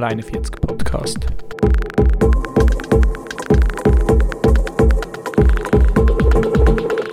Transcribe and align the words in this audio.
041 0.00 0.50
Podcast. 0.60 1.18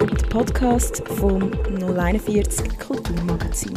Der 0.10 0.28
Podcast 0.30 1.04
vom 1.08 1.52
041 1.80 2.80
Kulturmagazin. 2.80 3.74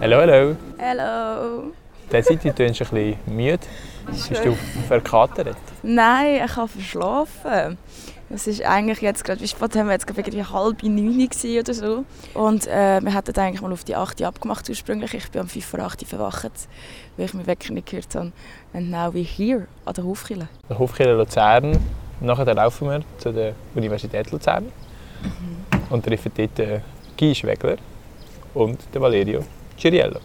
Hallo, 0.00 0.16
hallo. 0.16 0.56
Hallo. 0.80 1.72
Der 2.10 2.22
Seite 2.22 2.54
tönst 2.54 2.80
du 2.80 2.84
ein 2.84 2.90
bisschen 2.90 3.36
müde. 3.36 3.58
Bist 4.06 4.30
du 4.30 4.56
verkatert? 4.86 5.58
Nein, 5.82 6.42
ich 6.46 6.56
habe 6.56 6.68
verschlafen. 6.68 7.76
Es 8.30 8.46
ist 8.46 8.62
eigentlich 8.62 9.00
jetzt 9.00 9.24
gerade, 9.24 9.40
wie 9.40 9.48
spät 9.48 9.74
haben 9.74 9.86
wir 9.86 9.94
jetzt 9.94 10.06
gerade 10.06 10.20
irgendwie 10.20 10.44
halb 10.44 10.82
neun 10.82 11.28
oder 11.60 11.74
so. 11.74 12.04
Und 12.34 12.66
äh, 12.66 13.00
wir 13.02 13.14
hatten 13.14 13.38
eigentlich 13.38 13.62
mal 13.62 13.72
auf 13.72 13.84
die 13.84 13.96
8 13.96 14.20
Uhr 14.20 14.26
abgemacht 14.26 14.68
ursprünglich. 14.68 15.14
Ich 15.14 15.30
bin 15.30 15.40
um 15.40 15.48
5 15.48 15.64
vor 15.64 15.80
8 15.80 16.02
Uhr 16.02 16.08
verwacht, 16.08 16.50
weil 17.16 17.24
ich 17.24 17.32
mich 17.32 17.46
Wecker 17.46 17.72
nicht 17.72 17.88
gehört 17.88 18.14
habe. 18.14 18.32
And 18.74 18.90
now 18.90 19.08
we're 19.10 19.24
here, 19.24 19.66
an 19.86 19.94
der 19.94 20.04
Hofkille. 20.04 20.48
Der 20.68 20.78
Hofkirche 20.78 21.14
Luzern. 21.14 21.78
Nachher 22.20 22.52
laufen 22.54 22.90
wir 22.90 23.00
zu 23.16 23.32
der 23.32 23.54
Universität 23.74 24.30
Luzern 24.30 24.66
und 25.88 26.04
treffen 26.04 26.32
dort 26.36 26.58
äh, 26.58 26.80
Guy 27.16 27.34
Schwegler 27.34 27.76
und 28.52 28.78
den 28.92 29.00
Valerio 29.00 29.42
Ciriello. 29.78 30.20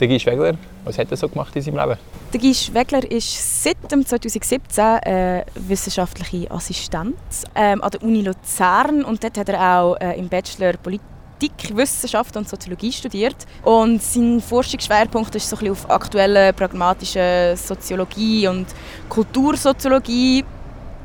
Der 0.00 0.08
Guy 0.08 0.18
Schwegler, 0.18 0.54
was 0.84 0.98
hat 0.98 1.10
er 1.10 1.16
so 1.16 1.28
gemacht 1.28 1.54
in 1.56 1.62
seinem 1.62 1.76
Leben? 1.76 1.98
Der 2.32 2.40
Guy 2.40 2.54
Schwegler 2.54 3.10
ist 3.10 3.62
seit 3.62 3.90
dem 3.90 4.04
2017 4.04 4.84
äh, 4.84 5.44
wissenschaftliche 5.54 6.50
Assistent 6.50 7.16
ähm, 7.54 7.82
an 7.82 7.90
der 7.90 8.02
Uni 8.02 8.22
Luzern 8.22 9.04
und 9.04 9.22
dort 9.22 9.38
hat 9.38 9.48
er 9.48 9.78
auch 9.78 9.96
äh, 9.96 10.18
im 10.18 10.28
Bachelor 10.28 10.74
Politikwissenschaft 10.74 12.36
und 12.36 12.48
Soziologie 12.48 12.92
studiert 12.92 13.36
und 13.62 14.02
sein 14.02 14.40
Forschungsschwerpunkt 14.40 15.34
ist 15.34 15.48
so 15.48 15.56
ein 15.56 15.60
bisschen 15.60 15.72
auf 15.72 15.90
aktuelle 15.90 16.52
pragmatische 16.52 17.54
Soziologie 17.56 18.48
und 18.48 18.66
Kultursoziologie 19.08 20.44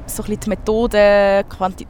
so 0.10 0.24
ein 0.24 0.30
bisschen 0.30 0.40
die 0.42 0.50
Methoden, 0.50 0.98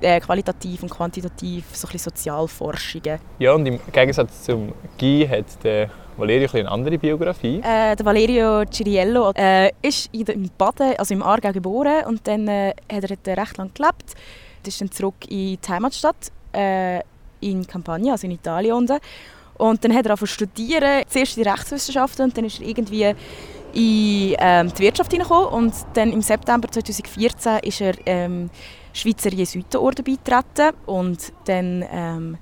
äh, 0.02 0.20
qualitativ 0.20 0.84
und 0.84 0.90
quantitativ, 0.90 1.64
so 1.72 1.88
ein 1.88 1.94
bisschen 1.94 2.12
Sozialforschungen. 2.12 3.20
Ja, 3.40 3.54
und 3.54 3.66
im 3.66 3.80
Gegensatz 3.92 4.44
zum 4.44 4.74
Guy 5.00 5.26
hat 5.26 5.64
der 5.64 5.90
Valerio 6.20 6.50
eine 6.54 6.70
andere 6.70 6.98
Biografie. 6.98 7.60
Äh, 7.60 7.96
der 7.96 8.06
Valerio 8.06 8.64
Ciriello 8.72 9.32
äh, 9.36 9.72
ist 9.82 10.10
in, 10.14 10.50
Baden, 10.58 10.94
also 10.98 11.14
im 11.14 11.24
Aargau 11.24 11.52
geboren 11.52 12.06
und 12.08 12.28
dann 12.28 12.48
äh, 12.48 12.74
hat 12.92 13.28
er 13.28 13.38
recht 13.38 13.58
lange 13.58 13.72
gelebt. 13.72 14.16
Er 14.64 14.68
ist 14.68 14.82
dann 14.82 14.92
zurück 14.92 15.16
in 15.30 15.58
die 15.58 15.70
Heimatstadt 15.70 16.32
äh, 16.54 17.00
in 17.42 17.66
Campania, 17.66 18.14
also 18.14 18.28
in 18.28 18.32
Italien 18.32 18.74
unten. 18.74 18.98
Und 19.58 19.84
dann 19.84 19.94
hat 19.94 20.06
er 20.06 20.12
angefangen 20.12 20.28
studieren, 20.28 21.04
zuerst 21.08 21.38
in 21.38 21.48
Rechtswissenschaften 21.48 22.26
und 22.26 22.38
dann 22.38 22.46
ist 22.46 22.62
er 22.62 22.68
irgendwie 22.68 23.04
in 23.74 24.36
ähm, 24.40 24.74
die 24.74 24.84
Wirtschaft 24.84 25.12
hineingekommen 25.12 25.50
und 25.50 25.74
dann 25.94 26.12
im 26.12 26.22
September 26.22 26.70
2014 26.70 27.60
ist 27.64 27.82
er 27.82 27.96
ähm, 28.06 28.50
Schweizer 28.94 29.32
Jesuitenorden 29.32 30.04
beitreten 30.04 30.76
und 30.86 31.34
dann 31.46 31.86
ähm, 31.92 32.38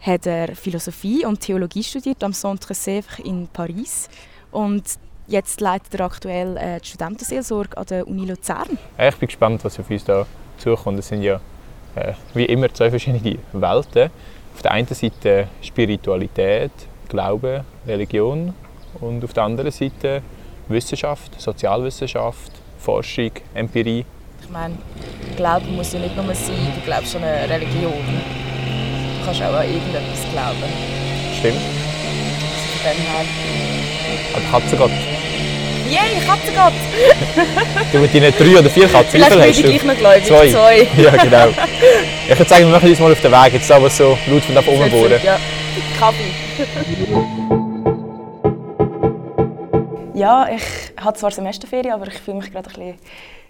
hat 0.00 0.26
er 0.26 0.54
Philosophie 0.54 1.24
und 1.24 1.40
Theologie 1.40 1.82
studiert 1.82 2.22
am 2.22 2.32
Centre 2.32 2.74
Sèvres 2.74 3.20
in 3.24 3.48
Paris 3.48 4.08
und 4.50 4.84
jetzt 5.26 5.60
leitet 5.60 5.94
er 5.94 6.06
aktuell 6.06 6.56
äh, 6.56 6.80
die 6.80 6.88
Studentenseelsorge 6.88 7.76
an 7.76 7.86
der 7.86 8.06
Uni 8.06 8.24
Luzern. 8.24 8.78
Ich 8.98 9.16
bin 9.16 9.28
gespannt, 9.28 9.64
was 9.64 9.78
auf 9.78 9.90
uns 9.90 10.04
da 10.04 10.26
zukommt. 10.56 10.98
Es 10.98 11.08
sind 11.08 11.22
ja 11.22 11.40
äh, 11.94 12.12
wie 12.34 12.44
immer 12.44 12.72
zwei 12.72 12.90
verschiedene 12.90 13.38
Welten. 13.52 14.10
Auf 14.54 14.62
der 14.62 14.72
einen 14.72 14.88
Seite 14.88 15.48
Spiritualität, 15.62 16.72
Glaube, 17.08 17.64
Religion 17.86 18.54
und 19.00 19.24
auf 19.24 19.32
der 19.32 19.44
anderen 19.44 19.70
Seite 19.70 20.22
Wissenschaft, 20.68 21.40
Sozialwissenschaft, 21.40 22.52
Forschung, 22.78 23.30
Empirie. 23.54 24.04
Ich 24.42 24.50
meine, 24.50 24.76
Glauben 25.36 25.76
muss 25.76 25.92
ja 25.92 26.00
nicht 26.00 26.16
nur 26.16 26.34
sein, 26.34 26.72
du 26.74 26.80
glaubst 26.84 27.14
an 27.16 27.24
eine 27.24 27.48
Religion. 27.48 28.47
Du 29.28 29.34
kannst 29.34 29.54
auch 29.54 29.58
an 29.58 29.68
irgendetwas 29.68 30.24
glauben. 30.32 30.72
Stimmt. 31.38 31.60
Von 32.80 32.90
dem 32.90 33.02
her... 33.02 33.24
Aber 34.32 34.58
Katzengott. 34.58 34.90
Yay, 35.86 36.20
Katzengott! 36.26 36.72
Du 37.92 37.98
mit 37.98 38.14
deinen 38.14 38.32
drei 38.32 38.58
oder 38.58 38.70
vier 38.70 38.88
Katzen, 38.88 39.22
Vielleicht 39.22 39.56
viel 39.56 39.66
bin 39.66 39.76
ich 39.76 39.82
gleich 39.82 39.92
noch 39.92 39.98
gläubig. 39.98 40.26
Zwei. 40.26 40.48
Zwei. 40.50 40.86
Ja, 41.02 41.10
genau. 41.22 41.48
Ich 42.26 42.38
würde 42.38 42.48
sagen, 42.48 42.64
wir 42.64 42.72
machen 42.72 42.88
uns 42.88 42.98
mal 43.00 43.12
auf 43.12 43.20
den 43.20 43.30
Weg, 43.30 43.52
jetzt 43.52 43.70
aber 43.70 43.90
so 43.90 44.16
laut 44.28 44.44
von 44.44 44.54
da 44.54 44.60
oben 44.66 44.90
bohren. 44.90 45.20
Ja, 45.22 45.38
Kaffee. 46.00 46.32
ja, 50.14 50.48
ich 50.56 51.02
habe 51.04 51.18
zwar 51.18 51.30
Semesterferien, 51.32 51.92
aber 51.92 52.06
ich 52.06 52.14
fühle 52.14 52.38
mich 52.38 52.50
gerade 52.50 52.70
ein 52.70 52.72
bisschen 52.72 52.98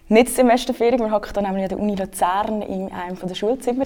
nicht 0.08 0.34
Semesterferien. 0.34 0.98
Wir 0.98 1.12
hocken 1.12 1.30
hier 1.34 1.42
nämlich 1.42 1.62
an 1.64 1.68
der 1.68 1.78
Uni 1.78 1.94
Luzern 1.94 2.62
in 2.62 2.90
einem 2.90 3.16
der 3.22 3.34
Schulzimmer. 3.34 3.84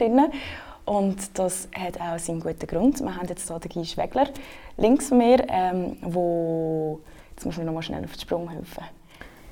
Und 0.84 1.38
das 1.38 1.69
hat 1.78 2.00
auch 2.00 2.19
seinen 2.19 2.41
guten 2.41 2.66
Grund. 2.66 3.00
Wir 3.00 3.16
haben 3.16 3.28
jetzt 3.28 3.48
hier 3.48 3.59
den 3.59 3.70
Guy 3.70 3.84
Schwegler 3.84 4.28
links 4.76 5.09
von 5.09 5.19
mir, 5.19 5.44
ähm, 5.48 5.97
wo 6.03 7.00
jetzt 7.31 7.44
muss 7.47 7.59
ich 7.59 7.65
noch 7.65 7.72
mal 7.72 7.82
schnell 7.82 8.04
auf 8.04 8.12
den 8.12 8.20
Sprung 8.20 8.48
helfen. 8.48 8.84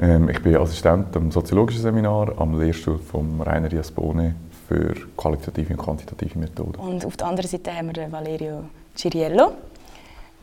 Ähm, 0.01 0.29
ich 0.29 0.43
bin 0.43 0.57
Assistent 0.57 1.15
am 1.17 1.31
Soziologischen 1.31 1.83
Seminar 1.83 2.33
am 2.39 2.59
Lehrstuhl 2.59 2.99
von 2.99 3.41
Rainer 3.43 3.69
Diasbone 3.69 4.35
für 4.67 4.95
qualitative 5.17 5.75
und 5.75 5.79
quantitative 5.79 6.39
Methoden. 6.39 6.77
Und 6.77 7.05
auf 7.05 7.17
der 7.17 7.27
anderen 7.27 7.49
Seite 7.49 7.75
haben 7.75 7.95
wir 7.95 8.11
Valerio 8.11 8.65
Ciriello. 8.97 9.53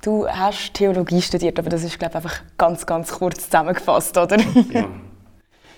Du 0.01 0.27
hast 0.27 0.73
Theologie 0.73 1.21
studiert, 1.21 1.57
aber 1.59 1.69
das 1.69 1.83
ist 1.83 1.97
glaube 1.97 2.11
ich, 2.11 2.15
einfach 2.17 2.41
ganz, 2.57 2.85
ganz 2.85 3.11
kurz 3.11 3.45
zusammengefasst, 3.45 4.17
oder? 4.17 4.37
ja. 4.71 4.85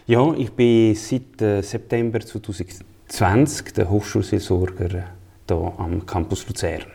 ja, 0.08 0.34
ich 0.34 0.52
bin 0.52 0.94
seit 0.96 1.42
äh, 1.42 1.62
September 1.62 2.20
2000 2.20 2.86
20 3.10 3.74
der 3.74 3.90
Hochschulseelsorger 3.90 5.04
hier 5.48 5.74
am 5.78 6.06
Campus 6.06 6.48
Luzern. 6.48 6.86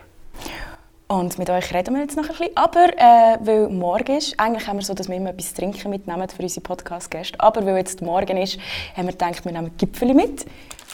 Und 1.09 1.39
mit 1.39 1.51
euch 1.51 1.75
reden 1.75 1.95
wir 1.95 2.03
jetzt 2.03 2.17
noch 2.17 2.25
ein 2.25 2.29
bisschen. 2.29 2.57
Aber 2.57 2.89
äh, 2.97 3.39
weil 3.41 3.69
morgen 3.69 4.17
ist, 4.17 4.39
eigentlich 4.39 4.67
haben 4.67 4.79
wir 4.79 4.85
so, 4.85 4.95
dass 4.95 5.09
wir 5.09 5.17
immer 5.17 5.31
etwas 5.31 5.53
trinken 5.53 5.91
mitnehmen 5.91 6.29
für 6.29 6.43
unsere 6.43 6.63
Podcast-Gäste. 6.63 7.39
Aber 7.41 7.67
weil 7.67 7.77
jetzt 7.77 8.01
morgen 8.01 8.37
ist, 8.37 8.59
haben 8.97 9.07
wir 9.07 9.13
gedacht, 9.13 9.45
wir 9.45 9.53
nehmen 9.53 9.77
Gipfel 9.77 10.15
mit. 10.15 10.47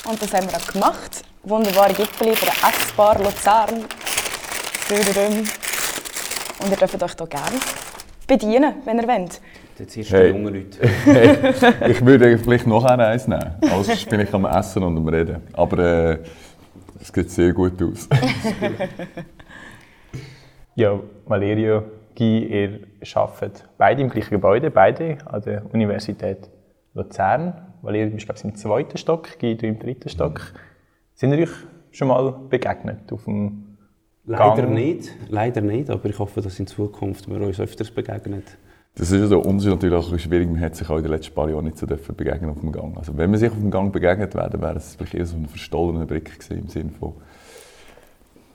Und 0.05 0.21
das 0.21 0.33
haben 0.35 0.51
wir 0.51 0.57
auch 0.57 0.73
gemacht. 0.73 1.23
Wunderbare 1.45 1.93
Gipfel 1.95 2.35
von 2.35 2.49
der 2.49 2.69
Essbar 2.69 3.19
Luzern. 3.23 3.85
Und 6.61 6.71
ihr 6.71 6.77
dürft 6.77 7.03
euch 7.03 7.13
hier 7.17 7.27
gerne 7.27 7.61
bedienen, 8.27 8.75
wenn 8.85 8.99
ihr 8.99 9.07
wollt. 9.07 9.41
Jetzt 9.81 9.97
erst 9.97 10.13
Hey. 10.13 10.33
die 10.33 10.39
jungen 10.39 10.55
Leute. 10.55 10.79
Hey, 11.05 11.91
ich 11.91 12.05
würde 12.05 12.37
vielleicht 12.39 12.67
noch 12.67 12.85
eine 12.85 13.07
eins 13.07 13.27
nehmen. 13.27 13.55
Sonst 13.63 14.09
bin 14.09 14.21
ich 14.21 14.33
am 14.35 14.45
Essen 14.45 14.83
und 14.83 14.97
am 14.97 15.09
Reden. 15.09 15.41
Aber 15.55 15.79
äh, 15.79 16.19
es 17.01 17.09
sieht 17.09 17.31
sehr 17.31 17.53
gut 17.53 17.83
aus. 17.83 18.09
Ja, 20.77 20.99
Valerio, 21.27 21.83
Guy, 22.17 22.45
ihr 22.47 22.81
arbeitet 23.15 23.69
beide 23.77 24.03
im 24.03 24.09
gleichen 24.09 24.31
Gebäude, 24.31 24.71
beide 24.71 25.19
an 25.27 25.43
der 25.43 25.63
Universität 25.75 26.49
Luzern. 26.95 27.55
Valerio, 27.83 28.07
du 28.09 28.15
bist 28.15 28.27
glaube 28.27 28.39
ich 28.39 28.45
im 28.45 28.55
zweiten 28.55 28.97
Stock, 28.97 29.39
Guy, 29.39 29.57
du 29.57 29.67
im 29.67 29.79
dritten 29.79 30.09
Stock. 30.09 30.41
Sind 31.15 31.33
ihr 31.33 31.41
euch 31.41 31.51
schon 31.91 32.09
mal 32.09 32.33
begegnet 32.49 33.13
auf 33.13 33.25
dem 33.25 33.77
Leider 34.25 34.63
Gang? 34.63 34.75
nicht, 34.75 35.11
leider 35.29 35.61
nicht, 35.61 35.91
aber 35.91 36.09
ich 36.09 36.19
hoffe, 36.19 36.41
dass 36.41 36.59
in 36.61 36.67
Zukunft 36.67 37.29
wir 37.29 37.41
uns 37.41 37.59
öfters 37.61 37.91
begegnen. 37.91 38.43
Das 38.97 39.11
ist 39.11 39.31
ja 39.31 39.37
uns 39.37 39.65
ist 39.65 39.71
natürlich 39.71 39.95
auch 39.95 40.19
schwierig, 40.19 40.49
man 40.51 40.61
hat 40.61 40.75
sich 40.77 40.89
auch 40.91 40.97
in 40.97 41.03
den 41.03 41.13
letzten 41.13 41.35
paar 41.35 41.49
Jahren 41.49 41.65
nicht 41.65 41.79
so 41.79 41.87
dürfen 41.87 42.15
begegnen 42.17 42.51
auf 42.51 42.61
dem 42.61 42.73
Gang. 42.73 42.97
Also 42.97 43.17
wenn 43.17 43.31
man 43.31 43.39
sich 43.39 43.51
auf 43.51 43.57
dem 43.57 43.71
Gang 43.71 43.93
begegnet 43.93 44.35
wäre, 44.35 44.61
wäre 44.61 44.77
es 44.77 44.97
vielleicht 44.97 45.15
eher 45.15 45.27
so 45.27 45.37
ein 45.37 45.47
verstollener 45.47 46.07
Blick 46.07 46.39
gewesen, 46.39 46.59
im 46.59 46.69
Sinne 46.69 46.91
von 46.91 47.15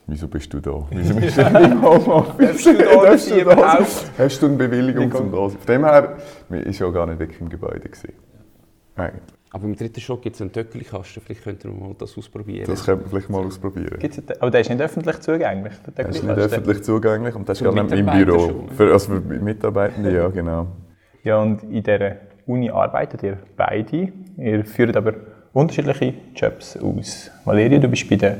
«Wieso 0.07 0.27
bist 0.27 0.54
du 0.54 0.60
da? 0.60 0.86
Wieso 0.92 1.15
bist 1.19 1.38
du 1.38 1.42
im 1.42 1.81
Homeoffice? 1.81 2.38
Darfst 2.38 2.65
du 2.68 2.74
da 2.77 3.04
Darfst 3.06 3.30
sein 3.30 3.39
überhaupt?» 3.39 4.12
Hast 4.18 4.42
du 4.42 4.45
eine 4.45 4.56
Bewilligung 4.56 5.12
zum 5.12 5.31
da? 5.31 5.50
Von 5.50 5.57
dem 5.68 5.86
her, 5.86 6.18
man 6.50 6.60
ist 6.60 6.80
ja 6.80 6.89
gar 6.89 7.07
nicht 7.07 7.19
wirklich 7.19 7.42
im 7.42 7.50
Gebäude 7.50 7.80
gewesen. 7.80 8.13
Eigentlich. 8.95 9.35
Aber 9.56 9.63
im 9.63 9.75
dritten 9.78 10.02
Stock 10.02 10.22
gibt 10.22 10.36
es 10.36 10.42
einen 10.42 10.52
Töckelkasten, 10.52 11.24
vielleicht 11.25 11.44
könnten 11.46 11.69
wir 11.80 11.88
mal 11.88 11.96
das 11.98 12.18
ausprobieren. 12.18 12.66
Das 12.68 12.84
könnte 12.84 13.04
man 13.04 13.10
vielleicht 13.10 13.30
mal 13.30 13.46
ausprobieren. 13.46 13.98
Gibt's 14.00 14.18
einen- 14.19 14.42
Aber 14.42 14.52
der 14.52 14.60
ist 14.60 14.69
nicht 14.69 14.81
öffentlich 14.81 15.19
zugänglich. 15.22 15.74
der 15.96 16.06
Das 16.06 16.16
ist 16.18 16.24
nicht 16.24 16.38
öffentlich 16.38 16.84
zugänglich 16.84 17.36
und 17.36 17.48
das 17.48 17.62
ist 17.62 17.63
gar 17.63 17.84
nicht 17.84 17.94
im 17.98 18.06
Büro. 18.06 18.40
schon, 18.40 18.66
ne? 18.66 18.72
Für, 18.75 18.92
also 18.92 19.13
für 19.13 19.22
Mitarbeitende, 19.22 20.13
ja 20.13 20.28
genau. 20.28 20.68
Ja, 21.24 21.38
und 21.42 21.63
in 21.63 21.81
dieser 21.84 22.18
Uni 22.46 22.69
arbeitet 22.69 23.24
ihr 23.24 23.38
beide. 23.56 24.10
Ihr 24.38 24.66
führt 24.66 24.98
aber 24.98 25.13
unterschiedliche 25.54 26.13
Jobs 26.36 26.75
aus. 26.75 27.31
Valeria, 27.46 27.80
du 27.80 27.88
bist 27.88 28.10
bei 28.10 28.18
der 28.18 28.36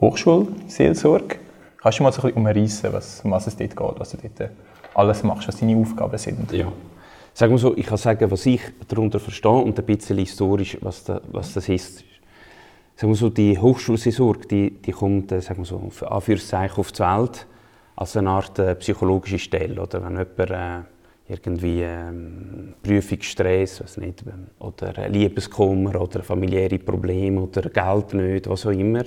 Hochschulseelsorge. 0.00 1.36
Kannst 1.80 1.98
du 2.00 2.02
mal 2.02 2.12
so 2.12 2.20
ein 2.22 2.26
bisschen 2.26 2.36
umreissen, 2.42 2.92
was, 2.92 3.20
um 3.24 3.30
was 3.30 3.46
es 3.46 3.56
dort 3.56 3.76
geht, 3.76 4.00
was 4.00 4.10
du 4.10 4.16
dort 4.16 4.50
alles 4.94 5.22
machst, 5.22 5.46
was 5.46 5.56
deine 5.60 5.76
Aufgaben 5.76 6.18
sind? 6.18 6.50
Ja. 6.52 6.66
Sagen 7.34 7.52
wir 7.52 7.58
so, 7.58 7.76
ich 7.76 7.86
kann 7.86 7.96
sagen, 7.96 8.30
was 8.30 8.44
ich 8.44 8.60
darunter 8.88 9.18
verstehe 9.18 9.50
und 9.50 9.78
ein 9.78 9.86
bisschen 9.86 10.18
historisch, 10.18 10.76
was, 10.82 11.04
da, 11.04 11.20
was 11.30 11.54
das 11.54 11.68
ist. 11.68 12.04
sagen 12.94 13.10
wir 13.10 13.16
so, 13.16 13.30
die 13.30 13.58
Hochschulseelsorge, 13.58 14.46
die, 14.46 14.70
die 14.70 14.92
kommt, 14.92 15.32
äh, 15.32 15.40
sagen 15.40 15.60
wir 15.60 15.64
so, 15.64 15.88
für 15.90 16.10
Anführungszeichen 16.10 16.76
auf 16.76 16.92
die 16.92 17.00
Welt 17.00 17.46
als 17.96 18.16
eine 18.16 18.30
Art 18.30 18.58
äh, 18.58 18.74
psychologische 18.74 19.38
Stelle. 19.38 19.80
Oder 19.80 20.02
wenn 20.04 20.18
jemand 20.18 20.50
äh, 20.50 20.80
irgendwie 21.28 21.82
ähm, 21.82 22.74
Prüfungsstress, 22.82 23.80
weiß 23.80 23.96
nicht, 23.96 24.22
oder 24.58 25.08
Liebeskummer 25.08 26.00
oder 26.00 26.22
familiäre 26.22 26.78
Probleme 26.78 27.40
oder 27.40 27.62
Geld 27.62 28.12
nicht, 28.12 28.48
was 28.48 28.66
auch 28.66 28.72
immer, 28.72 29.04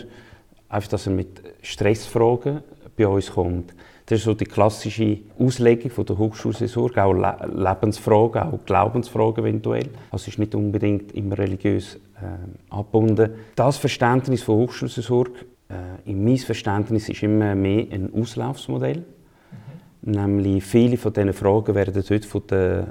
einfach, 0.68 0.89
dass 0.89 1.06
er 1.06 1.13
mit 1.13 1.44
Stressfragen 1.62 2.63
bei 2.98 3.07
uns 3.07 3.31
kommt. 3.31 3.74
Das 4.06 4.19
ist 4.19 4.25
so 4.25 4.36
die 4.36 4.46
klassische 4.46 5.18
Auslegung 5.40 5.90
von 5.90 6.06
der 6.06 6.18
Hochschulseelsorge, 6.18 7.04
auch 7.04 7.13
Le 7.13 7.38
Lebensfragen, 7.56 8.44
auch 8.44 8.60
Glaubensfragen 8.66 9.44
eventuell. 9.44 9.90
Also 10.12 10.30
ist 10.30 10.38
nicht 10.38 10.54
unbedingt 10.54 11.13
immer 11.13 11.38
religiös 11.38 11.96
äh, 11.96 12.69
abgebunden. 12.69 13.31
Das 13.56 13.78
Verständnis 13.78 14.44
von 14.44 14.57
Hochschulseelsorge, 14.57 15.31
äh, 15.69 16.10
in 16.10 16.24
meinem 16.24 16.38
Verständnis, 16.38 17.10
ist 17.10 17.24
immer 17.24 17.56
mehr 17.56 17.88
ein 17.92 18.13
Auslaufsmodell. 18.13 19.04
Mhm. 20.04 20.12
Nämlich 20.12 20.63
viele 20.63 20.98
von 20.98 21.12
diesen 21.12 21.34
Fragen 21.34 21.74
werden 21.74 22.04
dort 22.07 22.25
von 22.25 22.44
der, 22.48 22.88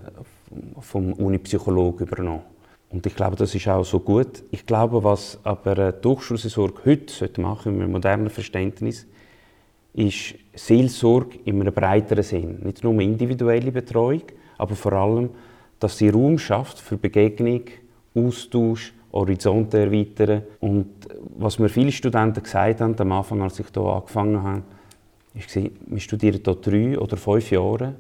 vom 0.81 1.13
Unipsychologen 1.13 2.09
übernommen. 2.09 2.43
Und 2.91 3.07
ich 3.07 3.15
glaube, 3.15 3.37
das 3.37 3.55
ist 3.55 3.69
auch 3.69 3.85
so 3.85 4.01
gut. 4.01 4.43
Ich 4.51 4.67
glaube, 4.67 5.03
was 5.05 5.39
aber 5.45 5.93
die 5.93 6.09
Hochschulseelsorge 6.09 6.85
heute 6.85 7.41
machen 7.41 7.65
sollte, 7.65 7.71
mit 7.71 7.83
einem 7.83 7.93
modernen 7.93 8.31
Verständnis, 8.31 9.07
ist 9.95 10.35
Seelsorge 10.55 11.39
in 11.45 11.61
einem 11.61 11.73
breiteren 11.73 12.23
Sinn. 12.23 12.59
Nicht 12.63 12.85
nur 12.85 13.01
individuelle 13.01 13.73
Betreuung, 13.73 14.23
aber 14.59 14.75
vor 14.75 14.93
allem, 14.93 15.31
dass 15.79 15.99
sie 15.99 16.09
Raum 16.09 16.39
schafft 16.39 16.79
für 16.79 16.97
Begegnung, 16.97 17.63
Austausch, 18.15 18.93
Horizonte 19.13 19.79
erweitern. 19.79 20.43
Und 20.61 20.87
was 21.37 21.59
mir 21.59 21.69
viele 21.69 21.93
Studenten 21.93 22.43
gesagt 22.43 22.81
haben, 22.81 22.99
am 22.99 23.13
Anfang, 23.13 23.43
als 23.43 23.61
ich 23.61 23.67
hier 23.73 23.83
angefangen 23.83 24.43
habe, 24.43 24.63
ist, 25.35 25.55
wir 25.57 26.01
studieren 26.01 26.41
hier 26.45 26.55
drei 26.55 26.99
oder 26.99 27.17
fünf 27.17 27.51
Jahre 27.51 27.95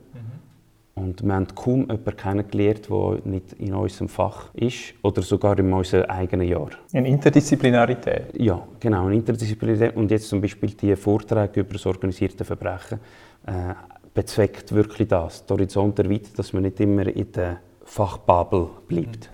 und 0.94 1.25
wir 1.25 1.35
haben 1.35 1.46
kaum 1.55 1.81
jemanden 1.81 2.17
kennengelernt, 2.17 2.88
der 2.88 3.19
nicht 3.25 3.52
in 3.55 3.75
unserem 3.75 4.08
Fach 4.08 4.55
ist 4.55 4.94
oder 5.02 5.23
sogar 5.23 5.58
in 5.58 5.73
unserem 5.73 6.08
eigenen 6.08 6.46
Jahr. 6.46 6.70
Eine 6.93 7.08
Interdisziplinarität? 7.08 8.26
Ja, 8.38 8.62
genau, 8.79 9.06
eine 9.06 9.17
Interdisziplinarität. 9.17 9.96
Und 9.96 10.11
jetzt 10.11 10.29
zum 10.29 10.41
Beispiel 10.41 10.70
die 10.70 10.94
Vorträge 10.94 11.61
über 11.61 11.73
das 11.73 11.85
organisierte 11.87 12.44
Verbrechen 12.44 13.00
äh, 13.46 13.75
bezweckt 14.14 14.73
wirklich 14.73 15.08
das, 15.08 15.44
den 15.44 15.56
Horizont 15.56 15.99
erweitert, 15.99 16.38
dass 16.38 16.52
man 16.52 16.62
nicht 16.62 16.79
immer 16.79 17.06
in 17.06 17.32
der 17.32 17.58
Fachbubble 17.85 18.69
bleibt. 18.87 19.31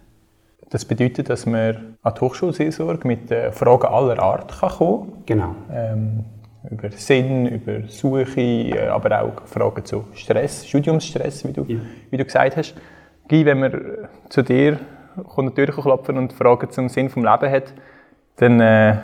Das 0.70 0.84
bedeutet, 0.84 1.28
dass 1.28 1.44
man 1.46 1.96
an 2.02 2.14
die 2.14 2.20
Hochschulseelsorge 2.20 3.06
mit 3.06 3.28
Fragen 3.52 3.86
aller 3.86 4.18
Art 4.18 4.52
kann 4.52 4.70
kommen 4.70 5.10
kann? 5.10 5.22
Genau. 5.26 5.54
Ähm 5.70 6.24
über 6.68 6.90
Sinn, 6.90 7.46
über 7.46 7.88
Suche, 7.88 8.40
äh, 8.40 8.88
aber 8.88 9.22
auch 9.22 9.46
Fragen 9.46 9.84
zu 9.84 10.04
Stress, 10.14 10.66
Studiumsstress, 10.66 11.46
wie 11.46 11.52
du, 11.52 11.64
ja. 11.64 11.78
wie 12.10 12.16
du 12.16 12.24
gesagt 12.24 12.56
hast. 12.56 12.74
Guy, 13.28 13.44
wenn 13.44 13.60
man 13.60 14.08
zu 14.28 14.42
dir 14.42 14.78
kommt 15.28 15.54
Tür 15.54 15.66
klopfen 15.66 16.18
und 16.18 16.32
Fragen 16.32 16.70
zum 16.70 16.88
Sinn 16.88 17.06
des 17.06 17.16
Lebens 17.16 17.42
hat, 17.42 17.74
dann 18.36 18.60
äh, 18.60 18.96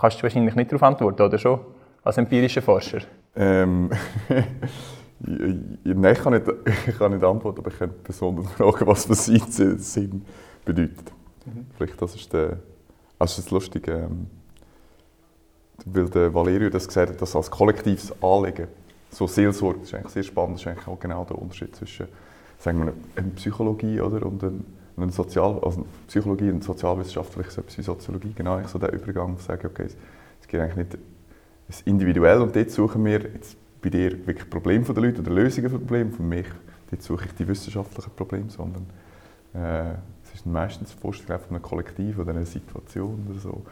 kannst 0.00 0.18
du 0.18 0.22
wahrscheinlich 0.24 0.54
nicht 0.54 0.72
darauf 0.72 0.82
antworten, 0.82 1.22
oder 1.22 1.38
schon? 1.38 1.60
Als 2.02 2.18
empirischer 2.18 2.62
Forscher. 2.62 3.00
Ähm, 3.36 3.90
Nein, 5.20 5.78
ich 6.12 6.22
kann, 6.22 6.32
nicht, 6.32 6.46
ich 6.88 6.98
kann 6.98 7.12
nicht 7.12 7.24
antworten, 7.24 7.60
aber 7.60 7.70
ich 7.70 7.78
kann 7.78 7.90
besonders 8.02 8.50
fragen, 8.52 8.86
was 8.86 9.06
für 9.06 9.14
sie 9.14 9.38
Sinn 9.78 10.24
bedeutet. 10.64 11.12
Mhm. 11.46 11.66
Vielleicht 11.76 12.00
das 12.00 12.14
ist 12.14 12.32
der, 12.32 12.58
also 13.18 13.36
das 13.36 13.38
ist 13.38 13.50
lustig. 13.50 13.86
Ähm, 13.88 14.26
weil 15.86 16.08
der 16.08 16.32
Valerio 16.34 16.70
das 16.70 16.86
gesagt 16.86 17.10
hat, 17.10 17.22
das 17.22 17.36
als 17.36 17.50
kollektives 17.50 18.12
Anliegen, 18.22 18.68
so 19.10 19.26
Seelsorge, 19.26 19.80
das 19.80 19.88
ist 19.88 19.94
eigentlich 19.94 20.12
sehr 20.12 20.22
spannend, 20.22 20.54
das 20.54 20.62
ist 20.62 20.68
eigentlich 20.68 20.88
auch 20.88 21.00
genau 21.00 21.24
der 21.24 21.38
Unterschied 21.38 21.74
zwischen 21.76 22.08
sagen 22.58 22.84
wir, 22.84 22.92
einer 23.16 23.30
Psychologie 23.34 24.00
oder, 24.00 24.24
und 24.24 24.42
einer 24.44 25.10
Sozial 25.10 25.58
also 25.62 25.84
Psychologie 26.06 26.50
und 26.50 26.62
sozialwissenschaftlich 26.62 27.46
etwas 27.46 27.76
wie 27.76 27.82
Soziologie, 27.82 28.32
genau 28.34 28.62
so 28.66 28.78
der 28.78 28.92
Übergang, 28.92 29.36
zu 29.38 29.44
sagen, 29.44 29.66
okay, 29.66 29.86
es 30.40 30.48
geht 30.48 30.60
eigentlich 30.60 30.76
nicht 30.76 30.98
es 31.68 31.80
individuell 31.82 32.40
und 32.40 32.54
dort 32.54 32.70
suchen 32.70 33.04
wir 33.04 33.20
jetzt 33.20 33.56
bei 33.80 33.90
dir 33.90 34.26
wirklich 34.26 34.48
Probleme 34.48 34.84
der 34.84 35.02
Leute 35.02 35.20
oder 35.20 35.30
Lösungen 35.30 35.70
für 35.70 35.78
Probleme, 35.78 36.10
für 36.10 36.22
mich 36.22 36.46
dort 36.90 37.02
suche 37.02 37.24
ich 37.26 37.34
die 37.34 37.48
wissenschaftlichen 37.48 38.10
Probleme, 38.14 38.50
sondern 38.50 38.86
äh, 39.54 39.94
es 40.24 40.34
ist 40.34 40.46
meistens 40.46 40.92
Vorstellung 40.92 41.40
von 41.40 41.56
einem 41.56 41.62
Kollektiv 41.62 42.18
oder 42.18 42.30
einer 42.30 42.44
Situation 42.44 43.26
oder 43.28 43.40
so. 43.40 43.62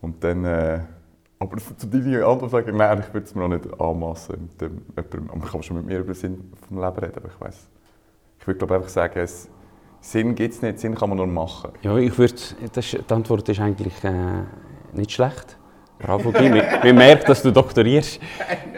Und 0.00 0.24
dann 0.24 0.44
äh, 0.44 0.80
aber 1.44 1.58
zu 1.76 1.86
deiner 1.86 2.26
Antwort 2.26 2.50
sagen, 2.50 2.76
nein, 2.76 3.04
ich 3.06 3.14
würde 3.14 3.26
es 3.26 3.34
mir 3.34 3.44
auch 3.44 3.48
nicht 3.48 3.80
anmassen. 3.80 4.48
Mit 4.50 4.60
dem, 4.60 4.82
jemandem, 4.96 5.38
man 5.40 5.48
kann 5.48 5.62
schon 5.62 5.76
mit 5.76 5.86
mir 5.86 5.98
über 5.98 6.12
den 6.12 6.14
Sinn 6.14 6.52
vom 6.66 6.80
Leben 6.80 6.98
reden, 6.98 7.14
aber 7.16 7.28
ich 7.28 7.40
weiß. 7.40 7.68
Ich 8.40 8.46
würde 8.46 8.74
einfach 8.74 8.88
sagen, 8.88 9.18
es, 9.20 9.48
Sinn 10.00 10.34
gibt 10.34 10.54
es 10.54 10.62
nicht, 10.62 10.78
Sinn 10.80 10.94
kann 10.94 11.08
man 11.08 11.18
nur 11.18 11.26
machen. 11.26 11.70
Ja, 11.82 11.96
ich 11.96 12.16
würde, 12.18 12.34
das, 12.72 12.90
die 12.90 13.14
Antwort 13.14 13.48
ist 13.48 13.60
eigentlich 13.60 14.04
äh, 14.04 14.12
nicht 14.92 15.12
schlecht. 15.12 15.56
Bravo, 15.98 16.32
Guy. 16.32 16.50
man 16.50 16.96
merkt, 16.96 17.28
dass 17.28 17.42
du 17.42 17.50
doktorierst. 17.50 18.20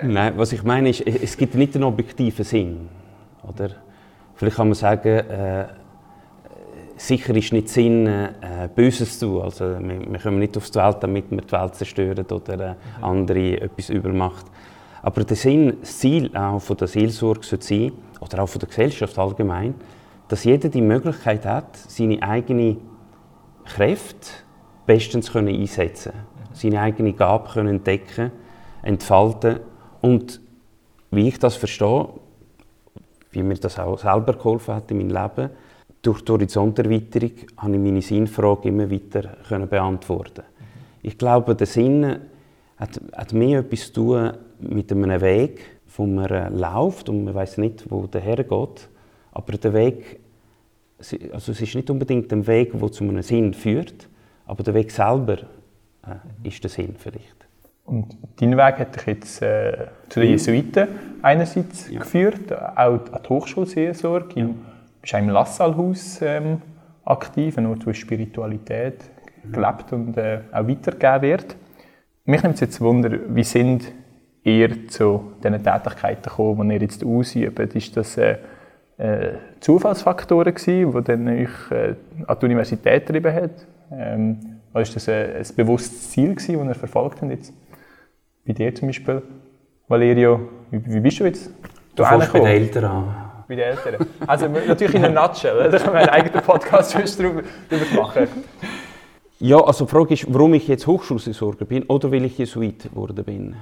Nein, 0.02 0.34
was 0.36 0.52
ich 0.52 0.62
meine 0.62 0.90
ist, 0.90 1.00
es 1.00 1.36
gibt 1.36 1.54
nicht 1.54 1.74
einen 1.74 1.84
objektiven 1.84 2.44
Sinn. 2.44 2.88
Oder? 3.42 3.70
Vielleicht 4.34 4.56
kann 4.56 4.68
man 4.68 4.74
sagen, 4.74 5.08
äh, 5.08 5.66
sicher 6.96 7.34
ist 7.36 7.52
nicht 7.52 7.68
Sinn, 7.68 8.06
äh, 8.06 8.68
Böses 8.74 9.18
zu 9.18 9.26
tun. 9.26 9.42
Also, 9.42 9.78
wir, 9.78 10.12
wir 10.12 10.18
kommen 10.18 10.38
nicht 10.38 10.56
auf 10.56 10.70
die 10.70 10.78
Welt, 10.78 10.96
damit 11.00 11.30
wir 11.30 11.40
die 11.40 11.52
Welt 11.52 11.74
zerstören 11.74 12.26
oder 12.26 12.54
äh, 12.54 12.72
mhm. 12.72 13.04
andere 13.04 13.60
etwas 13.60 13.90
übermacht. 13.90 14.46
Aber 15.02 15.24
der 15.24 15.36
Sinn, 15.36 15.76
das 15.80 15.98
Ziel 15.98 16.36
auch 16.36 16.60
von 16.60 16.76
der 16.76 16.88
Seelsorge 16.88 17.44
sollte 17.44 17.64
sein, 17.66 17.92
oder 18.20 18.42
auch 18.42 18.48
von 18.48 18.60
der 18.60 18.68
Gesellschaft 18.68 19.18
allgemein, 19.18 19.74
dass 20.28 20.44
jeder 20.44 20.68
die 20.68 20.80
Möglichkeit 20.80 21.44
hat, 21.44 21.76
seine 21.76 22.22
eigene 22.22 22.78
Kräfte 23.64 24.28
bestens 24.86 25.32
können 25.32 25.54
einsetzen 25.54 26.12
mhm. 26.14 26.54
seine 26.54 26.80
eigene 26.80 27.12
Gabe 27.12 27.50
können 27.52 27.68
entdecken, 27.68 28.32
entfalten 28.82 29.60
und 30.00 30.40
wie 31.10 31.28
ich 31.28 31.38
das 31.38 31.56
verstehe, 31.56 32.08
wie 33.30 33.42
mir 33.42 33.56
das 33.56 33.78
auch 33.78 33.98
selber 33.98 34.32
geholfen 34.32 34.74
hat 34.74 34.90
in 34.90 34.98
meinem 34.98 35.10
Leben, 35.10 35.50
durch 36.06 36.22
die 36.22 36.32
Horizonterweiterung 36.32 37.32
konnte 37.56 37.78
ich 37.78 37.82
meine 37.82 38.02
Sinnfrage 38.02 38.68
immer 38.68 38.88
weiter 38.90 39.66
beantworten. 39.66 40.44
Ich 41.02 41.18
glaube, 41.18 41.56
der 41.56 41.66
Sinn 41.66 42.18
hat, 42.76 43.00
hat 43.12 43.32
mehr 43.32 43.60
etwas 43.60 43.92
zu 43.92 43.92
tun 43.92 44.32
mit 44.60 44.92
einem 44.92 45.20
Weg, 45.20 45.80
wo 45.96 46.06
man 46.06 46.56
läuft 46.56 47.08
und 47.08 47.24
man 47.24 47.34
weiß 47.34 47.58
nicht, 47.58 47.90
wo 47.90 48.06
der 48.06 48.20
hergeht. 48.20 48.88
Aber 49.32 49.52
der 49.52 49.72
Weg, 49.72 50.20
also 51.32 51.52
es 51.52 51.60
ist 51.60 51.74
nicht 51.74 51.90
unbedingt 51.90 52.32
ein 52.32 52.46
Weg, 52.46 52.78
der 52.78 52.92
zu 52.92 53.02
einem 53.02 53.22
Sinn 53.22 53.52
führt, 53.52 54.08
aber 54.46 54.62
der 54.62 54.74
Weg 54.74 54.92
selber 54.92 55.38
äh, 56.04 56.48
ist 56.48 56.62
der 56.62 56.70
Sinn 56.70 56.94
vielleicht. 56.96 57.34
Und 57.84 58.16
dein 58.36 58.56
Weg 58.56 58.78
hat 58.78 58.94
dich 58.96 59.06
jetzt 59.06 59.42
äh, 59.42 59.88
zu 60.08 60.20
den 60.20 60.30
Jesuiten 60.30 60.88
einerseits 61.22 61.90
ja. 61.90 62.00
geführt, 62.00 62.52
auch 62.52 62.76
an 62.76 63.20
die 63.24 63.28
Hochschulseelsorge. 63.28 64.40
Ja 64.40 64.50
bist 65.06 65.14
auch 65.14 65.18
im 65.20 65.28
Lassalhaus 65.28 66.20
ähm, 66.22 66.60
aktiv, 67.04 67.56
wo 67.58 67.74
die 67.74 67.94
Spiritualität 67.94 69.04
gelebt 69.52 69.92
und 69.92 70.16
äh, 70.16 70.40
auch 70.52 70.66
weitergegeben 70.66 71.22
wird. 71.22 71.56
Mich 72.24 72.42
nimmt 72.42 72.56
es 72.56 72.60
jetzt 72.60 72.80
Wunder, 72.80 73.16
wie 73.28 73.44
sind 73.44 73.92
ihr 74.42 74.88
zu 74.88 75.32
diesen 75.42 75.62
Tätigkeiten 75.62 76.22
gekommen, 76.22 76.68
die 76.68 76.74
ihr 76.74 76.80
jetzt 76.82 77.04
ausübt? 77.04 77.74
Ist 77.76 77.96
das 77.96 78.16
äh, 78.16 78.38
äh, 78.98 79.34
Zufallsfaktoren 79.60 80.52
gewesen, 80.52 80.92
die 80.92 81.04
dann 81.04 81.28
euch 81.28 81.70
äh, 81.70 81.94
an 82.26 82.36
die 82.40 82.44
Universität 82.46 83.06
getrieben 83.06 83.32
hat? 83.32 83.66
Ähm, 83.92 84.40
oder 84.72 84.82
ist 84.82 84.96
das 84.96 85.08
ein, 85.08 85.36
ein 85.36 85.46
bewusstes 85.54 86.10
Ziel 86.10 86.34
gewesen, 86.34 86.58
das 86.58 86.68
ihr 86.68 86.74
verfolgt 86.74 87.22
habt 87.22 87.30
jetzt? 87.30 87.54
Bei 88.44 88.52
dir 88.52 88.74
zum 88.74 88.88
Beispiel, 88.88 89.22
Valerio, 89.86 90.48
wie, 90.72 90.84
wie 90.84 91.00
bist 91.00 91.20
du 91.20 91.26
jetzt? 91.26 91.48
Du 91.94 92.04
fängst 92.04 92.32
bei 92.32 92.40
den 92.40 92.48
Eltern 92.48 92.84
an 92.84 93.25
bei 93.48 93.56
den 93.56 93.64
Eltern. 93.64 94.06
Also 94.26 94.48
natürlich 94.48 94.94
in 94.94 95.04
einer 95.04 95.28
Nutshell, 95.28 95.70
da 95.70 95.78
können 95.78 95.92
wir 95.92 96.00
einen 96.00 96.08
eigenen 96.08 96.42
Podcast 96.42 96.94
darüber 96.94 97.42
machen. 97.94 98.28
Ja, 99.38 99.60
also 99.60 99.84
die 99.84 99.90
Frage 99.90 100.14
ist, 100.14 100.32
warum 100.32 100.54
ich 100.54 100.66
jetzt 100.66 100.86
Hochschulseelsorger 100.86 101.66
bin 101.66 101.82
oder 101.84 102.10
weil 102.10 102.24
ich 102.24 102.38
Jesuit 102.38 102.84
geworden 102.84 103.22
bin. 103.24 103.56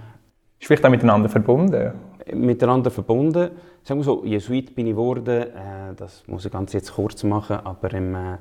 Ist 0.60 0.68
vielleicht 0.68 0.84
auch 0.84 0.90
miteinander 0.90 1.28
verbunden? 1.28 1.92
Miteinander 2.32 2.90
verbunden. 2.90 3.50
Sagen 3.82 4.00
wir 4.00 4.04
so, 4.04 4.24
Jesuit 4.24 4.74
bin 4.74 4.86
ich 4.86 4.92
geworden, 4.92 5.26
äh, 5.26 5.94
das 5.96 6.22
muss 6.26 6.44
ich 6.46 6.52
ganz 6.52 6.72
jetzt 6.72 6.94
kurz 6.94 7.22
machen, 7.24 7.56
aber 7.64 7.92
im, 7.92 8.14
äh, 8.14 8.38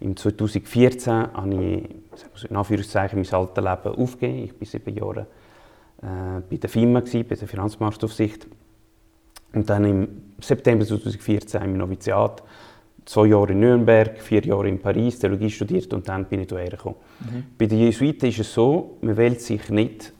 im 0.00 0.16
2014 0.16 1.12
habe 1.12 1.54
ich 1.54 1.88
so 2.34 2.48
in 2.48 2.56
Anführungszeichen 2.56 3.20
mein 3.20 3.34
altes 3.34 3.64
Leben 3.64 3.98
aufgegeben. 3.98 4.44
Ich 4.44 4.60
war 4.60 4.66
sieben 4.66 4.96
Jahre 4.96 5.26
äh, 6.02 6.40
bei 6.48 6.56
der 6.56 6.70
FIMA, 6.70 7.00
bei 7.00 7.22
der 7.22 7.48
Finanzmarktaufsicht 7.48 8.46
und 9.52 9.68
dann 9.68 9.84
im 9.84 10.08
September 10.40 10.84
2014 10.84 11.62
im 11.62 11.76
Noviziat 11.76 12.42
zwei 13.04 13.26
Jahre 13.26 13.52
in 13.52 13.60
Nürnberg, 13.60 14.20
vier 14.20 14.44
Jahre 14.44 14.68
in 14.68 14.80
Paris 14.80 15.18
Theologie 15.18 15.50
studiert 15.50 15.92
und 15.94 16.08
dann 16.08 16.24
bin 16.26 16.42
ich 16.42 16.48
hierher 16.48 16.70
gekommen. 16.70 16.96
Mhm. 17.20 17.44
Bei 17.56 17.66
den 17.66 17.78
Jesuiten 17.78 18.28
ist 18.28 18.40
es 18.40 18.52
so, 18.52 18.98
man 19.00 19.16
wählt 19.16 19.40
sich 19.40 19.68
nicht 19.70 20.12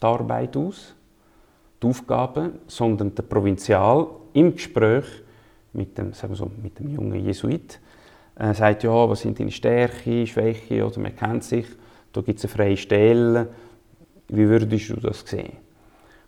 die 0.00 0.04
Arbeit 0.04 0.56
aus, 0.56 0.94
die 1.82 1.86
Aufgaben, 1.86 2.52
sondern 2.66 3.14
der 3.14 3.22
Provinzial 3.22 4.06
im 4.34 4.54
Gespräch 4.54 5.06
mit 5.72 5.96
dem, 5.98 6.12
sagen 6.12 6.32
wir 6.32 6.36
so, 6.36 6.50
mit 6.62 6.78
dem 6.78 6.90
jungen 6.90 7.24
Jesuit 7.24 7.80
äh, 8.36 8.54
sagt, 8.54 8.84
ja, 8.84 9.08
was 9.08 9.20
sind 9.20 9.38
deine 9.38 9.50
Stärken, 9.50 10.26
Schwächen, 10.26 10.82
oder 10.82 11.00
man 11.00 11.16
kennt 11.16 11.44
sich, 11.44 11.66
da 12.12 12.20
gibt 12.20 12.38
es 12.38 12.44
eine 12.44 12.52
freie 12.52 12.76
Stelle, 12.76 13.48
wie 14.28 14.48
würdest 14.48 14.90
du 14.90 14.96
das 14.96 15.20
sehen? 15.20 15.63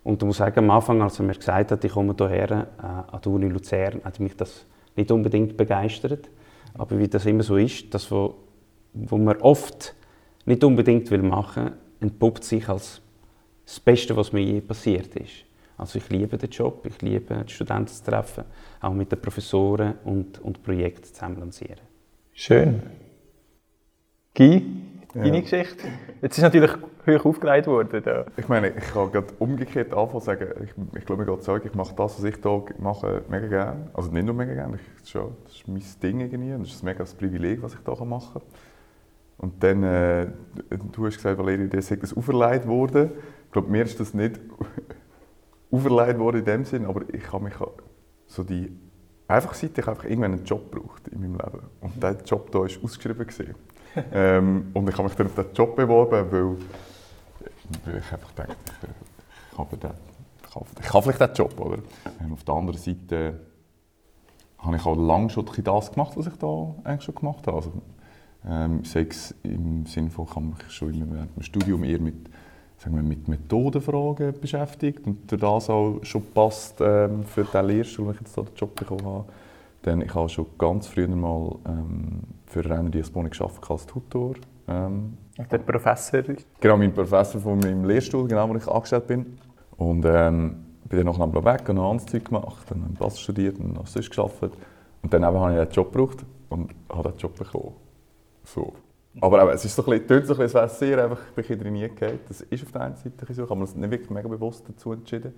Und 0.07 0.21
ich 0.21 0.25
muss 0.25 0.37
sagen, 0.37 0.59
am 0.59 0.71
Anfang, 0.71 1.01
als 1.01 1.19
er 1.19 1.25
mir 1.25 1.33
gesagt 1.33 1.69
hat, 1.69 1.83
ich 1.83 1.91
komme 1.91 2.15
hierher 2.17 2.67
äh, 2.79 2.81
an 2.81 3.19
die 3.21 3.27
Uni 3.27 3.49
Luzern, 3.49 3.99
hat 4.05 4.21
mich 4.21 4.37
das 4.37 4.65
nicht 4.95 5.11
unbedingt 5.11 5.57
begeistert. 5.57 6.29
Aber 6.75 6.97
wie 6.97 7.09
das 7.09 7.25
immer 7.25 7.43
so 7.43 7.57
ist, 7.57 7.93
das, 7.93 8.09
was 8.09 8.31
man 8.93 9.35
oft 9.41 9.93
nicht 10.45 10.63
unbedingt 10.63 11.11
will 11.11 11.23
machen 11.23 11.65
will, 11.65 11.73
entpuppt 11.99 12.45
sich 12.45 12.69
als 12.69 13.01
das 13.65 13.81
Beste, 13.81 14.15
was 14.15 14.31
mir 14.31 14.39
je 14.39 14.61
passiert 14.61 15.13
ist. 15.17 15.43
Also 15.77 15.97
ich 15.99 16.09
liebe 16.09 16.37
den 16.37 16.51
Job, 16.51 16.85
ich 16.85 17.01
liebe 17.01 17.43
die 17.43 17.51
Studenten 17.51 17.89
zu 17.89 18.05
treffen, 18.05 18.45
auch 18.79 18.93
mit 18.93 19.11
den 19.11 19.19
Professoren 19.19 19.95
und, 20.05 20.39
und 20.39 20.63
Projekte 20.63 21.11
zusammen 21.11 21.41
lancieren. 21.41 21.81
Schön. 22.31 22.81
Guy, 24.33 24.63
deine. 25.23 25.41
Geschichte? 25.41 25.87
Jetzt 26.21 26.37
ist 26.37 26.43
natürlich 26.43 26.71
hoch 27.05 27.25
aufgelegt 27.25 27.67
worden. 27.67 28.01
Da. 28.03 28.25
Ich 28.37 28.47
meine, 28.47 28.69
ich 28.69 28.93
kann 28.93 29.11
gerade 29.11 29.27
umgekehrt 29.39 29.93
anfangen 29.93 30.21
sagen, 30.21 30.47
ich, 30.63 30.69
ich 30.97 31.05
glaube, 31.05 31.25
mir 31.25 31.31
geht 31.31 31.43
sagen, 31.43 31.67
ich 31.67 31.75
mache 31.75 31.95
das, 31.95 32.17
was 32.17 32.23
ich 32.23 32.35
hier 32.41 32.63
mache, 32.79 33.23
mega 33.29 33.47
gerne. 33.47 33.89
Also 33.93 34.11
nicht 34.11 34.25
nur 34.25 34.35
mega 34.35 34.53
gerne, 34.53 34.79
das, 34.99 35.07
ist 35.07 35.15
das 35.15 35.53
ist 35.53 35.67
mein 35.67 35.83
Ding 36.01 36.19
irgendwie 36.21 36.53
und 36.53 36.61
das 36.61 36.73
ist 36.73 36.83
ein 36.83 36.85
mega 36.85 37.03
Privileg, 37.03 37.61
was 37.61 37.73
ich 37.73 37.79
hier 37.83 38.05
machen 38.05 38.41
kann. 38.41 38.49
Und 39.37 39.63
dann, 39.63 39.83
äh, 39.83 40.27
du 40.91 41.05
hast 41.05 41.17
gesagt, 41.17 41.37
Valerie, 41.37 41.67
dir 41.67 41.77
ist 41.77 41.91
das 41.91 42.15
auferlegt 42.15 42.67
worden. 42.67 43.11
Ich 43.45 43.51
glaube, 43.51 43.69
mir 43.69 43.83
ist 43.83 43.99
das 43.99 44.13
nicht 44.13 44.39
auferlegt 45.71 46.19
worden 46.19 46.39
in 46.39 46.45
dem 46.45 46.65
Sinn, 46.65 46.85
aber 46.85 47.01
ich 47.13 47.31
habe 47.31 47.43
mich 47.43 47.53
so 48.25 48.43
die 48.43 48.71
einfach 49.27 49.53
seit 49.53 49.77
ich 49.77 49.87
einfach 49.87 50.05
irgendwann 50.05 50.33
einen 50.33 50.45
Job 50.45 50.71
braucht 50.71 51.07
in 51.09 51.21
meinem 51.21 51.33
Leben. 51.33 51.67
Und 51.81 51.95
dieser 51.95 52.23
Job 52.23 52.49
hier 52.51 52.61
war 52.61 52.83
ausgeschrieben. 52.83 53.27
Ähm, 54.13 54.71
und 54.73 54.89
ich 54.89 54.93
habe 54.95 55.07
mich 55.07 55.15
dann 55.15 55.27
auf 55.27 55.35
diesen 55.35 55.53
Job 55.53 55.75
beworben, 55.75 56.31
weil 56.31 56.57
weil 57.85 57.97
ich 57.97 58.13
einfach 58.13 58.31
denke, 58.31 58.55
ich, 58.65 58.89
ich, 59.51 59.57
habe 59.57 59.77
den, 59.77 59.91
ich, 60.47 60.55
habe, 60.55 60.65
ich 60.79 60.93
habe 60.93 61.03
vielleicht 61.03 61.21
diesen 61.21 61.35
Job. 61.35 61.59
Oder? 61.59 61.77
Ähm, 62.21 62.33
auf 62.33 62.43
der 62.43 62.55
anderen 62.55 62.79
Seite 62.79 63.39
habe 64.59 64.75
ich 64.75 64.85
auch 64.85 64.95
lange 64.95 65.29
schon 65.29 65.45
das 65.45 65.91
gemacht, 65.91 66.13
was 66.15 66.27
ich 66.27 66.35
da 66.35 66.75
eigentlich 66.83 67.03
schon 67.03 67.15
gemacht 67.15 67.45
habe. 67.47 67.57
Also, 67.57 67.73
ähm, 68.47 68.83
sei 68.85 69.01
es 69.09 69.35
im 69.43 69.85
Sinne 69.85 70.09
von, 70.09 70.25
ich 70.25 70.35
habe 70.35 70.45
mich 70.45 70.71
schon 70.71 71.13
während 71.13 71.35
dem 71.35 71.43
Studium 71.43 71.83
eher 71.83 71.99
mit, 71.99 72.29
sagen 72.77 72.95
wir, 72.95 73.03
mit 73.03 73.27
Methodenfragen 73.27 74.39
beschäftigt 74.39 75.05
und 75.05 75.29
durch 75.29 75.41
das 75.41 75.69
auch 75.69 75.99
schon 76.03 76.23
passt 76.33 76.79
ähm, 76.79 77.23
für 77.25 77.43
die 77.43 77.57
Lehrstuhl, 77.57 78.07
wenn 78.07 78.13
ich 78.13 78.21
jetzt 78.21 78.37
da 78.37 78.43
den 78.43 78.55
Job 78.55 78.75
bekommen 78.75 79.05
habe. 79.05 79.25
Denn 79.85 80.01
ich 80.01 80.13
habe 80.13 80.27
schon 80.29 80.47
ganz 80.57 80.87
früher 80.87 81.07
mal 81.07 81.55
ähm, 81.65 82.21
für 82.45 82.63
Renner 82.63 82.89
Diasponik 82.89 83.37
gearbeitet 83.37 83.71
als 83.71 83.85
Tutor. 83.85 84.35
Ähm, 84.67 85.17
der 85.51 85.59
Professor? 85.59 86.23
Genau, 86.59 86.77
mein 86.77 86.93
Professor 86.93 87.39
von 87.39 87.59
meinem 87.59 87.85
Lehrstuhl, 87.85 88.27
genau, 88.27 88.49
wo 88.49 88.55
ich 88.55 88.67
angestellt 88.67 89.07
bin. 89.07 89.37
Und 89.77 90.05
ähm, 90.05 90.65
bin 90.89 91.05
dann 91.05 91.05
noch 91.05 91.45
weg 91.45 91.69
und 91.69 91.75
noch 91.75 91.91
anderes 91.91 92.09
Zeug 92.09 92.25
gemacht, 92.25 92.65
dann 92.69 92.83
habe 92.83 92.93
Bass 92.93 93.19
studiert 93.19 93.59
und 93.59 93.73
noch 93.73 93.87
sonst 93.87 94.09
gearbeitet. 94.09 94.53
Und 95.01 95.13
dann 95.13 95.23
habe 95.25 95.37
ich 95.37 95.59
einen 95.59 95.71
Job 95.71 95.91
gebraucht 95.91 96.25
und 96.49 96.73
habe 96.89 97.11
den 97.11 97.17
Job 97.17 97.37
bekommen. 97.37 97.73
So. 98.43 98.73
Aber 99.19 99.41
eben, 99.41 99.51
es 99.51 99.65
ist 99.65 99.75
so 99.75 99.85
ein 99.85 99.99
bisschen, 99.99 100.25
so 100.25 100.33
ein 100.33 100.39
bisschen, 100.39 100.63
es 100.63 100.79
sehr 100.79 101.03
einfach, 101.03 101.19
ich 101.35 101.47
bin 101.47 101.73
nie 101.73 101.81
gegangen. 101.81 102.19
Das 102.27 102.41
ist 102.41 102.63
auf 102.63 102.71
der 102.71 102.81
einen 102.81 102.95
Seite 102.95 103.33
so, 103.33 103.43
ich 103.43 103.49
habe 103.49 103.59
das 103.61 103.75
nicht 103.75 103.91
wirklich 103.91 104.09
mega 104.09 104.27
bewusst 104.27 104.63
dazu 104.67 104.93
entschieden. 104.93 105.33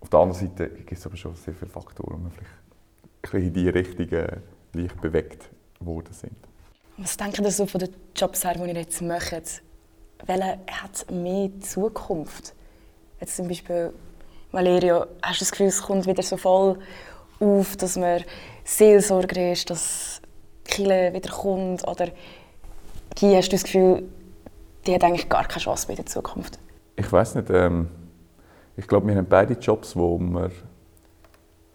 Auf 0.00 0.10
der 0.10 0.20
anderen 0.20 0.48
Seite 0.48 0.68
gibt 0.68 0.92
es 0.92 1.06
aber 1.06 1.16
schon 1.16 1.34
sehr 1.34 1.54
viele 1.54 1.70
Faktoren, 1.70 2.24
die 2.24 2.30
vielleicht 2.30 2.65
in 3.34 3.52
die 3.52 3.68
Richtung 3.68 4.08
leicht 4.72 5.00
bewegt 5.00 5.50
worden 5.80 6.12
sind. 6.12 6.36
Was 6.98 7.16
denken 7.16 7.44
Sie 7.44 7.50
so 7.50 7.66
von 7.66 7.80
den 7.80 7.90
Jobs 8.14 8.44
her, 8.44 8.54
die 8.54 8.68
ihr 8.68 8.74
jetzt 8.74 9.02
macht? 9.02 9.62
Welcher 10.24 10.58
hat 10.70 11.10
mehr 11.10 11.50
Zukunft? 11.60 12.54
Jetzt 13.20 13.36
zum 13.36 13.48
Beispiel, 13.48 13.92
Valerio, 14.52 15.06
hast 15.22 15.40
du 15.40 15.44
das 15.44 15.50
Gefühl, 15.50 15.66
es 15.66 15.82
kommt 15.82 16.06
wieder 16.06 16.22
so 16.22 16.36
voll 16.36 16.78
auf, 17.38 17.76
dass 17.76 17.96
man 17.96 18.24
Seelsorger 18.64 19.52
ist, 19.52 19.68
dass 19.68 20.22
Kille 20.64 21.12
wieder 21.12 21.30
kommt? 21.30 21.86
Oder 21.86 22.08
Guy, 23.18 23.34
hast 23.34 23.48
du 23.48 23.56
das 23.56 23.64
Gefühl, 23.64 24.08
die 24.86 24.94
hat 24.94 25.04
eigentlich 25.04 25.28
gar 25.28 25.46
keine 25.46 25.62
Chance 25.62 25.86
mehr 25.88 25.98
in 25.98 26.04
der 26.04 26.06
Zukunft? 26.06 26.58
Ich 26.96 27.10
weiß 27.10 27.34
nicht. 27.34 27.50
Ähm, 27.50 27.88
ich 28.76 28.86
glaube, 28.86 29.06
wir 29.06 29.16
haben 29.16 29.26
beide 29.26 29.54
Jobs, 29.54 29.96
wo 29.96 30.18
man 30.18 30.50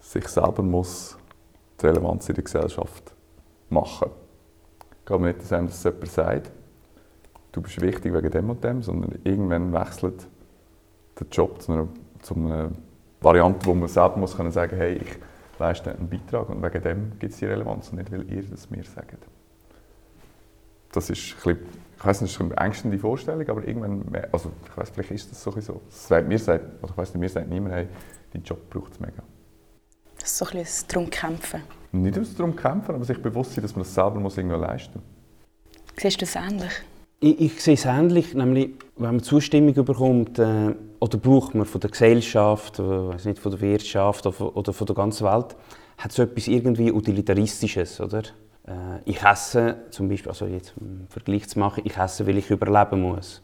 sich 0.00 0.26
selber 0.28 0.62
muss 0.62 1.16
die 1.82 1.86
Relevanz 1.86 2.28
in 2.28 2.34
der 2.34 2.44
Gesellschaft 2.44 3.14
machen 3.68 4.08
muss 4.08 4.22
geht 5.04 5.20
nicht 5.20 5.50
darum, 5.50 5.66
dass 5.66 5.84
jemand 5.84 6.08
sagt, 6.08 6.50
du 7.52 7.60
bist 7.60 7.80
wichtig 7.80 8.12
wegen 8.12 8.30
dem 8.30 8.50
und 8.50 8.62
dem, 8.62 8.82
sondern 8.82 9.18
irgendwann 9.24 9.72
wechselt 9.72 10.26
der 11.18 11.26
Job 11.30 11.60
zu 11.60 11.72
einer, 11.72 11.88
zu 12.22 12.34
einer 12.34 12.70
Variante, 13.20 13.66
wo 13.66 13.74
man 13.74 13.88
selber 13.88 14.16
muss 14.16 14.36
können 14.36 14.50
sagen 14.50 14.76
hey, 14.76 14.94
ich 14.94 15.18
leiste 15.58 15.92
einen 15.92 16.08
Beitrag 16.08 16.48
und 16.48 16.62
wegen 16.62 16.82
dem 16.82 17.12
gibt 17.18 17.32
es 17.32 17.38
die 17.38 17.46
Relevanz 17.46 17.90
und 17.90 17.98
nicht, 17.98 18.10
weil 18.10 18.30
ihr 18.32 18.42
das 18.42 18.70
mir 18.70 18.84
sagt. 18.84 19.18
Das 20.92 21.08
ist 21.08 21.34
ein 21.46 21.56
bisschen, 21.56 21.58
ich 21.96 22.04
weiß 22.04 22.20
nicht, 22.20 22.34
das 22.34 22.46
ist 22.46 22.52
eine 22.52 22.66
ängstende 22.66 22.98
Vorstellung, 22.98 23.48
aber 23.48 23.66
irgendwann, 23.66 24.04
also 24.30 24.50
ich 24.68 24.76
weiß, 24.76 24.90
vielleicht 24.90 25.10
ist 25.12 25.30
das 25.30 25.42
sowieso. 25.42 25.80
Das 25.88 26.24
mir 26.24 26.38
sagt, 26.38 26.82
oder 26.82 26.92
ich 26.92 26.96
weiß 26.96 27.14
nicht, 27.14 27.20
mir 27.20 27.28
sagt 27.28 27.48
niemand, 27.48 27.74
hey, 27.74 27.88
dein 28.32 28.42
Job 28.42 28.68
braucht 28.68 28.92
es 28.92 29.00
mega. 29.00 29.22
Das 30.22 30.30
ist 30.30 30.38
so 30.38 30.46
ein 30.46 30.58
bisschen 30.62 30.86
darum 30.86 31.10
kämpfen. 31.10 31.62
Nicht 31.90 32.38
darum 32.38 32.54
kämpfen, 32.54 32.94
aber 32.94 33.04
sich 33.04 33.20
bewusst 33.20 33.54
sein, 33.54 33.62
dass 33.62 33.74
man 33.74 33.82
das 33.82 33.92
selber 33.92 34.20
muss 34.20 34.36
irgendwo 34.36 34.56
leisten 34.56 35.00
muss. 35.00 36.00
Siehst 36.00 36.20
du 36.20 36.24
es 36.24 36.36
ähnlich? 36.36 36.70
Ich, 37.18 37.40
ich, 37.40 37.60
sehe 37.60 37.74
es 37.74 37.84
ähnlich, 37.84 38.32
nämlich 38.32 38.70
wenn 38.96 39.16
man 39.16 39.22
Zustimmung 39.22 39.74
bekommt, 39.74 40.38
äh, 40.38 40.76
oder 41.00 41.18
braucht 41.18 41.56
man 41.56 41.66
von 41.66 41.80
der 41.80 41.90
Gesellschaft, 41.90 42.78
oder, 42.78 43.16
nicht, 43.24 43.40
von 43.40 43.50
der 43.50 43.60
Wirtschaft 43.60 44.24
oder, 44.24 44.56
oder 44.56 44.72
von 44.72 44.86
der 44.86 44.94
ganzen 44.94 45.26
Welt, 45.26 45.56
hat 45.98 46.12
es 46.12 46.18
etwas 46.20 46.46
irgendwie 46.46 46.92
Utilitaristisches, 46.92 48.00
oder? 48.00 48.22
Äh, 48.64 49.00
ich 49.04 49.20
esse 49.24 49.74
zum 49.90 50.08
Beispiel, 50.08 50.30
also 50.30 50.46
jetzt 50.46 50.72
einen 50.80 51.08
Vergleich 51.08 51.48
zu 51.48 51.58
machen, 51.58 51.82
ich 51.84 51.96
esse, 51.96 52.24
weil 52.28 52.38
ich 52.38 52.48
überleben 52.48 53.02
muss. 53.02 53.42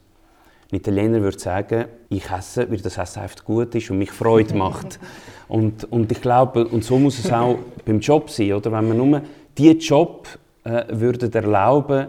Ein 0.71 0.77
Italiener 0.77 1.23
würde 1.23 1.39
sagen, 1.41 1.87
ich 2.09 2.31
esse, 2.31 2.71
weil 2.71 2.79
das 2.79 2.99
Essen 2.99 3.21
einfach 3.21 3.45
gut 3.45 3.75
ist 3.75 3.91
und 3.91 3.99
mich 3.99 4.13
Freude 4.13 4.55
macht. 4.55 5.01
und, 5.49 5.91
und 5.91 6.13
ich 6.13 6.21
glaube, 6.21 6.67
und 6.67 6.85
so 6.85 6.99
muss 6.99 7.19
es 7.19 7.33
auch 7.33 7.59
beim 7.85 8.01
Job 8.01 8.31
sein, 8.31 8.53
oder? 8.53 8.71
Wenn 8.73 8.89
man 8.89 8.97
nur 8.97 9.23
diesen 9.57 9.79
Job 9.81 10.29
äh, 10.65 10.85
würde 10.91 11.31
erlauben, 11.33 12.09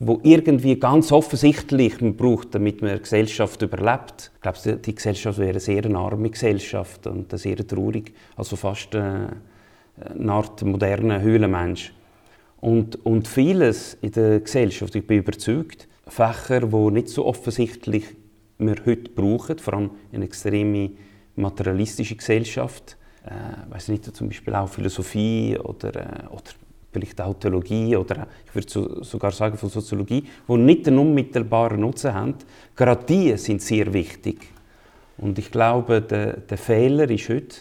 wo 0.00 0.20
irgendwie 0.22 0.76
ganz 0.78 1.10
offensichtlich 1.10 2.00
man 2.00 2.16
braucht, 2.16 2.54
damit 2.54 2.80
man 2.80 2.92
eine 2.92 3.00
Gesellschaft 3.00 3.60
überlebt. 3.62 4.30
Ich 4.36 4.40
glaube, 4.40 4.78
die 4.78 4.94
Gesellschaft 4.94 5.38
wäre 5.38 5.50
eine 5.50 5.60
sehr 5.60 5.84
arme 5.96 6.30
Gesellschaft 6.30 7.06
und 7.08 7.36
sehr 7.36 7.66
traurig, 7.66 8.14
also 8.36 8.54
fast 8.54 8.94
äh, 8.94 9.26
eine 10.16 10.32
Art 10.32 10.62
moderner 10.62 11.20
Höhlenmensch. 11.20 11.92
Und, 12.60 13.04
und 13.04 13.26
vieles 13.26 13.98
in 14.00 14.12
der 14.12 14.40
Gesellschaft, 14.40 14.94
ich 14.94 15.06
bin 15.06 15.18
überzeugt, 15.18 15.88
Fächer, 16.06 16.60
die 16.60 16.90
nicht 16.90 17.08
so 17.08 17.26
offensichtlich 17.26 18.04
wir 18.58 18.76
heute 18.86 19.10
brauchen, 19.10 19.58
vor 19.58 19.74
allem 19.74 19.90
in 20.10 20.22
einer 20.22 20.28
extrem 21.38 21.42
materialistischen 21.42 22.16
Gesellschaft. 22.16 22.96
Äh, 23.24 23.72
weiß 23.72 23.88
nicht, 23.88 24.04
zum 24.16 24.28
Beispiel 24.28 24.54
auch 24.54 24.68
Philosophie 24.68 25.56
oder, 25.58 25.94
äh, 25.94 26.26
oder 26.30 26.42
vielleicht 26.92 27.20
auch 27.20 27.34
Theologie 27.34 27.96
oder 27.96 28.26
ich 28.46 28.54
würde 28.54 28.68
so, 28.68 29.02
sogar 29.02 29.30
sagen 29.30 29.56
von 29.58 29.68
Soziologie, 29.68 30.24
die 30.48 30.56
nicht 30.56 30.88
einen 30.88 30.98
unmittelbaren 30.98 31.80
Nutzen 31.80 32.14
haben. 32.14 32.34
Gerade 32.74 33.04
die 33.04 33.36
sind 33.36 33.60
sehr 33.60 33.92
wichtig. 33.92 34.38
Und 35.18 35.38
ich 35.38 35.50
glaube, 35.50 36.00
der, 36.00 36.38
der 36.38 36.58
Fehler 36.58 37.10
ist 37.10 37.28
heute, 37.28 37.56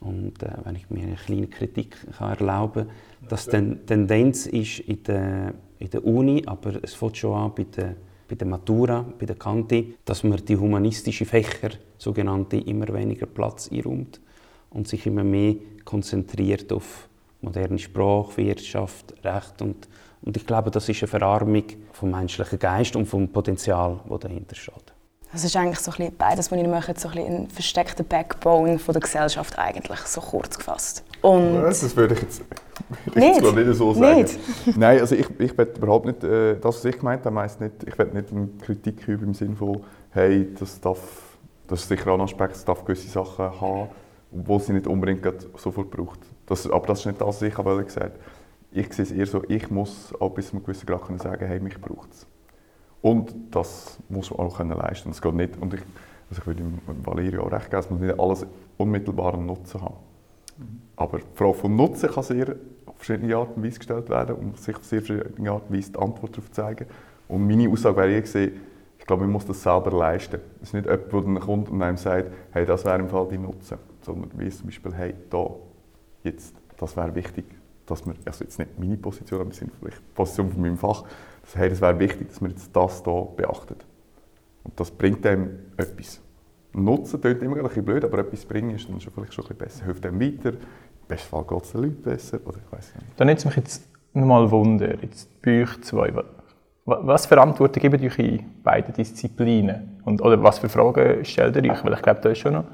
und 0.00 0.42
äh, 0.42 0.50
wenn 0.64 0.76
ich 0.76 0.88
mir 0.90 1.02
eine 1.02 1.16
kleine 1.16 1.48
Kritik 1.48 1.96
kann 2.16 2.30
erlauben 2.30 2.86
kann, 2.86 3.28
dass 3.28 3.46
die 3.46 3.76
Tendenz 3.84 4.46
ist 4.46 4.80
in 4.80 5.02
der 5.02 5.54
in 5.78 5.90
der 5.90 6.04
Uni, 6.04 6.42
aber 6.46 6.82
es 6.82 6.94
fängt 6.94 7.16
schon 7.16 7.34
an 7.34 7.52
bei 7.54 7.64
der, 7.64 7.94
bei 8.28 8.34
der 8.34 8.46
Matura, 8.46 9.04
bei 9.18 9.26
der 9.26 9.36
Kante, 9.36 9.84
dass 10.04 10.22
man 10.22 10.44
die 10.44 10.56
humanistischen 10.56 11.26
Fächer, 11.26 11.70
sogenannte, 11.96 12.58
immer 12.58 12.92
weniger 12.92 13.26
Platz 13.26 13.70
einräumt 13.72 14.20
und 14.70 14.86
sich 14.86 15.06
immer 15.06 15.24
mehr 15.24 15.56
konzentriert 15.84 16.72
auf 16.72 17.08
moderne 17.40 17.78
Sprache, 17.78 18.36
Wirtschaft, 18.36 19.14
Recht 19.24 19.62
und, 19.62 19.88
und 20.22 20.36
ich 20.36 20.46
glaube, 20.46 20.70
das 20.70 20.88
ist 20.88 21.02
eine 21.02 21.08
Verarmung 21.08 21.64
vom 21.92 22.10
menschlichen 22.10 22.58
Geist 22.58 22.96
und 22.96 23.06
vom 23.06 23.28
Potenzial, 23.28 24.00
das 24.08 24.20
dahinter 24.20 24.54
steht. 24.54 24.97
Das 25.32 25.44
ist 25.44 25.54
eigentlich 25.56 25.78
so 25.80 25.90
ein 25.90 25.96
bisschen 25.98 26.16
beides, 26.16 26.50
was 26.50 26.58
ich 26.58 26.66
mache, 26.66 26.94
so 26.96 27.08
ein, 27.08 27.18
ein 27.18 27.48
versteckter 27.50 28.02
Backbone 28.02 28.78
von 28.78 28.94
der 28.94 29.02
Gesellschaft 29.02 29.58
eigentlich, 29.58 30.00
so 30.00 30.20
kurz 30.20 30.56
gefasst. 30.56 31.04
Und 31.20 31.62
das 31.62 31.96
würde 31.96 32.14
ich 32.14 32.22
jetzt 32.22 32.42
Nicht? 33.14 33.42
Ich 33.42 33.54
nicht 33.54 33.74
so 33.76 33.92
sagen. 33.92 34.22
Nicht? 34.22 34.38
Nein, 34.76 35.00
also 35.00 35.14
ich, 35.14 35.28
ich 35.38 35.58
will 35.58 35.68
überhaupt 35.76 36.06
nicht, 36.06 36.24
äh, 36.24 36.54
das, 36.56 36.76
was 36.76 36.84
ich 36.84 36.98
gemeint 36.98 37.26
habe, 37.26 37.42
nicht, 37.60 37.72
ich 37.86 37.98
will 37.98 38.06
nicht 38.06 38.32
eine 38.32 38.48
Kritik 38.62 39.06
üben 39.06 39.28
im 39.28 39.34
Sinne 39.34 39.56
von, 39.56 39.82
hey, 40.10 40.48
das 40.58 40.80
darf, 40.80 40.98
das 41.66 41.82
ist 41.82 41.88
sicher 41.88 42.14
ein 42.14 42.20
Aspekt, 42.22 42.56
es 42.56 42.64
darf 42.64 42.84
gewisse 42.84 43.08
Sachen 43.08 43.60
haben, 43.60 43.88
wo 44.30 44.58
sie 44.58 44.72
nicht 44.72 44.86
unbedingt 44.86 45.26
sofort 45.56 45.90
braucht. 45.90 46.20
Das, 46.46 46.70
aber 46.70 46.86
das 46.86 47.00
ist 47.00 47.06
nicht 47.06 47.20
das, 47.20 47.28
was 47.28 47.42
ich 47.42 47.56
habe 47.58 47.84
gesagt 47.84 48.18
Ich 48.72 48.92
sehe 48.94 49.04
es 49.04 49.12
eher 49.12 49.26
so, 49.26 49.42
ich 49.48 49.70
muss 49.70 50.14
auch 50.18 50.30
bis 50.30 50.48
zu 50.48 50.52
einem 50.54 50.62
gewissen 50.64 50.86
Grad 50.86 51.04
können 51.04 51.18
sagen, 51.18 51.46
hey, 51.46 51.60
mich 51.60 51.78
braucht 51.78 52.12
es. 52.12 52.26
Und 53.00 53.34
das 53.50 53.98
muss 54.08 54.30
man 54.30 54.40
auch 54.40 54.56
können 54.56 54.76
leisten. 54.76 55.10
Das 55.10 55.22
geht 55.22 55.34
nicht, 55.34 55.56
und 55.60 55.74
ich, 55.74 55.80
also 56.30 56.40
ich 56.40 56.46
würde 56.46 56.62
Valerio 57.04 57.44
auch 57.44 57.52
recht 57.52 57.70
geben, 57.70 57.80
es 57.80 57.90
muss 57.90 58.00
nicht 58.00 58.18
alles 58.18 58.46
unmittelbaren 58.76 59.46
Nutzen 59.46 59.80
haben. 59.80 59.96
Aber 60.96 61.18
die 61.18 61.24
Frage 61.34 61.54
von 61.54 61.76
Nutzen 61.76 62.10
kann 62.10 62.24
sehr 62.24 62.56
auf 62.86 62.96
verschiedene 62.96 63.36
Art 63.36 63.56
und 63.56 63.64
Weise 63.64 63.78
gestellt 63.78 64.08
werden 64.08 64.34
und 64.34 64.58
sich 64.58 64.74
auf 64.74 64.84
sehr 64.84 65.00
verschiedene 65.00 65.50
Art 65.50 65.62
und 65.68 65.76
Weise 65.76 65.92
die 65.92 65.98
Antwort 65.98 66.36
darauf 66.36 66.50
zeigen. 66.50 66.86
Und 67.28 67.46
meine 67.46 67.68
Aussage 67.68 67.96
wäre 67.96 68.16
ich 68.16 68.22
gesehen, 68.22 68.60
ich 68.98 69.06
glaube, 69.06 69.22
man 69.22 69.32
muss 69.32 69.46
das 69.46 69.62
selber 69.62 69.92
leisten. 69.96 70.40
Es 70.60 70.68
ist 70.68 70.74
nicht 70.74 70.86
jemand, 70.86 71.12
der 71.12 71.20
dann 71.22 71.40
kommt 71.40 71.70
und 71.70 71.82
einem 71.82 71.96
sagt, 71.96 72.32
hey, 72.50 72.66
das 72.66 72.84
wäre 72.84 72.98
im 72.98 73.08
Fall 73.08 73.28
die 73.30 73.38
Nutzen. 73.38 73.78
Sondern 74.02 74.30
wie 74.34 74.50
zum 74.50 74.66
Beispiel, 74.66 74.92
hey, 74.94 75.14
da, 75.30 75.50
jetzt, 76.24 76.54
das 76.76 76.96
wäre 76.96 77.14
wichtig, 77.14 77.44
dass 77.86 78.04
wir, 78.04 78.14
also 78.24 78.44
jetzt 78.44 78.58
nicht 78.58 78.78
meine 78.78 78.96
Position, 78.96 79.40
aber 79.40 79.52
sind 79.52 79.70
vielleicht 79.80 79.98
die 79.98 80.14
Position 80.14 80.50
von 80.50 80.60
meinem 80.60 80.76
Fach, 80.76 81.04
hey, 81.56 81.68
das 81.68 81.80
wäre 81.80 81.98
wichtig, 81.98 82.28
dass 82.28 82.40
wir 82.40 82.48
jetzt 82.48 82.74
das 82.74 83.02
hier 83.04 83.28
beachtet. 83.36 83.84
Und 84.64 84.78
das 84.78 84.90
bringt 84.90 85.24
einem 85.26 85.50
etwas. 85.76 86.20
Nutzen 86.72 87.20
klingt 87.20 87.42
immer 87.42 87.56
ein 87.56 87.62
bisschen 87.62 87.84
blöd, 87.84 88.04
aber 88.04 88.18
etwas 88.18 88.44
bringen 88.44 88.70
ist 88.70 88.88
dann 88.88 89.00
schon 89.00 89.12
vielleicht 89.12 89.34
schon 89.34 89.44
ein 89.44 89.48
bisschen 89.48 89.58
besser. 89.58 89.84
Hilft 89.86 90.06
einem 90.06 90.20
weiter, 90.20 90.50
im 90.50 91.06
besten 91.08 91.28
Fall 91.28 91.44
geht 91.44 91.62
es 91.62 91.72
den 91.72 91.82
Leuten 91.82 92.02
besser, 92.02 92.38
oder 92.44 92.58
ich 92.58 92.72
weiß 92.72 92.94
nicht. 92.94 93.06
Dann 93.16 93.26
nimmt 93.26 93.38
es 93.38 93.44
mich 93.44 93.56
jetzt 93.56 93.88
nochmal 94.12 94.50
Wunder, 94.50 95.02
jetzt 95.02 95.40
bei 95.42 95.62
euch 95.62 95.80
zwei, 95.82 96.12
was 96.84 97.26
für 97.26 97.40
Antworten 97.40 97.80
gebt 97.80 98.02
euch 98.02 98.18
in 98.18 98.62
beiden 98.62 98.94
Disziplinen? 98.94 100.00
Und, 100.04 100.22
oder 100.22 100.42
was 100.42 100.58
für 100.58 100.70
Fragen 100.70 101.22
stellt 101.24 101.56
ihr 101.56 101.70
euch? 101.70 101.84
Weil 101.84 101.92
ich 101.92 102.02
glaube, 102.02 102.20
da 102.22 102.30
ist 102.30 102.38
schon 102.38 102.54
noch 102.54 102.64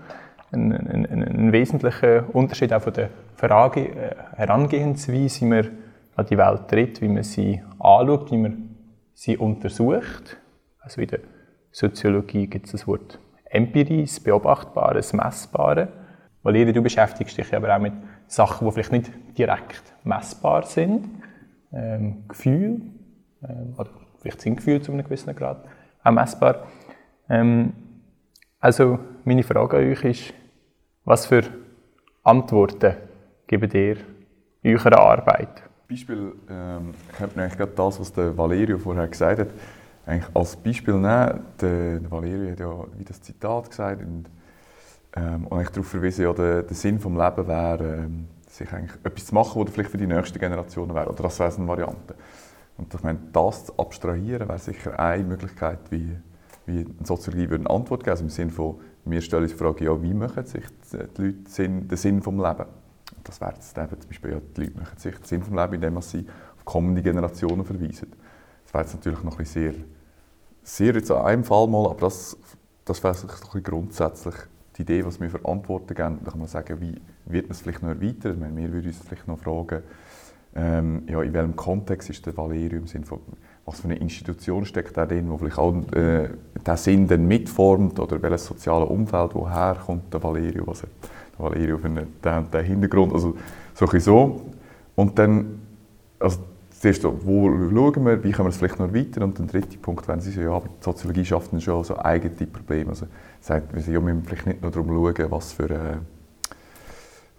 ein, 0.52 0.72
ein, 0.72 1.06
ein, 1.06 1.22
ein 1.24 1.52
wesentlicher 1.52 2.24
Unterschied 2.32 2.72
auch 2.72 2.82
von 2.82 2.92
der 2.92 3.10
Frage, 3.36 3.88
äh, 3.88 4.14
Herangehensweise, 4.36 5.40
wie 5.40 5.44
man 5.46 5.68
an 6.16 6.26
die 6.26 6.38
Welt 6.38 6.68
tritt, 6.68 7.00
wie 7.00 7.08
man 7.08 7.22
sie 7.22 7.62
anschaut, 7.78 8.30
wie 8.30 8.36
man 8.36 8.76
sie 9.14 9.36
untersucht. 9.36 10.36
Also 10.80 11.00
in 11.00 11.08
der 11.08 11.20
Soziologie 11.72 12.46
gibt 12.46 12.66
es 12.66 12.72
das 12.72 12.86
Wort 12.86 13.18
Empirie, 13.44 14.02
das 14.02 14.20
Beobachtbare, 14.20 14.94
das 14.94 15.12
Messbare. 15.12 15.88
Valeria, 16.42 16.72
du 16.72 16.82
beschäftigst 16.82 17.38
dich 17.38 17.54
aber 17.54 17.74
auch 17.74 17.80
mit 17.80 17.94
Sachen, 18.26 18.66
die 18.66 18.72
vielleicht 18.72 18.92
nicht 18.92 19.12
direkt 19.38 19.94
messbar 20.04 20.64
sind. 20.64 21.08
Ähm, 21.72 22.28
Gefühl, 22.28 22.82
ähm, 23.42 23.74
oder 23.76 23.90
vielleicht 24.20 24.40
sind 24.40 24.56
Gefühle 24.56 24.80
zu 24.80 24.92
einem 24.92 25.04
gewissen 25.04 25.34
Grad 25.34 25.64
auch 26.04 26.10
messbar. 26.10 26.66
Ähm, 27.28 27.72
also 28.60 28.98
meine 29.24 29.42
Frage 29.42 29.78
an 29.78 29.84
euch 29.84 30.04
ist, 30.04 30.34
was 31.04 31.26
für 31.26 31.42
Antworten 32.22 32.94
gebt 33.46 33.74
ihr 33.74 33.96
eurer 34.64 34.98
Arbeit? 34.98 35.63
Beispiel, 35.88 36.32
ähm, 36.48 36.94
ich 37.12 37.20
habe 37.20 37.40
eigentlich 37.40 37.58
gerade 37.58 37.72
das, 37.74 38.00
was 38.00 38.12
der 38.12 38.36
Valerio 38.36 38.78
vorher 38.78 39.08
gesagt 39.08 39.40
hat, 39.40 39.48
eigentlich 40.06 40.34
als 40.34 40.56
Beispiel 40.56 40.94
nehmen. 40.94 41.40
Der, 41.60 42.00
der 42.00 42.10
Valerio 42.10 42.50
hat 42.50 42.60
ja 42.60 42.84
wie 42.98 43.04
das 43.04 43.20
Zitat 43.20 43.70
gesagt 43.70 44.02
und, 44.02 44.24
ähm, 45.16 45.46
und 45.46 45.70
darauf 45.70 45.86
verwiesen, 45.86 46.24
ja, 46.24 46.32
der, 46.32 46.62
der 46.62 46.76
Sinn 46.76 46.96
des 46.96 47.04
Lebens 47.04 47.48
wäre, 47.48 48.04
ähm, 48.04 48.28
sich 48.48 48.72
eigentlich 48.72 48.92
etwas 49.04 49.26
zu 49.26 49.34
machen, 49.34 49.62
was 49.62 49.72
vielleicht 49.72 49.90
für 49.90 49.98
die 49.98 50.06
nächste 50.06 50.38
Generation 50.38 50.94
wäre. 50.94 51.10
Oder 51.10 51.24
das 51.24 51.38
wäre 51.38 51.54
eine 51.54 51.68
Variante. 51.68 52.14
Und 52.76 52.92
ich 52.92 53.02
meine, 53.02 53.18
das 53.32 53.66
zu 53.66 53.78
abstrahieren, 53.78 54.48
wäre 54.48 54.58
sicher 54.58 54.98
eine 54.98 55.24
Möglichkeit, 55.24 55.78
wie, 55.90 56.16
wie 56.66 56.80
eine 56.80 56.86
Soziologie 57.02 57.50
würde 57.50 57.66
eine 57.66 57.70
Antwort 57.70 58.02
geben 58.02 58.12
also 58.12 58.24
Im 58.24 58.30
Sinne 58.30 58.50
von, 58.50 58.80
wir 59.04 59.20
stellen 59.20 59.42
uns 59.42 59.52
die 59.52 59.58
Frage, 59.58 59.84
ja, 59.84 60.02
wie 60.02 60.14
machen 60.14 60.44
sich 60.44 60.64
die 60.92 61.22
Leute 61.22 61.50
Sinn, 61.50 61.88
den 61.88 61.96
Sinn 61.96 62.20
des 62.20 62.26
Lebens? 62.32 62.66
Das 63.24 63.40
wäre 63.40 63.54
jetzt 63.54 63.76
eben 63.76 64.00
zum 64.00 64.08
Beispiel, 64.08 64.30
ja, 64.32 64.40
die 64.56 64.60
Leute 64.60 64.78
machen 64.78 64.98
sich 64.98 65.14
den 65.14 65.24
Sinn 65.24 65.40
des 65.40 65.50
Lebens, 65.50 65.74
indem 65.74 66.00
sie 66.00 66.26
auf 66.56 66.64
kommende 66.64 67.02
Generationen 67.02 67.64
verweisen. 67.64 68.12
Das 68.64 68.74
wäre 68.74 68.84
jetzt 68.84 68.94
natürlich 68.94 69.22
noch 69.22 69.38
ein 69.38 69.44
sehr, 69.44 69.74
sehr 70.62 70.94
jetzt 70.94 71.10
an 71.10 71.24
einem 71.24 71.44
Fall 71.44 71.66
mal, 71.66 71.86
aber 71.86 72.00
das, 72.00 72.36
das 72.84 73.02
wäre 73.02 73.14
so 73.14 73.26
ein 73.26 73.34
bisschen 73.34 73.62
grundsätzlich 73.62 74.34
die 74.76 74.82
Idee, 74.82 75.04
was 75.04 75.20
wir 75.20 75.30
für 75.30 75.44
Antworten 75.44 75.94
geben. 75.94 76.18
Da 76.24 76.30
kann 76.30 76.40
man 76.40 76.48
sagen, 76.48 76.80
wie 76.80 77.00
wird 77.26 77.46
man 77.46 77.52
es 77.52 77.60
vielleicht 77.60 77.82
noch 77.82 77.90
erweitern? 77.90 78.38
Meine, 78.38 78.56
wir 78.56 78.72
würden 78.72 78.88
uns 78.88 78.98
vielleicht 78.98 79.28
noch 79.28 79.38
fragen, 79.38 79.82
ähm, 80.56 81.02
ja, 81.08 81.20
in 81.22 81.32
welchem 81.32 81.56
Kontext 81.56 82.10
ist 82.10 82.24
der 82.26 82.36
Valerio 82.36 82.78
im 82.78 82.86
Sinne 82.86 83.04
von, 83.04 83.20
was 83.64 83.80
für 83.80 83.88
eine 83.88 83.96
Institution 83.96 84.64
steckt 84.64 84.96
da 84.96 85.04
drin, 85.04 85.28
wo 85.28 85.36
vielleicht 85.36 85.58
auch 85.58 85.74
äh, 85.92 86.28
den 86.64 86.76
Sinn 86.76 87.08
dann 87.08 87.26
mitformt 87.26 87.98
oder 87.98 88.22
welches 88.22 88.46
soziale 88.46 88.84
Umfeld, 88.84 89.34
woher 89.34 89.74
kommt 89.74 90.12
der 90.14 90.22
Valerio, 90.22 90.66
was 90.66 90.82
hat 90.82 90.90
der 91.00 91.23
Valerio 91.38 91.78
für 91.78 91.86
einen, 91.86 92.20
den, 92.22 92.50
den 92.50 92.64
Hintergrund, 92.64 93.12
also 93.12 93.36
so 93.74 93.86
ein 93.86 94.00
so. 94.00 94.52
Und 94.94 95.18
dann, 95.18 95.60
also 96.18 96.38
zuerst 96.70 97.02
so, 97.02 97.18
wo 97.24 97.48
schauen 97.48 98.04
wir, 98.04 98.22
wie 98.22 98.30
können 98.32 98.46
wir 98.46 98.50
es 98.50 98.56
vielleicht 98.56 98.78
noch 98.78 98.88
erweitern 98.88 99.24
und 99.24 99.38
der 99.38 99.46
dritte 99.46 99.78
Punkt, 99.78 100.06
wenn 100.06 100.20
Sie 100.20 100.30
sagen, 100.30 100.46
ja, 100.46 100.52
aber 100.52 100.68
die 100.68 100.84
Soziologie 100.84 101.24
schafft 101.24 101.52
dann 101.52 101.60
schon 101.60 101.82
so 101.84 101.98
eigene 101.98 102.34
Probleme, 102.46 102.90
also 102.90 103.06
sagt, 103.40 103.74
wir, 103.74 104.00
müssen 104.00 104.22
vielleicht 104.24 104.46
nicht 104.46 104.62
nur 104.62 104.70
darum 104.70 104.88
schauen, 104.88 105.30
was 105.30 105.52
für 105.52 105.70
äh, 105.70 105.96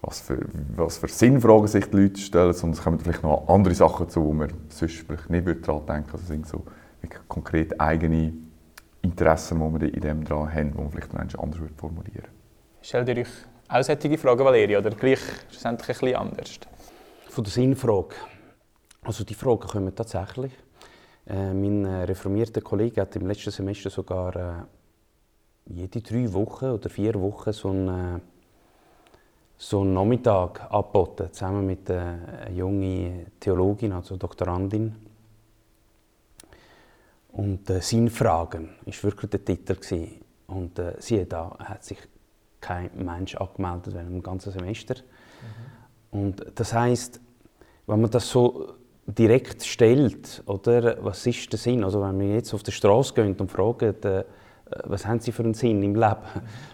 was 0.05 0.19
für, 0.21 0.37
was 0.75 0.97
für 0.97 1.07
Sinnfragen 1.07 1.67
sich 1.67 1.85
die 1.89 1.97
Leute 1.97 2.19
stellen, 2.19 2.53
sondern 2.53 2.77
es 2.77 2.83
kommen 2.83 2.99
vielleicht 2.99 3.23
noch 3.23 3.47
andere 3.47 3.73
Sachen 3.73 4.07
zu, 4.09 4.23
wo 4.23 4.33
man 4.33 4.49
sonst 4.69 4.97
vielleicht 4.97 5.29
nicht 5.29 5.67
daran 5.67 5.85
denken 5.85 6.07
würde. 6.07 6.13
Also 6.13 6.25
sind 6.25 6.47
so 6.47 6.63
konkret 7.27 7.79
eigene 7.79 8.33
Interessen, 9.01 9.59
die 9.59 9.81
wir 9.81 9.93
in 9.93 10.01
dem 10.01 10.23
dran 10.23 10.53
haben, 10.53 10.71
die 10.71 10.77
man 10.77 10.91
vielleicht 10.91 11.13
noch 11.13 11.43
anders 11.43 11.59
formulieren 11.77 12.13
würde. 12.13 12.27
Stellt 12.81 13.09
ihr 13.09 13.17
euch 13.17 13.54
auch 13.67 13.83
solche 13.83 14.17
Fragen, 14.17 14.45
Valeria, 14.45 14.79
oder 14.79 14.91
gleich 14.91 15.19
schlussendlich 15.49 15.89
ein 15.89 15.99
bisschen 15.99 16.15
anders? 16.15 16.59
Von 17.29 17.43
der 17.43 17.53
Sinnfrage. 17.53 18.15
Also 19.03 19.23
die 19.23 19.33
Fragen 19.33 19.67
kommen 19.67 19.95
tatsächlich. 19.95 20.53
Äh, 21.27 21.53
mein 21.53 21.85
äh, 21.85 22.03
reformierter 22.03 22.61
Kollege 22.61 23.01
hat 23.01 23.15
im 23.15 23.27
letzten 23.27 23.51
Semester 23.51 23.89
sogar 23.89 24.35
äh, 24.35 25.73
jede 25.73 26.01
drei 26.01 26.31
Wochen 26.33 26.65
oder 26.65 26.89
vier 26.89 27.19
Wochen 27.19 27.51
so 27.51 27.69
ein 27.69 27.87
äh, 27.87 28.19
so 29.57 29.81
einen 29.81 29.93
Nachmittag 29.93 30.69
angeboten, 30.69 31.29
zusammen 31.31 31.65
mit 31.65 31.89
einer 31.89 32.49
jungen 32.51 33.27
Theologin, 33.39 33.93
also 33.93 34.17
Doktorandin. 34.17 34.95
Und 37.31 37.69
äh, 37.69 37.81
Sinnfragen 37.81 38.69
war 38.85 39.03
wirklich 39.03 39.31
der 39.31 39.45
Titel. 39.45 39.75
Gewesen. 39.75 40.21
Und 40.47 40.77
äh, 40.77 40.95
siehe 40.99 41.25
da, 41.25 41.55
hat 41.57 41.83
sich 41.83 41.97
kein 42.65 42.89
Mensch 42.95 43.35
angemeldet 43.35 43.93
während 43.93 44.09
dem 44.09 44.23
ganzen 44.23 44.51
Semester. 44.51 44.95
Mhm. 46.11 46.19
Und 46.19 46.45
das 46.55 46.73
heißt, 46.73 47.19
wenn 47.87 48.01
man 48.01 48.09
das 48.09 48.29
so 48.29 48.73
direkt 49.05 49.63
stellt, 49.63 50.43
oder, 50.47 51.03
was 51.03 51.25
ist 51.27 51.51
der 51.51 51.59
Sinn? 51.59 51.83
Also 51.83 52.01
wenn 52.01 52.19
wir 52.19 52.33
jetzt 52.35 52.53
auf 52.53 52.63
die 52.63 52.71
Straße 52.71 53.13
gehen 53.13 53.35
und 53.35 53.51
fragen, 53.51 53.93
äh, 54.03 54.23
was 54.85 55.05
haben 55.05 55.19
sie 55.19 55.31
für 55.31 55.43
einen 55.43 55.53
Sinn 55.53 55.83
im 55.83 55.93
Leben? 55.93 56.17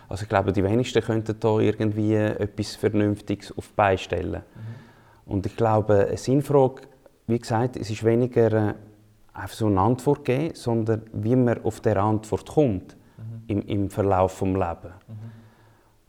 Also 0.08 0.24
ich 0.24 0.30
glaube, 0.30 0.54
die 0.54 0.64
wenigsten 0.64 1.02
könnten 1.02 1.38
da 1.40 1.60
irgendwie 1.60 2.16
etwas 2.16 2.76
Vernünftiges 2.76 3.58
auf 3.58 3.74
beistellen. 3.74 4.44
Mhm. 4.44 5.32
Und 5.34 5.46
ich 5.46 5.56
glaube, 5.56 6.08
eine 6.08 6.18
Sinnfrage, 6.18 6.84
wie 7.28 7.40
gesagt, 7.40 7.76
es 7.76 7.90
ist 7.90 8.04
weniger 8.04 8.52
äh, 8.52 8.74
einfach 9.34 9.56
so 9.56 9.68
eine 9.68 9.80
Antwort 9.80 10.24
geben, 10.24 10.56
sondern 10.56 11.04
wie 11.14 11.36
man 11.36 11.64
auf 11.64 11.82
der 11.82 11.98
Antwort 11.98 12.50
kommt 12.50 12.96
mhm. 13.18 13.44
im, 13.48 13.62
im 13.68 13.90
Verlauf 13.90 14.40
des 14.40 14.48
Lebens. 14.48 14.94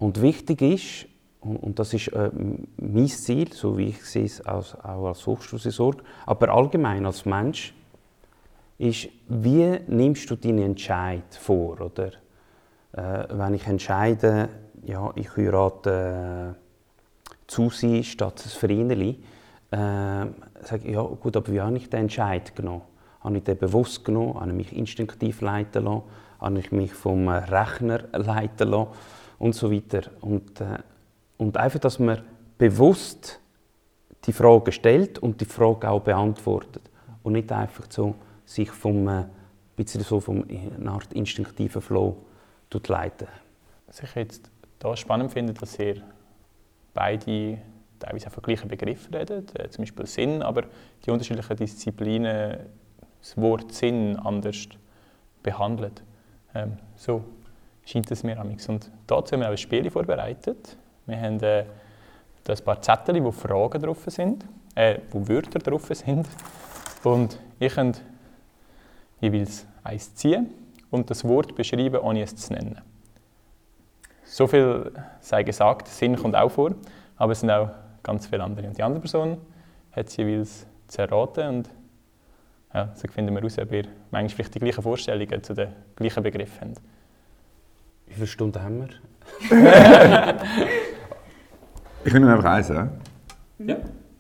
Und 0.02 0.20
wichtig 0.20 0.62
ist, 0.62 1.06
und, 1.40 1.78
das 1.78 1.94
ist 1.94 2.08
äh, 2.08 2.30
mein 2.76 3.06
Ziel, 3.06 3.52
so 3.52 3.78
wie 3.78 3.88
ich 3.90 4.16
es 4.16 4.40
als, 4.40 4.74
auch 4.80 5.06
als 5.06 5.24
Hochschulseelsorger, 5.26 6.02
aber 6.26 6.48
allgemein 6.48 7.06
als 7.06 7.24
Mensch, 7.24 7.72
ist, 8.78 9.08
wie 9.28 9.78
nimmst 9.86 10.28
du 10.28 10.34
deinen 10.34 10.58
Entscheid 10.58 11.22
vor? 11.30 11.80
Oder, 11.80 12.08
äh, 12.92 13.28
wenn 13.30 13.54
ich 13.54 13.64
entscheide, 13.68 14.48
ja, 14.84 15.12
ich 15.14 15.36
heirate 15.36 16.56
äh, 16.56 16.58
Susi 17.46 18.02
statt 18.02 18.42
das 18.44 18.54
Verineli, 18.54 19.22
äh, 19.70 19.76
sage 19.76 20.82
ich, 20.82 20.94
ja 20.94 21.02
gut, 21.02 21.36
aber 21.36 21.52
wie 21.52 21.60
habe 21.60 21.76
ich 21.76 21.88
den 21.88 22.00
Entscheid 22.00 22.56
genommen? 22.56 22.82
Habe 23.20 23.36
ich 23.36 23.44
den 23.44 23.56
bewusst 23.56 24.04
genommen? 24.04 24.34
Habe 24.34 24.50
ich 24.50 24.56
mich 24.56 24.76
instinktiv 24.76 25.42
leiten 25.42 25.84
lassen? 25.84 26.02
Habe 26.40 26.58
ich 26.58 26.72
mich 26.72 26.92
vom 26.92 27.28
Rechner 27.28 28.00
leiten 28.12 28.68
lassen? 28.68 28.88
Und 29.42 29.56
so 29.56 29.72
weiter. 29.72 30.02
Und, 30.20 30.60
äh, 30.60 30.78
und 31.36 31.56
einfach, 31.56 31.80
dass 31.80 31.98
man 31.98 32.22
bewusst 32.58 33.40
die 34.24 34.32
Frage 34.32 34.70
stellt 34.70 35.18
und 35.18 35.40
die 35.40 35.46
Frage 35.46 35.90
auch 35.90 36.00
beantwortet. 36.00 36.82
Und 37.24 37.32
nicht 37.32 37.50
einfach 37.50 37.86
so, 37.88 38.14
sich 38.44 38.70
vom, 38.70 39.08
äh, 39.08 39.24
bisschen 39.74 40.02
so 40.02 40.20
vom 40.20 40.44
eine 40.48 40.90
Art 40.92 41.12
instinktiven 41.12 41.82
Flow 41.82 42.16
leiten. 42.86 43.26
Was 43.88 44.00
ich 44.00 44.14
jetzt 44.14 44.48
da 44.78 44.96
spannend 44.96 45.32
finde, 45.32 45.54
dass 45.54 45.76
ihr 45.76 46.02
beide 46.94 47.58
teilweise 47.98 48.28
auch 48.28 48.32
von 48.32 48.44
gleichen 48.44 48.68
Begriffen 48.68 49.12
reden, 49.12 49.44
äh, 49.54 49.68
zum 49.70 49.82
Beispiel 49.82 50.06
Sinn, 50.06 50.42
aber 50.42 50.66
die 51.04 51.10
unterschiedlichen 51.10 51.56
Disziplinen 51.56 52.58
das 53.20 53.36
Wort 53.36 53.72
Sinn 53.72 54.16
anders 54.16 54.68
behandeln. 55.42 55.94
Ähm, 56.54 56.78
so 56.94 57.24
scheint 57.84 58.10
es 58.10 58.22
mir 58.22 58.38
amigs. 58.38 58.68
Und 58.68 58.90
dazu 59.06 59.32
haben 59.32 59.40
wir 59.40 59.48
auch 59.48 59.52
ein 59.52 59.58
Spiel 59.58 59.90
vorbereitet. 59.90 60.76
Wir 61.06 61.20
haben 61.20 61.40
äh, 61.42 61.64
ein 62.48 62.64
paar 62.64 62.80
Zettel, 62.80 63.22
wo 63.22 63.32
Fragen 63.32 63.82
drauf 63.82 64.04
sind, 64.06 64.44
äh, 64.74 64.98
wo 65.10 65.26
Wörter 65.28 65.58
drauf 65.58 65.88
sind. 65.92 66.26
Und 67.04 67.38
ich 67.58 67.74
kann 67.74 67.94
jeweils 69.20 69.66
eins 69.82 70.14
ziehen 70.14 70.50
und 70.90 71.10
das 71.10 71.24
Wort 71.24 71.54
beschreiben, 71.54 72.00
ohne 72.00 72.22
es 72.22 72.36
zu 72.36 72.52
nennen. 72.52 72.80
So 74.24 74.46
viel 74.46 74.92
sei 75.20 75.42
gesagt, 75.42 75.88
Sinn 75.88 76.16
kommt 76.16 76.36
auch 76.36 76.50
vor, 76.50 76.74
aber 77.16 77.32
es 77.32 77.40
sind 77.40 77.50
auch 77.50 77.70
ganz 78.02 78.26
viele 78.26 78.42
andere. 78.42 78.66
Und 78.66 78.78
die 78.78 78.82
andere 78.82 79.00
Person 79.00 79.38
hat 79.92 80.08
es 80.08 80.16
jeweils 80.16 80.66
zu 80.88 81.02
erraten 81.02 81.48
und 81.48 81.70
ja, 82.74 82.90
so 82.94 83.06
finden 83.08 83.34
wir 83.34 83.40
heraus, 83.40 83.58
ob 83.58 83.70
ihr 83.72 83.84
manchmal 84.10 84.28
vielleicht 84.30 84.54
die 84.54 84.58
gleichen 84.60 84.82
Vorstellungen 84.82 85.42
zu 85.42 85.54
den 85.54 85.68
gleichen 85.96 86.22
Begriffen 86.22 86.70
habt. 86.70 86.80
Wie 88.12 88.16
viele 88.16 88.26
Stunden 88.26 88.62
haben 88.62 88.80
wir? 88.80 90.36
Ich 92.04 92.12
nehme 92.12 92.32
einfach 92.32 92.50
eins, 92.50 92.68
ja? 92.68 92.88
Ja. 93.58 93.76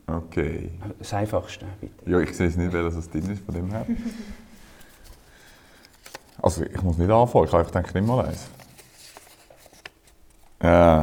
Okay. 0.06 0.70
Das 1.00 1.12
Einfachste, 1.14 1.66
bitte. 1.80 1.92
Ja, 2.08 2.20
ich 2.20 2.32
sehe 2.36 2.46
es 2.46 2.56
nicht, 2.56 2.72
welches 2.72 3.10
drin 3.10 3.28
ist 3.28 3.44
von 3.44 3.52
dem 3.56 3.72
her. 3.72 3.84
Also, 6.40 6.62
ich 6.62 6.80
muss 6.80 6.96
nicht 6.96 7.10
anfangen, 7.10 7.46
ich 7.46 7.52
habe 7.52 7.68
denke, 7.72 7.90
nimm 7.94 8.06
mal 8.06 8.24
eins. 8.26 8.46
Äh, 10.60 11.00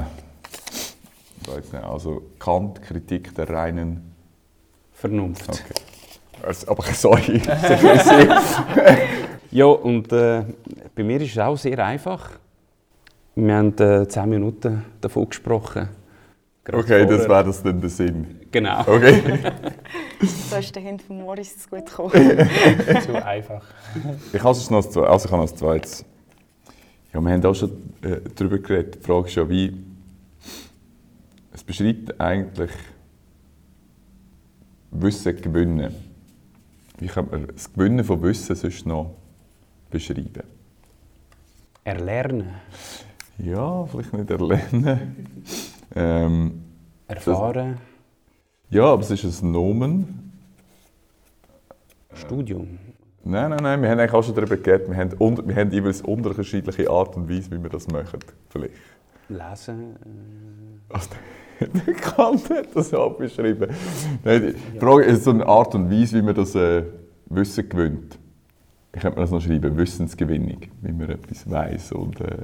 nicht. 1.53 1.75
also 1.83 2.21
Kant, 2.39 2.81
Kritik 2.81 3.35
der 3.35 3.49
reinen... 3.49 4.15
Vernunft. 4.93 5.49
Okay. 5.49 5.73
Also, 6.47 6.71
Aber 6.71 6.83
sorry. 6.93 7.41
Ja, 9.51 9.65
und 9.65 10.13
äh, 10.13 10.43
bei 10.95 11.03
mir 11.03 11.19
ist 11.19 11.31
es 11.31 11.39
auch 11.39 11.57
sehr 11.57 11.83
einfach. 11.83 12.29
Wir 13.45 13.55
haben 13.55 13.77
äh, 13.77 14.07
10 14.07 14.29
Minuten 14.29 14.83
davon 14.99 15.29
gesprochen. 15.29 15.87
Gerade 16.63 16.77
okay, 16.77 17.05
das 17.05 17.25
vorher. 17.25 17.29
wäre 17.29 17.43
das 17.45 17.63
dann 17.63 17.79
der 17.79 17.89
Sinn. 17.89 18.39
Genau. 18.51 18.81
Okay. 18.81 19.21
Da 20.51 20.57
ist 20.57 20.75
der 20.75 20.83
Hint 20.83 21.01
von 21.01 21.21
Morris 21.21 21.69
gut 21.69 21.85
gekommen. 21.85 22.11
Zu 23.05 23.25
einfach. 23.25 23.63
Ich 24.33 24.43
habe 24.43 24.51
es 24.51 24.69
noch 24.69 24.77
als 24.77 24.89
zweites. 24.91 25.09
Also 25.09 25.25
ich 25.25 25.31
habe 25.31 25.41
noch 25.41 25.49
als 25.49 25.55
zweites. 25.55 26.05
Ja, 27.13 27.21
wir 27.21 27.31
haben 27.31 27.45
auch 27.45 27.53
schon 27.53 27.71
äh, 28.01 28.17
darüber 28.35 28.57
geredet. 28.57 28.95
Die 28.95 28.99
Frage 28.99 29.27
ist 29.27 29.35
ja, 29.35 29.49
wie. 29.49 29.77
Es 31.53 31.63
beschreibt 31.63 32.19
eigentlich 32.19 32.71
Wissen 34.91 35.41
gewinnen. 35.41 35.95
Wie 36.97 37.07
kann 37.07 37.29
man 37.29 37.47
das 37.47 37.71
Gewinnen 37.71 38.03
von 38.03 38.21
Wissen 38.21 38.55
sonst 38.55 38.85
noch 38.85 39.15
beschreiben? 39.89 40.43
Erlernen, 41.85 42.55
Ja, 43.43 43.85
vielleicht 43.85 44.13
nicht 44.13 44.29
erlernen. 44.29 45.27
ähm, 45.95 46.61
erfahren, 47.07 47.77
ja, 48.69 48.83
aber 48.85 49.01
es 49.01 49.09
ist 49.11 49.41
ein 49.41 49.51
Nomen. 49.51 50.31
Studium. 52.13 52.77
Nein, 53.23 53.49
nein, 53.51 53.59
nein, 53.61 53.81
wir 53.81 53.89
haben 53.89 53.99
eigentlich 53.99 54.13
auch 54.13 54.23
schon 54.23 54.35
darüber 54.35 54.57
geredet. 54.57 54.89
Wir 54.89 54.97
haben, 54.97 55.11
un- 55.19 55.47
wir 55.47 55.55
haben 55.55 55.71
jeweils 55.71 56.01
unterschiedliche 56.01 56.89
Art 56.89 57.15
und 57.15 57.29
Weise, 57.29 57.51
wie 57.51 57.61
wir 57.61 57.69
das 57.69 57.87
machen. 57.87 58.19
Vielleicht. 58.49 58.73
Lesen. 59.29 59.95
Also, 60.89 61.09
der 61.59 61.93
Kant 61.95 62.49
hat 62.49 62.75
das 62.75 62.93
auch 62.93 63.15
beschrieben. 63.17 63.69
Nein, 64.23 64.55
die 64.73 64.79
Frage 64.79 65.03
ist 65.03 65.23
so 65.23 65.31
eine 65.31 65.45
Art 65.45 65.75
und 65.75 65.89
Weise, 65.91 66.17
wie 66.17 66.21
man 66.21 66.35
das 66.35 66.55
äh, 66.55 66.83
Wissen 67.27 67.69
gewinnt. 67.69 68.17
Ich 68.93 69.01
könnte 69.01 69.17
mir 69.17 69.23
das 69.23 69.31
noch 69.31 69.41
schreiben, 69.41 69.77
Wissensgewinnung, 69.77 70.61
wie 70.81 70.91
man 70.91 71.09
etwas 71.09 71.49
weiß 71.49 71.91
und 71.91 72.19
äh, 72.21 72.37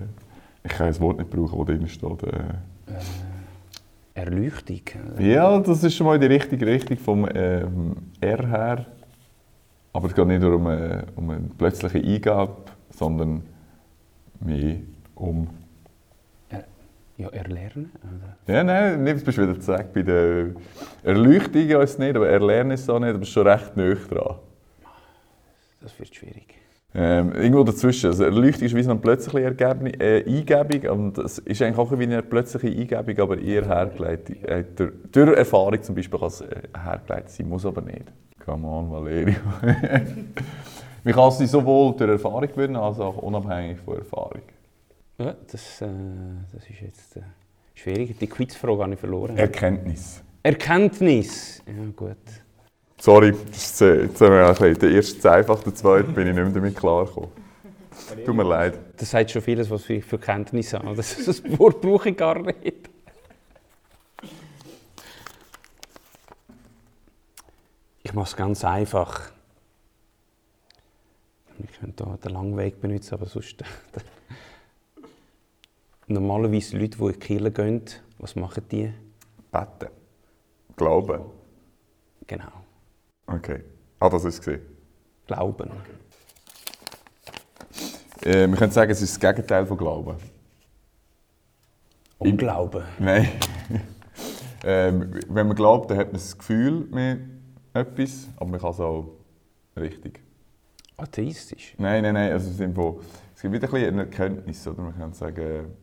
ich 0.66 0.72
kann 0.72 0.88
das 0.88 1.00
Wort 1.00 1.18
nicht 1.20 1.30
brauchen, 1.30 1.58
das 1.60 1.68
drin 1.68 1.88
steht. 1.88 2.24
Äh. 2.24 2.28
Äh, 2.28 3.00
Erleuchtung. 4.16 4.82
Ja, 5.20 5.60
das 5.60 5.84
ist 5.84 5.96
schon 5.96 6.08
mal 6.08 6.18
die 6.18 6.26
richtige 6.28 6.66
Richtung 6.66 6.98
vom 6.98 7.28
ähm, 7.34 7.96
R 8.22 8.48
her. 8.48 8.86
Aber 9.94 10.08
es 10.08 10.16
geht 10.16 10.28
nicht 10.28 10.42
nur 10.42 10.56
um, 10.56 10.68
äh, 10.68 11.04
um 11.16 11.30
eine 11.30 11.50
plötzliche 11.58 12.00
Eingabe, 12.00 12.56
sondern 12.90 13.44
mehr 14.40 14.78
um 15.16 15.48
Ja, 17.18 17.30
erlernen. 17.30 17.92
Oder? 18.04 18.54
Ja, 18.54 18.64
nein, 18.64 19.04
nicht, 19.04 19.24
bist 19.24 19.38
du 19.38 19.44
wieder 19.44 19.60
zurück 19.60 19.94
bei 19.94 20.02
der 20.02 20.48
Erleuchtung 21.04 21.62
ist 21.62 21.92
es 21.92 21.98
nicht, 21.98 22.16
aber 22.16 22.28
Erlernen 22.28 22.72
ist 22.72 22.82
es 22.82 22.90
auch 22.90 23.00
nicht, 23.00 23.10
aber 23.10 23.22
es 23.22 23.28
ist 23.28 23.34
schon 23.34 23.48
recht 23.48 23.78
nah 23.78 23.94
dran. 23.94 24.36
Das 25.82 25.98
wird 26.00 26.14
schwierig. 26.14 26.65
Ähm, 26.98 27.34
irgendwo 27.34 27.64
dazwischen. 27.64 28.08
Also 28.08 28.24
Erleuchtung 28.24 28.64
ist 28.68 28.74
wie 28.74 28.82
so 28.82 28.92
eine 28.92 29.00
plötzliche 29.00 29.44
Ergebnis, 29.44 29.94
äh, 30.00 30.24
Eingebung 30.26 30.92
und 30.92 31.18
es 31.18 31.40
ist 31.40 31.62
eigentlich 31.62 31.78
auch 31.78 31.92
wie 32.00 32.04
eine 32.04 32.24
plötzliche 32.24 32.68
Eingebung, 32.68 33.20
aber 33.20 33.38
eher 33.38 33.66
hergeleitet. 33.66 34.42
Äh, 34.46 34.64
durch, 34.74 34.94
durch 35.12 35.38
Erfahrung 35.38 35.82
zum 35.82 35.94
Beispiel 35.94 36.18
kann 36.18 36.30
es 36.30 36.40
äh, 36.40 36.62
hergeleitet 36.74 37.32
sein, 37.32 37.50
muss 37.50 37.66
aber 37.66 37.82
nicht. 37.82 38.06
Come 38.46 38.66
on, 38.66 38.92
Valerio. 38.92 39.36
Man 41.04 41.14
kann 41.14 41.32
sie 41.32 41.48
sowohl 41.48 41.96
durch 41.98 42.12
Erfahrung 42.12 42.48
gewinnen, 42.48 42.78
als 42.78 43.00
auch 43.00 43.18
unabhängig 43.18 43.78
von 43.80 43.98
Erfahrung. 43.98 44.42
Ja, 45.18 45.36
das, 45.52 45.82
äh, 45.82 45.88
das 46.54 46.64
ist 46.70 46.82
jetzt 46.82 47.18
äh, 47.18 47.22
schwierig. 47.74 48.18
Die 48.18 48.28
Quizfrage 48.28 48.82
habe 48.82 48.94
ich 48.94 49.00
verloren. 49.00 49.38
Erkenntnis. 49.38 50.24
Erkenntnis. 50.44 51.62
Ja, 51.68 51.74
gut. 51.94 52.45
Sorry, 52.98 53.36
ist 53.52 53.82
jetzt 53.82 54.22
haben 54.22 54.32
wir 54.32 54.48
ein 54.48 54.56
bisschen, 54.56 54.80
der 54.80 54.92
erste 54.92 55.20
zu 55.20 55.32
einfach, 55.32 55.62
der 55.62 55.76
zweite 55.76 56.12
bin 56.12 56.28
ich 56.28 56.34
nicht 56.34 56.44
mehr 56.44 56.54
damit 56.54 56.76
klargekommen. 56.76 57.30
Tut 58.26 58.36
mir 58.36 58.44
leid. 58.44 58.80
Das 58.98 59.12
sagt 59.12 59.32
schon 59.32 59.42
vieles, 59.42 59.70
was 59.70 59.90
ich 59.90 60.04
für 60.04 60.18
Kenntnisse 60.18 60.80
habe. 60.80 60.96
Das, 60.96 61.24
das 61.26 61.44
Wort 61.60 61.82
brauche 61.82 62.10
ich 62.10 62.18
gar 62.18 62.40
nicht. 62.42 62.90
Ich 68.04 68.14
mache 68.14 68.28
es 68.28 68.36
ganz 68.36 68.64
einfach. 68.64 69.32
Ich 71.58 71.80
könnte 71.80 72.06
hier 72.06 72.18
den 72.18 72.32
langen 72.32 72.58
Weg 72.58 72.80
benutzen, 72.82 73.14
aber 73.16 73.26
sonst. 73.28 73.64
Normalerweise 76.08 76.78
Leute, 76.78 76.98
die 76.98 77.04
in 77.04 77.12
die 77.14 77.20
Kirche 77.20 77.52
gehen, 77.52 77.82
was 78.20 78.36
machen 78.36 78.64
die? 78.70 78.94
Beten. 79.52 79.90
Glauben. 80.76 81.22
Genau. 82.28 82.65
Okay. 83.28 83.64
Ah, 84.00 84.10
das 84.10 84.26
ist 84.26 84.48
es. 84.48 84.60
Glauben. 85.28 85.72
Äh, 88.22 88.48
wir 88.48 88.56
können 88.56 88.72
sagen, 88.72 88.92
es 88.92 89.02
ist 89.02 89.14
das 89.14 89.20
Gegenteil 89.20 89.66
von 89.66 89.78
Glauben. 89.78 90.18
Unglauben. 92.18 92.84
Nein. 93.00 93.30
ähm, 94.64 95.20
wenn 95.28 95.48
man 95.48 95.56
glaubt, 95.56 95.92
dann 95.92 95.98
hat 95.98 96.08
man 96.08 96.14
das 96.16 96.38
Gefühl 96.38 96.88
mit 96.92 97.20
etwas, 97.74 98.30
aber 98.38 98.52
man 98.52 98.60
kann 98.60 98.72
es 98.72 98.80
auch 98.80 99.18
richtig. 99.76 100.22
Atheistisch. 100.98 101.76
Nein, 101.78 102.04
nein, 102.04 102.14
nein. 102.14 102.32
Also 102.32 102.50
wo, 102.76 103.02
es 103.36 103.42
gibt 103.42 103.54
wieder 103.54 103.68
ein 103.68 103.74
bisschen 103.74 103.94
eine 103.94 104.02
Erkenntnis. 104.04 104.66
Oder? 104.68 104.82
Man 104.82 104.98
kann 104.98 105.14
sagen, 105.14 105.74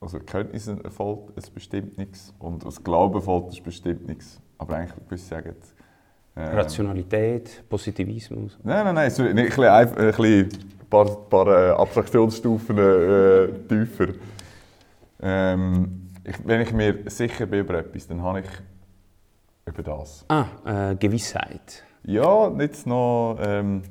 also 0.00 0.16
Erkenntnis 0.16 0.66
erfolgt 0.66 1.36
es 1.36 1.50
bestimmt 1.50 1.98
nichts 1.98 2.32
und 2.38 2.64
aus 2.64 2.82
Glauben 2.82 3.16
erfolgt 3.16 3.52
es 3.52 3.60
bestimmt 3.60 4.06
nichts. 4.08 4.40
Aber 4.56 4.76
eigentlich 4.76 4.96
würde 4.96 5.14
ich 5.14 5.24
sagen, 5.24 5.54
Rationalität, 6.40 7.64
Positivismus. 7.68 8.58
Nein, 8.62 8.84
nein, 8.84 8.94
nein, 8.94 9.10
so, 9.10 9.22
ein 9.22 9.34
bisschen, 9.34 9.64
ein, 9.64 9.94
bisschen 9.94 10.24
ein 10.24 10.48
paar, 10.88 11.06
paar 11.06 11.46
äh, 11.46 11.70
Abstraktionsstufen 11.70 12.78
äh, 12.78 13.48
tiefer. 13.68 14.14
Ähm, 15.22 16.08
ich, 16.24 16.36
wenn 16.44 16.60
ich 16.60 16.72
mir 16.72 16.98
sicher 17.06 17.46
bin 17.46 17.60
über 17.60 17.74
etwas, 17.74 18.06
dann 18.06 18.22
habe 18.22 18.40
ich 18.40 18.46
über 19.66 19.82
das. 19.82 20.24
Ah, 20.28 20.46
äh, 20.64 20.94
Gewissheit. 20.96 21.84
Ja, 22.04 22.50
nicht 22.50 22.86
noch, 22.86 23.38
ähm, 23.40 23.82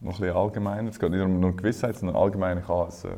noch 0.00 0.14
ein 0.14 0.20
bisschen 0.20 0.36
allgemeiner. 0.36 0.88
Es 0.90 0.98
geht 0.98 1.10
nicht 1.10 1.22
um 1.22 1.40
nur 1.40 1.56
Gewissheit, 1.56 1.96
sondern 1.96 2.16
allgemein 2.16 2.64
kann 2.64 2.88
es, 2.88 3.04
äh, 3.04 3.08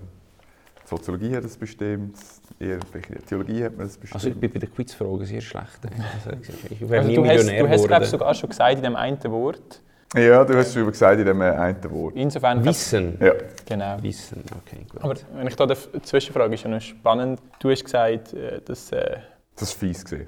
die 0.85 0.88
Soziologie 0.88 1.37
hat 1.37 1.44
es 1.44 1.57
bestimmt, 1.57 2.16
eher 2.61 2.75
in 2.75 2.81
der 3.14 3.25
Theologie 3.27 3.64
hat 3.64 3.77
man 3.77 3.87
es 3.87 3.97
bestimmt. 3.97 4.14
Also 4.16 4.29
ich 4.29 4.37
bin 4.40 4.53
bei 4.53 4.59
den 4.59 4.75
Quizfragen 4.75 5.25
sehr 5.25 5.40
schlecht. 5.40 5.79
Also, 5.85 6.37
ich 6.71 6.81
wäre 6.81 6.99
Also 6.99 7.09
nie 7.09 7.16
du 7.16 7.27
hast, 7.27 7.49
du 7.49 7.88
hast 7.94 8.03
ich, 8.05 8.09
sogar 8.11 8.35
schon 8.35 8.49
gesagt 8.51 8.77
in 8.77 8.83
dem 8.83 8.97
einen 8.97 9.23
Wort. 9.25 9.81
ja, 10.14 10.44
du 10.44 10.57
hast 10.57 10.68
es 10.68 10.75
schon 10.75 10.87
gesagt 10.87 11.21
in 11.21 11.27
dem 11.27 11.40
einen 11.40 11.90
Wort. 11.90 12.14
Insofern... 12.16 12.64
Wissen. 12.64 13.18
Ja. 13.21 13.33
Genau. 13.66 14.03
Wissen, 14.03 14.42
okay, 14.64 14.85
gut. 14.90 15.03
Aber 15.03 15.14
wenn 15.35 15.47
ich 15.47 15.57
da 15.57 15.66
die 15.66 16.03
Zwischenfrage 16.03 16.55
ist 16.55 16.64
ja 16.64 16.71
noch 16.71 16.81
spannend. 16.81 17.40
Du 17.61 17.71
hast 17.71 17.85
gesagt, 17.85 18.33
äh, 18.35 18.61
dass... 18.64 18.90
Äh, 18.92 19.18
Das 19.57 19.71
war 19.75 19.79
fies. 19.88 20.05
Gewesen. 20.05 20.27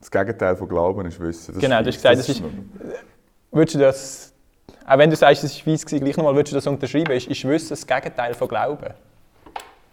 Das 0.00 0.10
Gegenteil 0.10 0.56
von 0.56 0.68
Glauben 0.68 1.06
ist 1.06 1.20
Wissen. 1.20 1.54
Das 1.54 1.60
Genau, 1.62 1.78
du 1.78 1.84
fies. 1.92 1.96
hast 1.96 2.02
gesagt, 2.02 2.18
das 2.18 2.28
ist- 2.28 2.42
würdest 3.52 3.74
du 3.74 3.78
das... 3.80 4.32
Auch 4.86 4.96
wenn 4.96 5.10
du 5.10 5.16
sagst, 5.16 5.44
es 5.44 5.52
ist 5.52 5.66
weiss 5.66 5.84
gewesen, 5.84 6.02
gleich 6.04 6.16
nochmal, 6.16 6.34
würdest 6.34 6.52
du 6.52 6.56
das 6.56 6.66
unterschreiben? 6.66 7.12
Ist, 7.12 7.26
ist 7.26 7.44
Wissen 7.46 7.68
das 7.70 7.86
Gegenteil 7.86 8.32
von 8.34 8.48
Glauben? 8.48 8.94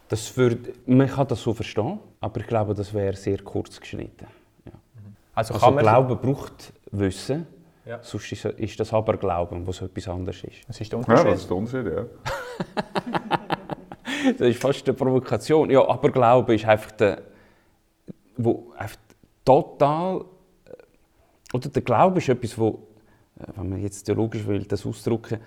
Das 0.08 0.36
würde, 0.38 0.74
man 0.86 1.08
kann 1.08 1.28
das 1.28 1.42
so 1.42 1.54
verstehen, 1.54 2.00
aber 2.22 2.40
ich 2.42 2.48
glaube, 2.48 2.74
das 2.76 2.94
wäre 2.94 3.16
sehr 3.16 3.40
kurz 3.40 3.80
geschnitten. 3.80 4.28
Ja. 4.66 4.72
Also, 5.34 5.54
Also 5.56 5.66
kann 5.66 5.76
man... 5.76 5.84
Glauben 5.84 6.18
braucht 6.20 6.74
Wissen, 6.92 7.48
Ja. 7.86 8.00
sonst 8.04 8.32
ist, 8.32 8.46
ist 8.46 8.80
das 8.80 8.94
aber 8.94 9.18
Glauben, 9.18 9.66
was 9.66 9.82
etwas 9.82 10.08
anderes 10.08 10.44
ist. 10.44 10.68
Was 10.68 10.80
ist 10.80 10.92
der 10.92 11.00
Ja, 11.00 11.06
Unterschied? 11.06 11.32
das 11.32 11.40
ist 11.42 11.50
der 11.50 11.58
Unterschied, 11.58 11.94
ja. 11.94 12.06
Das 14.38 14.48
ist 14.48 14.60
fast 14.60 14.88
eine 14.88 14.96
Provokation. 14.98 15.70
Ja, 15.70 15.88
aber 15.88 16.10
Glaube 16.10 16.56
ist 16.56 16.66
einfach 16.66 16.92
der, 16.92 17.22
wo 18.38 18.74
einfach 18.78 18.98
total, 19.44 20.22
äh, 20.66 21.56
oder 21.56 21.70
der 21.70 21.82
Glaube 21.84 22.18
ist 22.18 22.30
etwas, 22.30 22.58
wo, 22.58 22.88
äh, 23.40 23.44
wenn 23.56 23.70
man 23.70 23.82
jetzt 23.82 24.04
theologisch 24.04 24.46
will, 24.48 24.64
das 24.64 24.84
ausdrücken, 24.86 25.40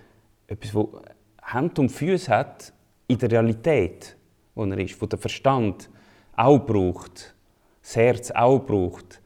etwas, 0.47 0.75
wo 0.75 1.01
Hand 1.43 1.79
und 1.81 1.89
Füße 1.91 2.31
hat 2.33 2.73
in 3.09 3.19
der 3.19 3.31
Realität, 3.33 4.17
wo 4.59 4.65
er 4.65 4.79
ist, 4.79 5.01
wo 5.01 5.07
der 5.07 5.19
Verstand 5.19 5.89
auch 6.37 6.59
braucht, 6.59 7.35
das 7.81 7.97
Herz 7.97 8.31
auch 8.33 8.59
braucht. 8.59 9.23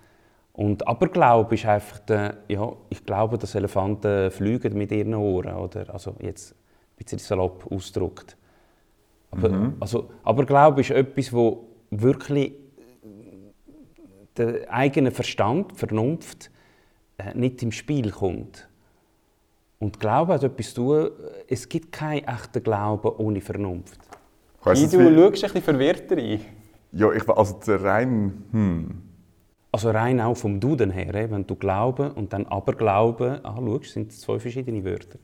Und 0.52 0.86
Aberglaube 0.86 1.54
ist 1.54 1.64
einfach 1.64 1.98
der, 2.00 2.38
ja, 2.48 2.72
ich 2.90 3.04
glaube, 3.04 3.38
dass 3.38 3.54
Elefanten 3.54 4.30
fliegen 4.30 4.76
mit 4.76 4.92
ihren 4.92 5.14
Ohren, 5.14 5.54
oder? 5.54 5.92
Also 5.92 6.14
jetzt 6.20 6.52
ein 6.52 6.56
bisschen 6.96 7.18
salopp 7.18 7.66
ausgedrückt. 7.72 8.36
Aber, 9.30 9.72
also, 9.80 10.10
Aberglaube 10.24 10.82
ist 10.82 10.90
etwas, 10.90 11.32
wo 11.32 11.68
wirklich 11.90 12.52
der 14.36 14.70
eigene 14.72 15.10
Verstand, 15.10 15.72
Vernunft, 15.72 16.50
äh, 17.16 17.34
nicht 17.34 17.62
im 17.62 17.72
Spiel 17.72 18.10
kommt. 18.10 18.68
Und 19.78 19.98
Glaube 19.98 20.34
hat 20.34 20.44
etwas 20.44 20.74
zu 20.74 20.82
tun, 20.82 21.10
es 21.48 21.68
gibt 21.68 21.92
keinen 21.92 22.24
echten 22.24 22.62
Glauben 22.62 23.08
ohne 23.16 23.40
Vernunft. 23.40 23.98
Ich 24.62 24.66
weiss 24.66 24.90
du 24.90 24.98
wie- 25.00 25.14
schaust 25.16 25.44
ein 25.44 25.50
bisschen 25.52 25.62
verwirrter 25.62 26.16
ein. 26.16 26.40
Ja, 26.92 27.10
ich, 27.12 27.28
also 27.28 27.58
der 27.66 27.82
rein, 27.82 28.44
hm. 28.52 29.02
Also 29.72 29.90
rein 29.90 30.20
auch 30.20 30.36
vom 30.36 30.60
Duden 30.60 30.90
her, 30.90 31.14
eh, 31.14 31.30
wenn 31.30 31.46
du 31.46 31.56
Glauben 31.56 32.10
und 32.12 32.32
dann 32.32 32.46
Aberglauben 32.46 33.44
anschaust, 33.44 33.92
sind 33.92 34.12
es 34.12 34.20
zwei 34.20 34.38
verschiedene 34.38 34.84
Wörter. 34.84 35.18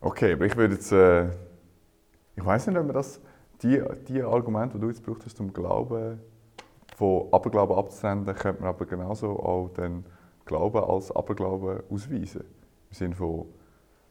Okay, 0.00 0.34
aber 0.34 0.46
ich 0.46 0.56
würde 0.56 0.74
jetzt, 0.74 0.92
äh, 0.92 1.26
ich 2.36 2.44
weiß 2.44 2.68
nicht, 2.68 2.76
ob 2.78 2.84
man 2.86 2.94
das, 2.94 3.20
die, 3.62 3.82
die 4.08 4.22
Argumente, 4.22 4.76
die 4.76 4.82
du 4.82 4.88
jetzt 4.88 5.04
gebraucht 5.04 5.24
hast, 5.26 5.40
um 5.40 5.52
Glauben 5.52 6.20
von 6.96 7.26
Aberglauben 7.32 7.76
abzutrennen, 7.76 8.24
könnte 8.26 8.62
man 8.62 8.70
aber 8.70 8.86
genauso 8.86 9.30
auch 9.40 9.70
den 9.76 10.04
Glauben 10.44 10.78
als 10.84 11.10
Aberglauben 11.14 11.80
ausweisen. 11.90 12.42
Im 12.90 12.94
Sinne 12.96 13.14
von, 13.16 13.46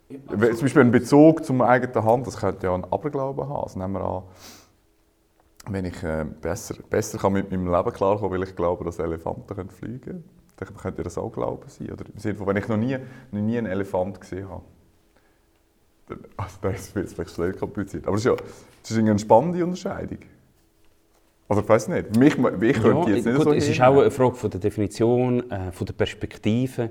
zum 0.09 0.61
Beispiel 0.61 0.81
ein 0.81 0.91
Bezug 0.91 1.45
zum 1.45 1.61
eigenen 1.61 2.03
Hand, 2.03 2.27
das 2.27 2.37
könnte 2.37 2.67
ja 2.67 2.73
ein 2.73 2.83
Aberglauben 2.85 3.47
haben. 3.47 3.63
Also 3.63 3.79
nehmen 3.79 3.93
wir 3.93 4.01
an, 4.01 4.23
wenn 5.69 5.85
ich 5.85 6.03
äh, 6.03 6.25
besser, 6.41 6.75
besser 6.89 7.17
kann 7.17 7.33
mit 7.33 7.51
meinem 7.51 7.71
Leben 7.73 7.93
klarkommen 7.93 8.31
weil 8.31 8.47
ich 8.47 8.55
glaube, 8.55 8.83
dass 8.83 8.99
Elefanten 8.99 9.55
können 9.55 9.69
fliegen 9.69 10.01
können, 10.01 10.29
dann 10.57 10.75
könnte 10.75 11.03
das 11.03 11.17
auch 11.17 11.31
Glauben 11.31 11.67
sein. 11.67 11.91
Oder 11.91 12.05
im 12.13 12.19
Sinne 12.19 12.35
von, 12.35 12.47
wenn 12.47 12.57
ich 12.57 12.67
noch 12.67 12.77
nie, 12.77 12.97
noch 13.31 13.41
nie 13.41 13.57
einen 13.57 13.67
Elefant 13.67 14.19
gesehen 14.19 14.49
habe, 14.49 14.63
dann, 16.07 16.19
also 16.35 16.57
das 16.61 16.89
ist 16.89 17.13
vielleicht 17.15 17.31
schnell 17.31 17.53
kompliziert. 17.53 18.05
Aber 18.05 18.17
das 18.17 18.25
ist 18.25 18.25
ja 18.25 18.35
das 18.35 18.91
ist 18.91 18.97
eine 18.97 19.17
spannende 19.17 19.63
Unterscheidung. 19.63 20.19
Also 21.47 21.61
ich 21.61 21.69
weiß 21.69 21.87
nicht, 21.89 22.17
mich, 22.17 22.37
ich 22.37 22.81
könnte 22.81 23.11
jetzt 23.11 23.25
nicht 23.25 23.35
gut, 23.35 23.43
so 23.43 23.53
es 23.53 23.67
ist 23.67 23.81
auch 23.81 23.99
eine 23.99 24.11
Frage 24.11 24.35
von 24.35 24.49
der 24.49 24.59
Definition, 24.59 25.49
äh, 25.49 25.71
von 25.71 25.85
der 25.85 25.93
Perspektive. 25.93 26.89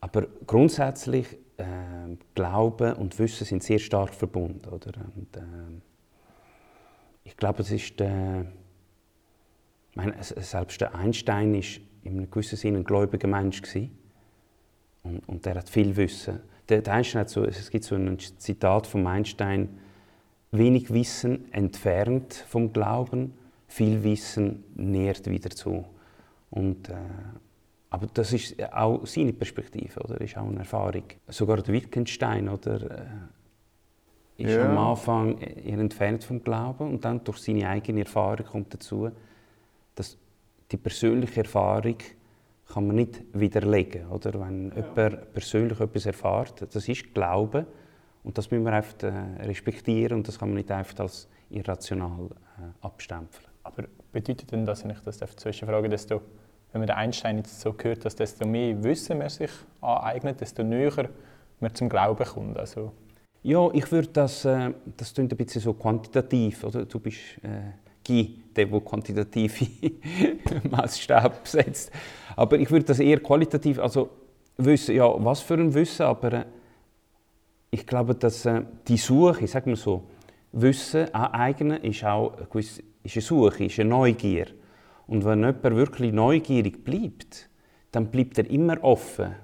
Aber 0.00 0.26
grundsätzlich 0.46 1.36
äh, 1.58 2.16
Glauben 2.34 2.94
und 2.94 3.18
Wissen 3.18 3.44
sind 3.44 3.62
sehr 3.62 3.78
stark 3.78 4.14
verbunden. 4.14 4.68
Oder? 4.68 4.92
Und, 5.14 5.36
äh, 5.36 5.40
ich 7.24 7.36
glaube, 7.36 7.62
es 7.62 7.70
ist 7.70 8.00
der, 8.00 8.46
meine, 9.94 10.14
selbst 10.22 10.80
der 10.80 10.94
Einstein 10.94 11.54
ist 11.54 11.80
in 12.02 12.12
einem 12.12 12.30
gewissen 12.30 12.56
Sinne 12.56 12.78
ein 12.78 12.84
gläubiger 12.84 13.28
Mensch. 13.28 13.60
Und, 15.02 15.28
und 15.28 15.44
der 15.44 15.56
hat 15.56 15.68
viel 15.68 15.96
Wissen. 15.96 16.40
Der, 16.68 16.80
der 16.80 16.94
Einstein 16.94 17.20
hat 17.20 17.30
so, 17.30 17.44
es 17.44 17.70
gibt 17.70 17.84
so 17.84 17.94
ein 17.94 18.18
Zitat 18.18 18.86
von 18.86 19.06
Einstein: 19.06 19.78
Wenig 20.50 20.92
Wissen 20.92 21.52
entfernt 21.52 22.32
vom 22.48 22.72
Glauben, 22.72 23.34
viel 23.66 24.02
Wissen 24.04 24.64
nährt 24.74 25.28
wieder 25.28 25.50
zu. 25.50 25.84
Und, 26.50 26.88
äh, 26.88 26.94
aber 27.90 28.06
das 28.12 28.32
ist 28.32 28.54
auch 28.72 29.06
seine 29.06 29.32
Perspektive, 29.32 30.00
oder? 30.00 30.20
Ist 30.20 30.36
auch 30.36 30.46
eine 30.46 30.58
Erfahrung. 30.58 31.04
Sogar 31.28 31.56
der 31.58 31.72
Wittgenstein, 31.74 32.48
oder? 32.48 32.90
Äh, 32.90 34.42
ist 34.42 34.54
Ja. 34.54 34.70
am 34.70 34.78
Anfang 34.78 35.38
eher 35.38 35.78
entfernt 35.78 36.22
vom 36.22 36.42
Glauben 36.42 36.90
und 36.90 37.04
dann 37.04 37.24
durch 37.24 37.38
seine 37.38 37.68
eigene 37.68 38.00
Erfahrung 38.00 38.46
kommt 38.46 38.72
dazu, 38.72 39.10
dass 39.94 40.16
die 40.70 40.76
persönliche 40.76 41.40
Erfahrung 41.40 41.96
kann 42.72 42.86
man 42.86 42.96
nicht 42.96 43.22
widerlegen, 43.32 44.06
oder? 44.08 44.38
Wenn 44.40 44.70
jemand 44.76 45.32
persönlich 45.32 45.80
etwas 45.80 46.06
erfährt, 46.06 46.72
das 46.74 46.88
ist 46.88 47.14
Glaube 47.14 47.66
und 48.22 48.36
das 48.36 48.50
müssen 48.50 48.64
wir 48.64 48.72
einfach 48.74 49.02
äh, 49.02 49.42
respektieren 49.42 50.18
und 50.18 50.28
das 50.28 50.38
kann 50.38 50.50
man 50.50 50.56
nicht 50.56 50.70
einfach 50.70 51.00
als 51.00 51.28
irrational 51.50 52.26
äh, 52.58 52.86
abstempeln. 52.86 53.44
Aber 53.62 53.84
bedeutet 54.12 54.52
denn 54.52 54.66
das, 54.66 54.84
wenn 54.84 54.90
ich 54.90 55.00
das 55.00 55.18
zwischenfrage, 55.18 55.88
desto, 55.88 56.20
wenn 56.72 56.80
man 56.80 56.86
den 56.86 56.96
Einstein 56.96 57.38
jetzt 57.38 57.60
so 57.60 57.74
hört, 57.82 58.04
dass 58.04 58.16
desto 58.16 58.46
mehr 58.46 58.82
Wissen 58.82 59.18
man 59.18 59.28
sich 59.28 59.50
aneignet, 59.80 60.40
desto 60.40 60.62
näher 60.62 61.08
man 61.60 61.74
zum 61.74 61.88
Glauben 61.88 62.24
kommt? 62.24 62.58
Also, 62.58 62.92
Ja, 63.42 63.70
ich 63.72 63.90
würde 63.90 64.08
das, 64.08 64.44
äh, 64.44 64.72
das 64.96 65.14
klingt 65.14 65.32
ein 65.32 65.36
bisschen 65.36 65.62
so 65.62 65.72
quantitativ, 65.74 66.64
oder? 66.64 66.84
Du 66.84 66.98
bist 66.98 67.18
äh, 67.42 67.72
Guy, 68.06 68.42
der, 68.54 68.66
der 68.66 68.80
quantitative 68.80 69.66
Maßstab 70.70 71.46
setzt. 71.46 71.92
Aber 72.36 72.58
ich 72.58 72.70
würde 72.70 72.86
das 72.86 72.98
eher 72.98 73.20
qualitativ, 73.20 73.78
also 73.78 74.10
Wissen, 74.56 74.96
ja, 74.96 75.12
was 75.24 75.40
für 75.40 75.54
ein 75.54 75.72
Wissen, 75.72 76.02
aber 76.02 76.32
äh, 76.32 76.44
ich 77.70 77.86
glaube, 77.86 78.14
dass 78.14 78.44
äh, 78.44 78.62
die 78.88 78.96
Suche, 78.96 79.44
ich 79.44 79.50
sage 79.50 79.70
mal 79.70 79.76
so, 79.76 80.02
Wissen 80.52 81.12
aneignen 81.14 81.82
ist 81.82 82.04
auch 82.04 82.36
eine, 82.36 82.46
gewisse, 82.46 82.82
ist 83.02 83.16
eine 83.16 83.22
Suche, 83.22 83.64
ist 83.64 83.78
eine 83.78 83.90
Neugier. 83.90 84.46
Und 85.08 85.24
wenn 85.24 85.40
jemand 85.40 85.62
wirklich 85.64 86.12
neugierig 86.12 86.84
bleibt, 86.84 87.48
dann 87.90 88.10
bleibt 88.10 88.38
er 88.38 88.48
immer 88.48 88.82
offen. 88.84 89.34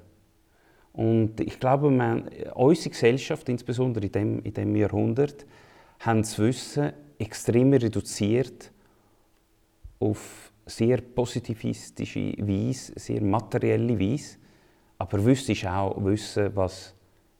Und 0.92 1.40
ich 1.40 1.59
glaube, 1.59 1.90
man, 1.90 2.29
unsere 2.55 2.90
Gesellschaft, 2.90 3.48
insbesondere 3.48 4.07
in 4.07 4.12
dem, 4.12 4.38
in 4.42 4.55
dem 4.55 4.77
Jahrhundert, 4.77 5.46
haben 6.00 6.20
das 6.20 6.38
Wissen 6.38 6.92
extrem 7.18 7.72
reduziert 7.72 8.70
auf 9.98 10.53
sehr 10.66 10.98
positivistische 11.00 12.35
Weise, 12.38 12.92
sehr 12.96 13.22
materielle 13.22 13.98
Weise. 13.98 14.37
Aber 14.98 15.24
Wissen 15.24 15.53
ist 15.53 15.66
auch 15.66 15.96
Wissen, 16.05 16.55
was 16.55 16.94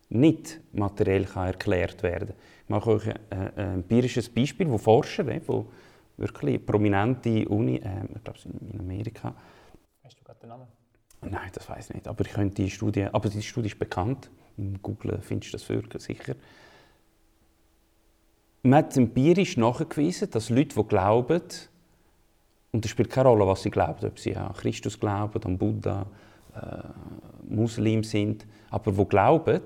nicht 0.09 0.61
materiell 0.73 1.27
kann 1.27 1.49
erklärt 1.49 2.03
werden 2.03 2.29
kann. 2.29 2.37
Ich 2.65 2.71
mache 2.71 2.91
euch 2.91 3.09
ein, 3.31 3.57
empirisches 3.57 4.29
Beispiel, 4.29 4.71
wo 4.71 4.79
Forscher, 4.79 5.29
eh, 5.29 5.41
wo 5.47 5.67
wirklich 6.17 6.65
prominente 6.65 7.49
Uni, 7.49 7.77
äh, 7.77 8.05
ich 8.15 8.25
glaube 8.25 8.39
in 8.73 8.81
Amerika, 8.81 9.35
weißt 10.03 10.21
du 10.21 10.25
gerade 10.25 10.41
den 10.41 10.49
Namen? 10.49 10.67
Nein, 11.23 11.51
das 11.53 11.69
weiß 11.69 11.91
ich 11.91 11.95
nicht. 11.95 12.09
Aber 12.09 12.25
ich 12.25 12.33
könnte 12.33 12.63
die 12.63 12.71
Studie, 12.71 13.05
aber 13.05 13.29
die 13.29 13.43
Studie 13.43 13.69
ist 13.69 13.79
bekannt. 13.79 14.31
Im 14.57 14.81
Google 14.83 15.19
findest 15.21 15.53
du 15.53 15.57
das 15.57 15.63
für, 15.63 15.83
sicher. 15.99 16.35
Man 18.63 18.79
hat 18.79 18.97
empirisch 18.97 19.57
nachgewiesen, 19.57 20.31
dass 20.31 20.51
Leute, 20.51 20.75
die 20.75 20.89
glauben, 20.89 21.43
und 22.73 22.85
es 22.85 22.91
spielt 22.91 23.11
keine 23.11 23.29
Rolle, 23.29 23.47
was 23.47 23.63
sie 23.63 23.71
glauben, 23.71 24.07
ob 24.07 24.19
sie 24.19 24.37
an 24.37 24.53
Christus 24.55 24.99
glauben, 24.99 25.43
an 25.45 25.59
Buddha, 25.59 26.07
äh, 26.55 27.55
Muslim 27.55 28.03
sind, 28.05 28.47
aber 28.71 28.93
die 28.93 29.05
glauben, 29.05 29.63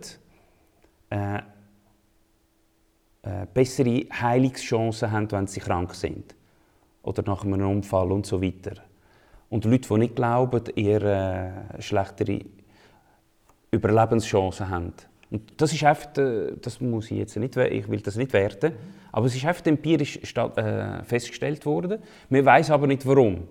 äh, 1.11 1.39
äh, 3.23 3.47
bessere 3.53 4.07
Heilungschancen 4.13 5.11
haben, 5.11 5.31
wenn 5.31 5.47
sie 5.47 5.61
krank 5.61 5.95
sind. 5.95 6.35
Oder 7.03 7.23
nach 7.27 7.45
einem 7.45 7.69
Unfall 7.69 8.13
und 8.13 8.27
so 8.27 8.43
weiter. 8.43 8.83
Und 9.51 9.65
Leute, 9.65 9.89
die 9.89 9.99
nicht 9.99 10.17
glauben, 10.17 10.63
eher 10.77 11.03
äh, 11.77 11.83
schlechtere 11.83 12.41
Überlebenschancen 13.71 14.69
haben. 14.69 14.93
Und 15.31 15.61
das 15.61 15.73
ist 15.73 15.85
einfach, 15.85 16.09
das 16.15 16.81
muss 16.81 17.11
ich 17.11 17.19
jetzt 17.19 17.37
nicht, 17.37 17.57
ich 17.57 17.89
will 17.89 18.01
das 18.01 18.17
nicht 18.17 18.33
werten, 18.33 18.73
aber 19.13 19.27
es 19.27 19.35
ist 19.35 19.45
einfach 19.45 19.67
empirisch 19.67 20.17
äh, 20.17 21.03
festgestellt 21.05 21.65
worden. 21.67 21.99
Man 22.31 22.45
weiß 22.45 22.71
aber 22.71 22.87
nicht 22.87 23.07
warum. 23.07 23.47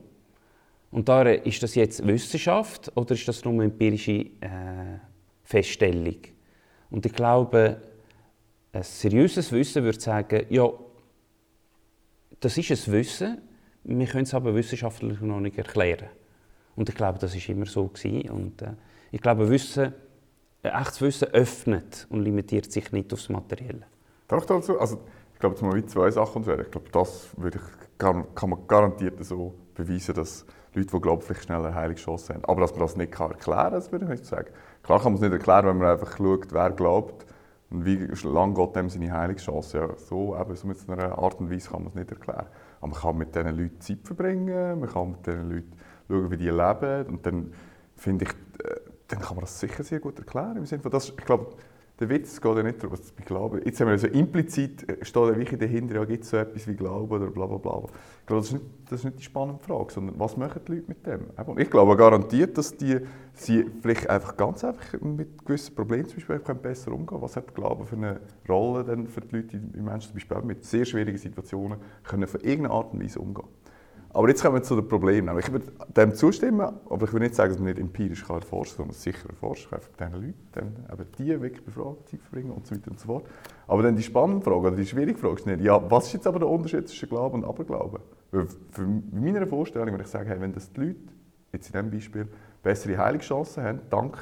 Und 0.91 1.09
da 1.09 1.23
ist 1.23 1.61
das 1.61 1.75
jetzt 1.75 2.05
Wissenschaft 2.05 2.91
oder 2.95 3.13
ist 3.13 3.27
das 3.27 3.43
nur 3.43 3.53
eine 3.53 3.65
empirische 3.65 4.11
äh, 4.11 4.99
Feststellung? 5.43 6.17
Und 6.89 7.05
ich 7.05 7.13
glaube, 7.13 7.81
ein 8.71 8.83
seriöses 8.83 9.51
Wissen 9.51 9.83
würde 9.83 9.99
sagen, 9.99 10.45
ja, 10.49 10.69
das 12.39 12.57
ist 12.57 12.71
ein 12.71 12.93
Wissen, 12.93 13.41
wir 13.83 14.07
können 14.07 14.23
es 14.23 14.33
aber 14.33 14.53
wissenschaftlich 14.53 15.21
noch 15.21 15.39
nicht 15.39 15.57
erklären. 15.57 16.09
Und 16.75 16.89
ich 16.89 16.95
glaube, 16.95 17.19
das 17.19 17.35
ist 17.35 17.47
immer 17.49 17.65
so 17.65 17.87
gewesen. 17.87 18.29
Und 18.29 18.61
äh, 18.61 18.73
ich 19.11 19.21
glaube, 19.21 19.49
Wissen, 19.49 19.93
echtes 20.61 21.01
Wissen 21.01 21.29
öffnet 21.29 22.05
und 22.09 22.21
limitiert 22.21 22.71
sich 22.71 22.91
nicht 22.91 23.11
aufs 23.13 23.29
Materielle. 23.29 23.85
Ich 24.29 24.45
dazu? 24.45 24.79
Also, 24.79 24.99
ich 25.33 25.39
glaube, 25.39 25.55
jetzt 25.55 25.61
mal 25.61 25.85
zwei 25.85 26.11
Sachen 26.11 26.37
unterscheiden. 26.37 26.65
Ich 26.65 26.71
glaube, 26.71 26.89
das 26.91 27.29
würde 27.37 27.59
ich, 27.59 27.97
kann, 27.97 28.25
kann 28.35 28.49
man 28.49 28.67
garantiert 28.67 29.23
so 29.23 29.53
beweisen, 29.73 30.13
dass 30.15 30.45
Leute, 30.73 30.91
die 30.91 31.01
glauben, 31.01 31.35
schneller 31.35 31.65
eine 31.65 31.75
Heilungschance 31.75 32.33
haben. 32.33 32.43
Aber 32.45 32.61
dass 32.61 32.71
man 32.71 32.81
das 32.81 32.97
nicht 32.97 33.11
kann 33.11 33.31
erklären 33.31 33.71
kann, 33.71 33.91
würde 33.91 34.05
ich 34.05 34.11
nicht 34.11 34.25
sagen. 34.25 34.49
Klar 34.83 35.01
kann 35.01 35.13
man 35.13 35.15
es 35.15 35.21
nicht 35.21 35.31
erklären, 35.31 35.65
wenn 35.67 35.77
man 35.77 35.93
einfach 35.93 36.17
schaut, 36.17 36.51
wer 36.51 36.71
glaubt 36.71 37.25
und 37.69 37.85
wie 37.85 37.97
lange 38.27 38.53
geht 38.53 38.75
dem 38.75 38.89
seine 38.89 39.11
Heilungschance. 39.11 39.77
Ja, 39.77 39.89
so, 39.97 40.37
eben, 40.37 40.55
so 40.55 40.67
mit 40.67 40.77
einer 40.89 41.17
Art 41.17 41.39
und 41.39 41.51
Weise 41.51 41.69
kann 41.69 41.81
man 41.81 41.89
es 41.89 41.95
nicht 41.95 42.11
erklären. 42.11 42.45
Aber 42.79 42.87
man 42.87 42.99
kann 42.99 43.17
mit 43.17 43.35
diesen 43.35 43.57
Leuten 43.57 43.81
Zeit 43.81 43.99
verbringen, 44.03 44.79
man 44.79 44.89
kann 44.89 45.11
mit 45.11 45.27
diesen 45.27 45.49
Leuten 45.49 45.71
schauen, 46.07 46.31
wie 46.31 46.37
die 46.37 46.49
leben 46.49 47.05
und 47.07 47.25
dann 47.25 47.53
finde 47.95 48.25
ich, 48.25 48.31
äh, 48.63 48.79
dann 49.09 49.19
kann 49.19 49.35
man 49.35 49.41
das 49.41 49.59
sicher 49.59 49.83
sehr 49.83 49.99
gut 49.99 50.17
erklären. 50.19 50.57
Im 50.57 50.65
Sinne 50.65 50.81
von 50.81 50.91
das, 50.91 51.09
ich 51.09 51.17
glaube, 51.17 51.55
der 51.99 52.09
Witz 52.09 52.39
geht 52.39 52.55
ja 52.55 52.63
nicht 52.63 52.83
darum, 52.83 52.97
was 52.97 53.17
wir 53.17 53.25
glauben. 53.25 53.61
Jetzt 53.65 53.79
haben 53.81 53.89
wir 53.89 53.97
so 53.97 54.07
implizit, 54.07 54.87
äh, 54.87 55.03
steht 55.03 55.23
ja 55.23 55.35
wirklich 55.35 55.59
dahinter, 55.59 55.95
ja, 55.95 56.05
gibt 56.05 56.23
es 56.23 56.29
so 56.29 56.37
etwas 56.37 56.67
wie 56.67 56.75
Glauben 56.75 57.11
oder 57.11 57.31
bla 57.31 57.47
bla 57.47 57.57
bla. 57.57 57.83
Ich 58.19 58.25
glaube, 58.27 58.41
das 58.41 58.47
ist, 58.47 58.53
nicht, 58.53 58.65
das 58.85 58.99
ist 58.99 59.05
nicht 59.05 59.19
die 59.19 59.23
spannende 59.23 59.63
Frage, 59.63 59.91
sondern 59.91 60.19
was 60.19 60.37
machen 60.37 60.61
die 60.67 60.73
Leute 60.73 60.85
mit 60.87 61.05
dem? 61.07 61.21
Ich 61.57 61.69
glaube 61.69 61.97
garantiert, 61.97 62.57
dass 62.57 62.77
die 62.77 62.99
sie 63.33 63.65
vielleicht 63.81 64.09
einfach 64.09 64.37
ganz 64.37 64.63
einfach 64.63 64.99
mit 65.01 65.43
gewissen 65.45 65.75
Problemen 65.75 66.05
zum 66.05 66.17
Beispiel 66.17 66.39
können 66.39 66.61
besser 66.61 66.91
umgehen 66.91 67.07
können. 67.07 67.21
Was 67.21 67.35
hat 67.35 67.55
Glauben 67.55 67.85
für 67.85 67.95
eine 67.95 68.19
Rolle 68.47 68.83
denn 68.83 69.07
für 69.07 69.21
die 69.21 69.35
Leute, 69.35 69.57
die 69.57 69.81
Menschen 69.81 70.11
zum 70.11 70.13
Beispiel 70.15 70.41
mit 70.43 70.65
sehr 70.65 70.85
schwierigen 70.85 71.17
Situationen 71.17 71.79
können 72.03 72.27
von 72.27 72.41
irgendeiner 72.41 72.75
Art 72.75 72.93
und 72.93 73.03
Weise 73.03 73.19
umgehen 73.19 73.47
aber 74.17 74.29
jetzt 74.29 74.41
kommen 74.41 74.55
wir 74.55 74.63
zu 74.63 74.75
den 74.75 74.87
Problemen. 74.87 75.37
Ich 75.37 75.51
würde 75.51 75.67
dem 75.95 76.15
zustimmen, 76.15 76.73
aber 76.89 77.05
ich 77.05 77.13
will 77.13 77.19
nicht 77.19 77.35
sagen, 77.35 77.51
dass 77.51 77.59
man 77.59 77.67
nicht 77.67 77.77
empirisch 77.77 78.25
kann 78.25 78.37
erforschen 78.37 78.77
kann, 78.77 78.85
sondern 78.87 78.95
sicher 78.95 79.29
erforschen 79.29 79.69
kann, 79.69 79.79
von 79.79 79.93
diesen 79.95 80.13
Leuten, 80.13 80.85
eben 80.91 81.11
die 81.19 81.41
wirklich 81.41 81.63
befragen, 81.63 81.97
Zeit 82.05 82.21
verbringen 82.21 82.49
und 82.49 82.65
so 82.65 82.73
weiter 82.73 82.89
und 82.89 82.99
so 82.99 83.05
fort. 83.05 83.27
Aber 83.67 83.83
dann 83.83 83.95
die 83.95 84.01
spannende 84.01 84.43
Frage, 84.43 84.57
oder 84.57 84.71
die 84.71 84.87
schwierige 84.87 85.19
Frage 85.19 85.35
ist 85.35 85.45
nicht, 85.45 85.61
ja, 85.61 85.79
was 85.91 86.07
ist 86.07 86.13
jetzt 86.13 86.25
aber 86.25 86.39
der 86.39 86.49
Unterschied 86.49 86.87
zwischen 86.87 87.09
Glauben 87.09 87.43
und 87.43 87.45
Aberglauben? 87.47 87.99
Weil 88.31 88.47
für 88.71 88.87
meine 89.11 89.45
Vorstellung 89.45 89.91
würde 89.91 90.03
ich 90.03 90.09
sagen, 90.09 90.27
hey, 90.27 90.41
wenn 90.41 90.51
das 90.51 90.73
die 90.73 90.81
Leute, 90.81 90.99
jetzt 91.53 91.67
in 91.67 91.73
diesem 91.73 91.91
Beispiel, 91.91 92.27
bessere 92.63 92.97
Heilungschancen 92.97 93.63
haben, 93.63 93.81
dank 93.91 94.17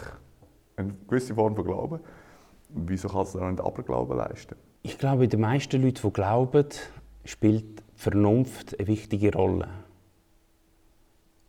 einer 0.76 0.92
gewissen 1.08 1.38
Form 1.38 1.56
von 1.56 1.64
Glauben, 1.64 2.02
wieso 2.68 3.08
kann 3.08 3.22
es 3.22 3.32
dann 3.32 3.52
nicht 3.52 3.64
Aberglauben 3.64 4.18
leisten? 4.18 4.58
Ich 4.82 4.98
glaube, 4.98 5.30
die 5.30 5.38
meisten 5.38 5.82
Leute, 5.82 6.02
die 6.02 6.12
glauben, 6.12 6.68
spielt 7.24 7.82
Vernunft 7.96 8.78
eine 8.78 8.88
wichtige 8.88 9.34
Rolle. 9.34 9.70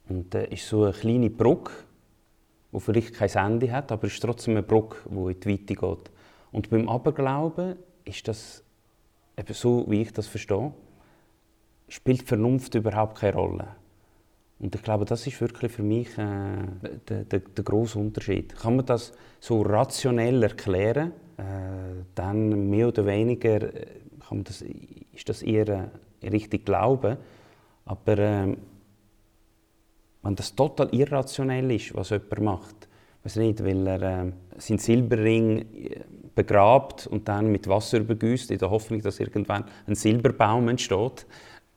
Und 0.09 0.33
da 0.35 0.41
äh, 0.41 0.55
ist 0.55 0.69
so 0.69 0.85
eine 0.85 0.93
kleine 0.93 1.31
Brücke, 1.31 1.73
die 2.73 2.81
vielleicht 2.81 3.15
kein 3.15 3.31
Ende 3.31 3.73
hat, 3.73 3.93
aber 3.93 4.07
ist 4.07 4.21
trotzdem 4.21 4.55
eine 4.55 4.63
Brücke, 4.63 4.97
die 5.09 5.15
in 5.15 5.41
die 5.41 5.49
Weite 5.51 5.75
geht. 5.75 6.11
Und 6.53 6.71
beim 6.71 6.89
Aberglauben 6.89 7.77
ist 8.05 8.29
das, 8.29 8.63
eben 9.37 9.55
so 9.55 9.85
wie 9.89 10.03
ich 10.03 10.13
das 10.13 10.27
verstehe, 10.27 10.73
spielt 11.89 12.23
Vernunft 12.23 12.75
überhaupt 12.75 13.19
keine 13.19 13.37
Rolle. 13.37 13.69
Und 14.59 14.75
ich 14.75 14.83
glaube, 14.83 15.05
das 15.05 15.27
ist 15.27 15.41
wirklich 15.41 15.71
für 15.71 15.83
mich 15.83 16.17
äh, 16.17 16.65
der, 17.09 17.25
der, 17.25 17.41
der 17.41 17.65
große 17.65 17.99
Unterschied. 17.99 18.57
Kann 18.57 18.77
man 18.77 18.87
das 18.87 19.13
so 19.39 19.61
rationell 19.61 20.43
erklären, 20.43 21.13
äh, 21.37 22.05
dann 22.15 22.71
mehr 22.71 22.89
oder 22.89 23.05
weniger 23.05 23.63
äh, 23.63 23.87
kann 24.27 24.39
man 24.39 24.45
das, 24.45 24.63
ist 24.63 25.29
das 25.29 25.43
eher 25.43 25.91
richtig 26.23 26.65
Glauben. 26.65 27.19
Aber 27.85 28.19
äh, 28.19 28.57
wenn 30.27 30.37
das 30.37 30.55
total 30.55 30.93
irrationell 30.95 31.71
ist, 31.71 31.95
was 31.95 32.11
jemand 32.11 32.41
macht, 32.41 32.89
weiß 33.23 33.37
nicht, 33.37 33.65
weil 33.65 33.87
er 33.87 34.03
äh, 34.03 34.33
seinen 34.59 34.79
Silberring 34.79 35.61
äh, 35.61 36.01
begrabt 36.35 37.07
und 37.07 37.29
dann 37.29 37.51
mit 37.51 37.69
Wasser 37.69 37.99
übergüßt, 37.99 38.51
in 38.51 38.59
der 38.59 38.71
Hoffnung, 38.71 39.01
dass 39.01 39.21
irgendwann 39.21 39.65
ein 39.87 39.95
Silberbaum 39.95 40.69
entsteht, 40.69 41.27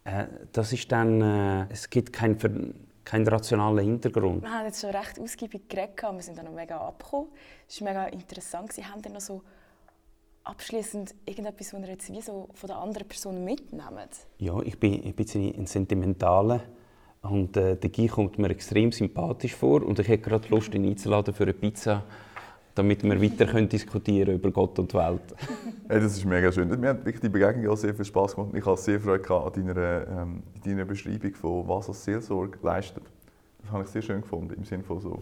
äh, 0.04 0.26
das 0.52 0.74
ist 0.74 0.92
dann, 0.92 1.22
äh, 1.22 1.68
es 1.70 1.90
gibt 1.90 2.14
keinen 2.14 2.74
kein 3.06 3.28
rationalen 3.28 3.84
Hintergrund. 3.84 4.44
Wir 4.44 4.52
haben 4.52 4.66
jetzt 4.66 4.82
schon 4.82 4.92
recht 4.92 5.20
ausgiebig 5.20 5.68
geredet, 5.68 6.00
wir 6.00 6.22
sind 6.22 6.38
dann 6.38 6.46
noch 6.46 6.54
mega 6.54 6.78
abgekommen. 6.78 7.30
Es 7.68 7.82
war 7.82 7.88
mega 7.88 8.06
interessant. 8.06 8.72
Sie 8.72 8.86
haben 8.86 9.02
dann 9.02 9.14
noch 9.14 9.22
so 9.22 9.42
abschließend 10.44 11.16
irgendetwas, 11.26 11.74
was 11.74 11.82
ihr 11.82 11.88
jetzt 11.88 12.14
wie 12.14 12.22
so 12.22 12.50
von 12.54 12.68
der 12.68 12.78
anderen 12.78 13.08
Person 13.08 13.44
mitnehmt? 13.44 14.28
Ja, 14.38 14.60
ich 14.62 14.80
bin 14.80 15.04
ein 15.04 15.14
bisschen 15.14 15.56
ein 15.56 15.66
Sentimentaler 15.66 16.62
und 17.22 17.58
äh, 17.58 17.76
der 17.76 17.90
Guy 17.90 18.08
kommt 18.08 18.40
mir 18.40 18.50
extrem 18.50 18.92
sympathisch 18.92 19.56
vor 19.56 19.84
und 19.84 20.00
ich 20.00 20.08
hätte 20.08 20.30
gerade 20.30 20.48
Lust, 20.50 20.74
ihn 20.74 20.86
einzuladen 20.86 21.34
für 21.34 21.44
eine 21.44 21.54
Pizza, 21.54 22.04
damit 22.76 23.04
wir 23.04 23.22
weiter 23.22 23.46
können 23.46 23.68
diskutieren 23.68 24.36
über 24.36 24.52
Gott 24.52 24.80
und 24.80 24.94
die 24.94 24.98
Welt. 24.98 25.36
hey, 25.90 26.00
das 26.00 26.14
ist 26.14 26.26
mega 26.26 26.52
schön. 26.52 26.68
Mir 26.80 26.90
hat 26.90 27.06
die 27.06 27.30
Begegnung 27.30 27.74
auch 27.74 27.78
sehr 27.78 27.94
viel 27.94 28.06
Spaß 28.06 28.36
gemacht. 28.36 28.54
Ich 28.54 28.66
hatte 28.66 28.82
sehr 28.82 29.02
Freude 29.02 29.30
an 29.30 29.52
deiner, 29.54 30.08
ähm, 30.08 30.44
deiner 30.64 30.86
Beschreibung 30.86 31.34
von 31.34 31.68
was 31.68 31.90
als 31.90 32.06
Seelsorge 32.06 32.58
leistet. 32.62 33.04
Das 33.64 33.72
habe 33.72 33.84
ich 33.84 33.90
sehr 33.90 34.02
schön 34.02 34.22
gefunden, 34.22 34.54
im 34.54 34.64
Sinne 34.64 34.84
von 34.84 35.02
so 35.02 35.22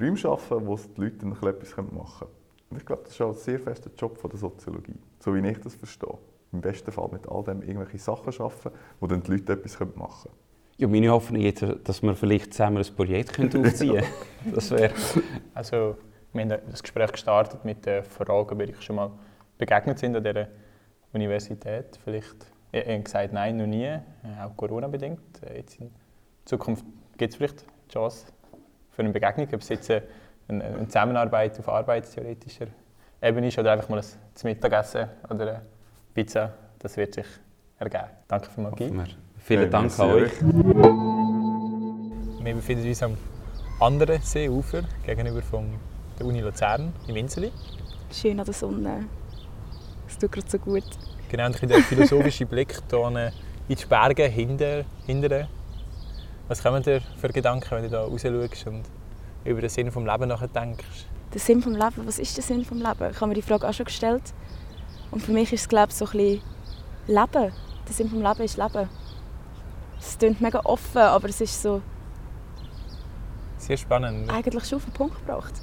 Räume 0.00 0.16
schaffen, 0.16 0.66
wo 0.66 0.76
die 0.76 1.00
Leute 1.00 1.28
noch 1.28 1.42
etwas 1.42 1.76
machen 1.76 1.92
können. 1.92 2.30
Und 2.70 2.78
ich 2.78 2.84
glaube, 2.84 3.02
das 3.04 3.12
ist 3.12 3.20
auch 3.20 3.28
ein 3.28 3.38
sehr 3.38 3.60
fester 3.60 3.90
Job 3.96 4.18
von 4.18 4.28
der 4.28 4.40
Soziologie, 4.40 4.98
so 5.20 5.32
wie 5.34 5.46
ich 5.46 5.58
das 5.60 5.76
verstehe. 5.76 6.18
Im 6.52 6.60
besten 6.60 6.90
Fall 6.90 7.08
mit 7.12 7.28
all 7.28 7.44
dem 7.44 7.62
irgendwelche 7.62 7.98
Sachen 7.98 8.32
schaffen, 8.32 8.72
wo 8.98 9.06
dann 9.06 9.22
die 9.22 9.30
Leute 9.30 9.52
etwas 9.52 9.78
machen 9.94 10.30
können. 10.30 10.45
Ja, 10.78 10.88
meine 10.88 11.10
Hoffnung 11.10 11.40
ist, 11.40 11.64
dass 11.84 12.02
wir 12.02 12.14
vielleicht 12.14 12.52
zusammen 12.52 12.78
ein 12.78 12.94
Projekt 12.94 13.38
aufziehen 13.54 13.54
können. 13.94 14.54
das 14.54 14.70
wäre... 14.70 14.92
Also, 15.54 15.96
wir 16.32 16.42
haben 16.42 16.60
das 16.70 16.82
Gespräch 16.82 17.12
gestartet 17.12 17.64
mit 17.64 17.86
der 17.86 18.04
Frage, 18.04 18.54
ob 18.54 18.60
ich 18.60 18.82
schon 18.82 18.96
mal 18.96 19.10
begegnet 19.56 19.98
sind 19.98 20.14
an 20.16 20.22
dieser 20.22 20.48
Universität. 21.12 21.98
Vielleicht, 22.04 22.36
ich 22.72 22.86
habe 22.86 23.00
gesagt, 23.00 23.32
nein, 23.32 23.56
noch 23.56 23.66
nie, 23.66 23.90
auch 24.42 24.54
Corona-bedingt. 24.54 25.40
Jetzt 25.54 25.80
in 25.80 25.90
Zukunft 26.44 26.84
gibt 27.16 27.32
es 27.32 27.36
vielleicht 27.36 27.62
die 27.62 27.92
Chance 27.94 28.26
für 28.90 29.02
eine 29.02 29.12
Begegnung, 29.12 29.46
ob 29.52 29.60
es 29.60 29.68
jetzt 29.70 29.90
eine, 29.90 30.02
eine 30.48 30.86
Zusammenarbeit 30.88 31.58
auf 31.58 31.68
arbeitstheoretischer 31.68 32.66
Ebene 33.22 33.48
ist 33.48 33.58
oder 33.58 33.72
einfach 33.72 33.88
mal 33.88 34.00
ein 34.00 34.04
Mittagessen 34.44 35.08
oder 35.30 35.48
eine 35.48 35.62
Pizza. 36.12 36.52
Das 36.78 36.96
wird 36.98 37.14
sich 37.14 37.26
ergeben. 37.78 38.10
Danke 38.28 38.50
für 38.50 38.60
Magie. 38.60 38.92
Vielen 39.46 39.70
Dank 39.70 39.96
an 40.00 40.10
euch. 40.10 40.32
Wir 42.42 42.54
befinden 42.54 42.88
uns 42.88 43.00
am 43.00 43.16
anderen 43.78 44.20
Seeufer 44.20 44.82
gegenüber 45.04 45.40
von 45.40 45.72
der 46.18 46.26
Uni 46.26 46.40
Luzern 46.40 46.92
im 47.06 47.14
Inseli. 47.14 47.52
Schön 48.12 48.40
an 48.40 48.44
der 48.44 48.54
Sonne. 48.54 49.04
Es 50.08 50.18
tut 50.18 50.32
gerade 50.32 50.50
so 50.50 50.58
gut. 50.58 50.82
Genau, 51.28 51.46
und 51.46 51.62
der 51.62 51.78
philosophische 51.78 52.44
Blick 52.52 52.74
hier 52.90 53.32
in 53.68 53.76
die 53.76 53.86
Berge 53.86 54.24
hinter, 54.24 54.84
hinter. 55.06 55.46
Was 56.48 56.60
kommen 56.60 56.82
dir 56.82 57.00
für 57.16 57.28
Gedanken, 57.28 57.70
wenn 57.70 57.84
du 57.84 57.90
da 57.90 58.02
raus 58.02 58.22
schaust 58.22 58.66
und 58.66 58.82
über 59.44 59.60
den 59.60 59.70
Sinn 59.70 59.86
des 59.86 59.94
Lebens 59.94 60.40
nachdenkst? 60.40 61.06
Der 61.32 61.40
Sinn 61.40 61.60
des 61.60 61.72
Lebens? 61.72 62.04
Was 62.04 62.18
ist 62.18 62.36
der 62.36 62.42
Sinn 62.42 62.64
des 62.64 62.70
Lebens? 62.72 63.12
Ich 63.12 63.20
habe 63.20 63.28
mir 63.28 63.34
die 63.34 63.42
Frage 63.42 63.68
auch 63.68 63.72
schon 63.72 63.86
gestellt. 63.86 64.24
Und 65.12 65.22
für 65.22 65.30
mich 65.30 65.52
ist 65.52 65.60
es, 65.60 65.68
glaube 65.68 65.90
ich, 65.90 65.94
so 65.94 66.04
ein 66.04 66.10
bisschen 66.10 66.42
Leben. 67.06 67.52
Der 67.86 67.94
Sinn 67.94 68.10
des 68.10 68.18
Lebens 68.18 68.40
ist 68.40 68.56
Leben. 68.56 69.05
Es 70.00 70.18
klingt 70.18 70.40
mega 70.40 70.60
offen, 70.64 70.98
aber 70.98 71.28
es 71.28 71.40
ist 71.40 71.62
so... 71.62 71.82
Sehr 73.58 73.76
spannend. 73.76 74.30
Eigentlich 74.30 74.64
schon 74.64 74.76
auf 74.76 74.84
den 74.84 74.92
Punkt 74.92 75.16
gebracht. 75.16 75.54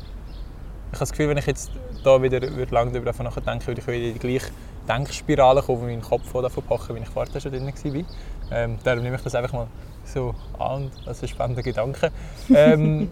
Ich 0.94 0.96
habe 0.96 1.00
das 1.00 1.12
Gefühl, 1.12 1.30
wenn 1.30 1.38
ich 1.38 1.46
jetzt 1.46 1.72
da 2.04 2.22
wieder 2.22 2.40
lange 2.72 2.92
darüber 2.92 3.12
nachdenke, 3.24 3.68
würde 3.68 3.82
ich 3.82 3.88
wieder 3.88 3.98
in 3.98 4.14
die 4.14 4.20
gleiche 4.20 4.52
Denkspirale 4.88 5.62
kommen, 5.62 5.82
wo 5.82 5.86
mein 5.86 6.02
Kopf 6.02 6.32
davon 6.34 6.64
pochen, 6.64 6.96
wie 6.96 7.00
ich 7.00 7.10
vorher 7.10 7.40
schon 7.40 7.52
drin 7.52 7.66
war. 7.66 8.04
Ähm, 8.52 8.78
darum 8.84 9.04
nehme 9.04 9.16
ich 9.16 9.22
das 9.22 9.36
einfach 9.36 9.54
mal 9.54 9.68
so 10.06 10.36
an. 10.60 10.92
Das 11.06 11.18
ist 11.18 11.24
ein 11.24 11.28
spannender 11.30 11.64
Gedanke. 11.64 12.12
Ähm, 12.54 13.12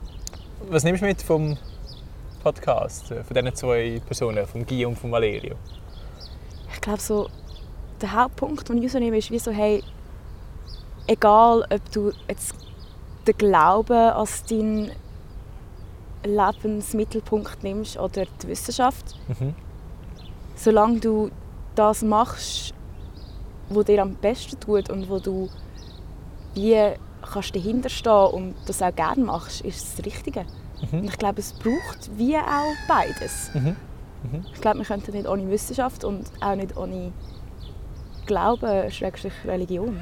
was 0.70 0.84
nimmst 0.84 1.02
du 1.02 1.08
mit 1.08 1.22
vom 1.22 1.58
Podcast, 2.44 3.12
äh, 3.12 3.24
von 3.24 3.34
diesen 3.34 3.56
zwei 3.56 4.02
Personen, 4.06 4.46
von 4.46 4.66
Guy 4.66 4.86
und 4.86 5.00
von 5.00 5.12
Valerio? 5.12 5.56
Ich 6.74 6.82
glaube, 6.82 7.00
so, 7.00 7.30
der 8.02 8.12
Hauptpunkt, 8.14 8.68
den 8.68 8.78
ich 8.78 8.86
rausnehme, 8.86 9.18
ist 9.18 9.32
wie 9.32 9.40
so, 9.40 9.52
hey, 9.52 9.84
egal 11.08 11.66
ob 11.70 11.92
du 11.92 12.12
jetzt 12.28 12.56
den 13.28 13.38
Glauben 13.38 13.94
als 13.94 14.44
deinen 14.44 14.92
Lebensmittelpunkt 16.24 17.64
nimmst 17.64 17.98
oder 17.98 18.26
die 18.42 18.48
Wissenschaft, 18.48 19.16
mhm. 19.40 19.56
solange 20.56 21.00
du 21.00 21.32
das 21.76 22.02
machst, 22.02 22.74
was 23.70 23.86
dir 23.86 24.02
am 24.02 24.16
besten 24.16 24.60
tut 24.60 24.90
und 24.90 25.10
wo 25.10 25.20
du 25.20 25.50
wie 26.54 26.94
kannst 27.22 27.56
dahinter 27.56 27.90
stehen 27.90 28.28
und 28.32 28.56
das 28.66 28.82
auch 28.82 28.96
gerne 28.96 29.24
machst, 29.24 29.62
ist 29.62 29.98
das 29.98 30.06
Richtige. 30.06 30.46
Mhm. 30.92 31.00
Und 31.00 31.06
ich 31.06 31.18
glaube, 31.18 31.40
es 31.40 31.54
braucht 31.54 32.10
wie 32.18 32.36
auch 32.38 32.76
beides. 32.88 33.52
Mhm. 33.54 33.76
Mhm. 34.24 34.46
Ich 34.54 34.62
glaube, 34.62 34.80
wir 34.80 34.86
könnten 34.86 35.12
nicht 35.12 35.28
ohne 35.28 35.50
Wissenschaft 35.50 36.04
und 36.04 36.26
auch 36.42 36.56
nicht 36.56 36.76
ohne 36.76 37.12
Glauben, 38.26 38.90
Religion. 39.46 40.02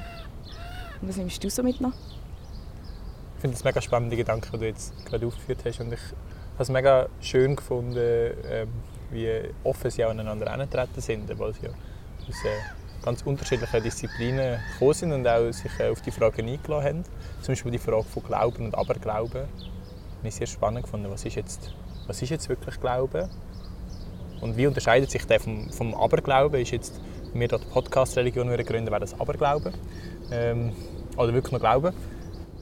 Und 1.02 1.10
was 1.10 1.18
nimmst 1.18 1.44
du 1.44 1.50
so 1.50 1.64
mit? 1.64 1.76
Ich 1.76 3.42
finde 3.42 3.56
es 3.56 3.64
mega 3.64 3.82
spannende 3.82 4.18
Gedanken, 4.18 4.50
die 4.54 4.58
du 4.58 4.66
jetzt 4.66 4.94
gerade 5.06 5.26
aufgeführt 5.26 5.60
hast. 5.66 5.80
Und 5.80 5.94
ich 5.94 6.00
habe 6.00 6.64
es 6.64 6.70
mega 6.70 7.08
schön 7.22 7.56
gefunden, 7.56 7.98
ähm, 7.98 8.70
wie 9.12 9.30
offen 9.64 9.90
sie 9.90 10.04
aneinander 10.04 10.46
herangetreten 10.46 11.02
sind, 11.02 11.40
weil 11.40 11.54
sie 11.54 11.68
ja 11.68 11.70
aus 11.70 12.46
äh, 12.46 13.04
ganz 13.04 13.22
unterschiedlichen 13.22 13.82
Disziplinen 13.82 14.60
gekommen 14.74 14.94
sind 14.94 15.14
und 15.14 15.28
auch 15.28 15.52
sich 15.52 15.72
äh, 15.80 15.90
auf 15.90 16.02
die 16.02 16.12
Fragen 16.12 16.48
eingeladen 16.48 16.86
haben. 16.86 17.04
Zum 17.42 17.54
Beispiel 17.54 17.72
die 17.72 17.78
Frage 17.78 18.04
von 18.04 18.24
Glauben 18.24 18.66
und 18.66 18.76
Aberglauben. 18.76 19.46
Ich 20.22 20.36
sehr 20.36 20.48
spannend 20.48 20.84
gefunden. 20.84 21.10
Was 21.10 21.24
ist 21.24 21.36
jetzt, 21.36 21.74
was 22.08 22.22
ist 22.22 22.30
jetzt 22.30 22.50
wirklich 22.50 22.80
Glauben? 22.82 23.30
Und 24.42 24.58
wie 24.58 24.68
unterscheidet 24.68 25.10
sich 25.10 25.26
der 25.26 25.40
vom, 25.40 25.70
vom 25.70 25.96
Aberglauben? 25.96 26.60
Ist 26.60 26.72
jetzt, 26.72 27.00
wir 27.34 27.48
dort 27.48 27.70
Podcast-Religion 27.70 28.48
gründen, 28.50 28.92
wäre 28.92 29.00
das 29.00 29.20
Aberglauben. 29.20 29.74
Ähm, 30.32 30.72
oder 31.18 31.34
wirklich 31.34 31.52
nur 31.52 31.60
Glauben. 31.60 31.94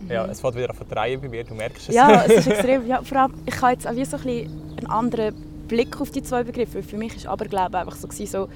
Ja, 0.09 0.25
es 0.25 0.41
fällt 0.41 0.55
wieder 0.55 0.69
auf 0.69 0.77
Verdrehen 0.77 1.19
bei 1.21 1.27
mir, 1.27 1.43
du 1.43 1.55
merkst 1.55 1.89
es. 1.89 1.95
Ja, 1.95 2.23
es 2.23 2.33
ist 2.37 2.47
extrem. 2.51 2.87
Ja, 2.87 3.01
vor 3.01 3.17
allem, 3.17 3.33
ich 3.45 3.61
habe 3.61 3.73
jetzt 3.73 3.87
auch 3.87 3.95
wie 3.95 4.05
so 4.05 4.17
ein 4.17 4.23
bisschen 4.23 4.77
einen 4.77 4.87
anderen 4.87 5.35
Blick 5.67 5.99
auf 5.99 6.11
die 6.11 6.23
zwei 6.23 6.43
Begriffe. 6.43 6.83
Für 6.83 6.97
mich 6.97 7.25
war 7.25 7.33
Aberglauben 7.33 7.75
einfach 7.75 7.95
so, 7.95 8.07
so 8.25 8.47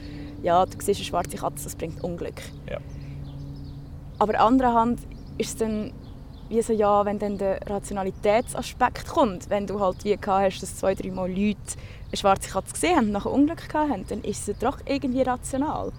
ja, 0.43 0.66
du 0.66 0.72
siehst 0.80 0.99
eine 0.99 1.05
schwarze 1.05 1.38
Katze, 1.38 1.64
das 1.66 1.76
bringt 1.76 2.03
Unglück. 2.03 2.41
Ja. 2.70 2.78
Aber 4.20 4.39
an 4.39 4.53
anderer 4.53 4.74
Hand 4.74 4.99
ist 5.38 5.49
es 5.49 5.55
dann 5.57 5.91
wie 6.52 6.62
so, 6.62 6.74
ja, 6.74 7.06
wenn 7.06 7.18
dann 7.18 7.38
der 7.38 7.60
Rationalitätsaspekt 7.66 9.08
kommt, 9.08 9.49
wenn 9.49 9.66
du 9.68 9.80
halt 9.80 10.04
wie 10.04 10.18
hast, 10.22 10.62
dass 10.62 10.76
zwei, 10.76 10.93
drei 10.95 11.10
Mal 11.10 11.30
Leute 11.30 11.58
eine 12.10 12.18
schwarze 12.18 12.49
Katze 12.49 12.74
gesehen 12.74 12.97
haben 12.97 13.06
und 13.08 13.12
nachher 13.14 13.32
Unglück 13.32 13.74
hatten, 13.74 14.06
dann 14.10 14.22
ist 14.22 14.47
es 14.49 14.58
doch 14.60 14.78
irgendwie 14.86 15.22
rational. 15.22 15.91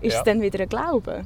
Ist 0.00 0.14
Ja. 0.14 0.18
es 0.18 0.24
dann 0.24 0.42
wieder 0.42 0.60
ein 0.60 0.68
Glaube? 0.68 1.24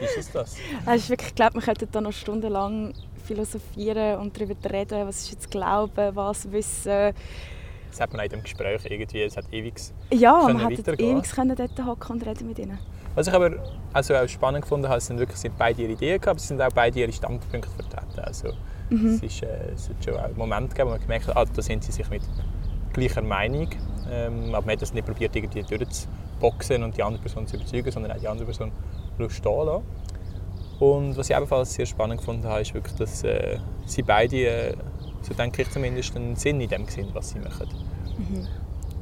Ist 0.00 0.16
es 0.16 0.30
das? 0.30 0.56
Also 0.86 1.04
ich 1.04 1.10
wirklich 1.10 1.34
glaube, 1.34 1.54
wir 1.54 1.62
könnten 1.62 1.88
da 1.90 2.00
noch 2.00 2.12
stundenlang 2.12 2.94
philosophieren 3.24 4.20
und 4.20 4.36
darüber 4.40 4.54
reden, 4.70 5.06
was 5.06 5.18
ist 5.22 5.32
jetzt 5.32 5.50
Glauben, 5.50 6.14
was 6.14 6.50
Wissen. 6.52 7.12
Das 7.90 8.00
hat 8.00 8.12
man 8.12 8.24
in 8.24 8.30
dem 8.30 8.42
Gespräch 8.44 8.82
irgendwie, 8.88 9.22
es 9.22 9.36
hat 9.36 9.46
ewig 9.52 9.74
Ja, 10.12 10.42
man 10.44 10.60
hätte 10.60 10.78
weitergehen. 10.86 11.18
ewig 11.18 11.30
können 11.32 11.56
dort 11.56 11.84
hocken 11.84 12.12
und 12.12 12.26
reden 12.26 12.46
mit 12.46 12.58
ihnen. 12.60 12.78
Was 13.14 13.26
ich 13.26 13.32
aber 13.32 13.50
also 13.92 14.14
auch 14.14 14.28
spannend 14.28 14.62
gefunden 14.62 14.88
habe, 14.88 15.00
sind 15.00 15.18
wirklich 15.18 15.38
sind 15.38 15.56
beide 15.58 15.82
ihre 15.82 15.92
Ideen 15.92 16.20
gehabt, 16.20 16.28
aber 16.28 16.36
es 16.36 16.48
sind 16.48 16.60
auch 16.60 16.72
beide 16.72 17.00
ihre 17.00 17.12
Standpunkte 17.12 17.68
vertreten. 17.70 18.20
Also, 18.20 18.52
es, 18.90 19.22
ist, 19.22 19.42
äh, 19.42 19.72
es 19.74 19.88
hat 19.88 20.04
schon 20.04 20.14
auch 20.14 20.36
Momente 20.36 20.68
gegeben, 20.68 20.88
wo 20.88 20.92
man 20.92 21.00
gemerkt 21.00 21.28
hat, 21.28 21.36
ah, 21.36 21.44
da 21.44 21.62
sind 21.62 21.84
sie 21.84 21.92
sich 21.92 22.08
mit 22.10 22.22
gleicher 22.92 23.22
Meinung. 23.22 23.68
Ähm, 24.10 24.54
aber 24.54 24.66
man 24.66 24.72
hat 24.72 24.82
das 24.82 24.94
nicht 24.94 25.06
probiert, 25.06 25.34
irgendwie 25.36 25.62
durchzuboxen 25.62 26.82
und 26.82 26.96
die 26.96 27.02
andere 27.02 27.20
Person 27.22 27.46
zu 27.46 27.56
überzeugen, 27.56 27.90
sondern 27.90 28.12
auch 28.12 28.20
die 28.20 28.28
andere 28.28 28.46
Person 28.46 28.72
stehen 29.28 29.66
lassen. 29.66 29.84
Und 30.78 31.16
was 31.16 31.28
ich 31.28 31.36
ebenfalls 31.36 31.74
sehr 31.74 31.86
spannend 31.86 32.18
gefunden 32.18 32.44
habe, 32.44 32.60
ist 32.60 32.72
wirklich, 32.72 32.94
dass 32.94 33.24
äh, 33.24 33.58
sie 33.84 34.02
beide, 34.02 34.36
äh, 34.36 34.74
so 35.22 35.34
denke 35.34 35.62
ich 35.62 35.70
zumindest, 35.70 36.16
einen 36.16 36.36
Sinn 36.36 36.60
in 36.60 36.68
dem 36.68 36.86
sehen, 36.86 37.08
was 37.12 37.30
sie 37.30 37.40
machen. 37.40 37.68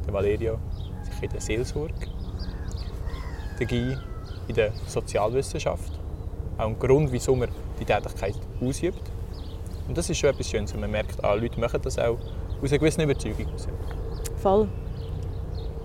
Der 0.06 0.12
Valerio 0.12 0.58
sich 1.02 1.22
in 1.22 1.30
der 1.30 1.40
Seelsorge 1.40 1.94
Guy 3.64 3.96
in 4.48 4.54
der 4.54 4.72
Sozialwissenschaft. 4.86 5.92
Auch 6.58 6.66
ein 6.66 6.78
Grund, 6.78 7.12
wieso 7.12 7.34
man 7.34 7.48
die 7.80 7.84
Tätigkeit 7.84 8.34
ausübt. 8.60 9.02
Und 9.88 9.96
das 9.96 10.10
ist 10.10 10.18
schon 10.18 10.30
etwas 10.30 10.48
Schönes, 10.48 10.72
wenn 10.72 10.80
man 10.80 10.90
merkt, 10.90 11.22
ah, 11.24 11.34
Leute 11.34 11.60
machen 11.60 11.80
das 11.82 11.98
auch 11.98 12.18
aus 12.62 12.70
einer 12.70 12.78
gewissen 12.78 13.02
Überzeugung. 13.02 13.46
Voll. 14.38 14.68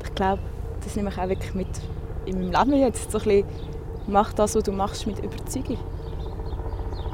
Ich 0.04 0.16
glaube, 0.16 0.42
das 0.84 0.96
nehme 0.96 1.10
ich 1.10 1.18
auch 1.18 1.30
wirklich 1.30 1.54
mit 1.54 1.68
in 2.26 2.52
meinem 2.52 2.72
Leben 2.72 2.82
jetzt. 2.82 3.12
So 3.12 3.20
ein 3.20 3.24
bisschen, 3.24 3.46
mach 4.08 4.34
das, 4.34 4.56
was 4.56 4.64
du 4.64 4.72
machst, 4.72 5.06
mit 5.08 5.20
Überzeugung. 5.20 5.78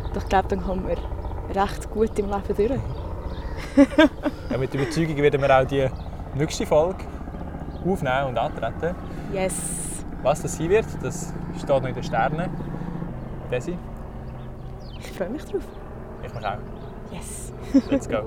Und 0.10 0.18
ich 0.18 0.30
glaube, 0.30 0.48
dann 0.48 0.62
kommen 0.64 0.88
wir 0.88 0.98
recht 1.62 1.90
gut 1.92 2.18
im 2.20 2.30
Leben 2.30 2.56
durch. 2.56 2.80
Ja, 4.50 4.58
mit 4.58 4.74
Überzeugung 4.74 5.18
werden 5.18 5.42
wir 5.42 5.60
auch 5.60 5.66
die 5.66 5.90
nächste 6.36 6.66
Folge 6.66 7.04
aufnehmen 7.86 8.28
und 8.30 8.38
antreten. 8.38 8.96
Yes. 9.34 9.87
Was 10.24 10.42
das 10.42 10.58
sein 10.58 10.70
wird, 10.70 10.86
das 11.02 11.34
steht 11.58 11.70
noch 11.70 11.86
in 11.86 11.94
den 11.94 12.04
Sternen. 12.04 12.50
Desi, 13.52 13.78
Ich 15.00 15.12
freue 15.12 15.30
mich 15.30 15.46
drauf. 15.46 15.64
ich 16.26 16.34
mich 16.34 16.46
auch. 16.46 16.58
Yes. 17.12 17.54
Let's 17.90 18.10
go. 18.10 18.24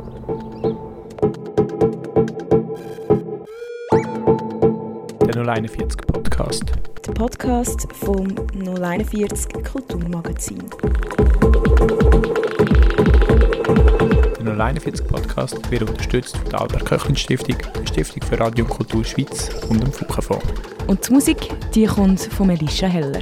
Der 5.26 5.34
041 5.46 5.96
Podcast. 6.06 6.64
Der 7.06 7.12
Podcast 7.12 7.86
vom 7.92 8.26
041 8.54 9.62
Kulturmagazin. 9.70 10.64
Der 14.42 14.58
041 14.58 15.06
Podcast 15.06 15.70
wird 15.70 15.82
unterstützt 15.82 16.38
von 16.38 16.48
der 16.48 16.62
Albert 16.62 16.86
Köchlin 16.86 17.14
Stiftung, 17.14 17.58
der 17.74 17.86
Stiftung 17.86 18.22
für 18.22 18.40
Radio 18.40 18.64
und 18.64 18.70
Kultur 18.70 19.04
Schweiz 19.04 19.50
und 19.68 19.82
dem 19.82 19.92
Fuggenfonds. 19.92 20.46
Und 20.86 21.06
die 21.06 21.12
Musik, 21.12 21.36
die 21.74 21.84
kommt 21.84 22.20
von 22.20 22.48
Elisha 22.48 22.86
Heller. 22.86 23.20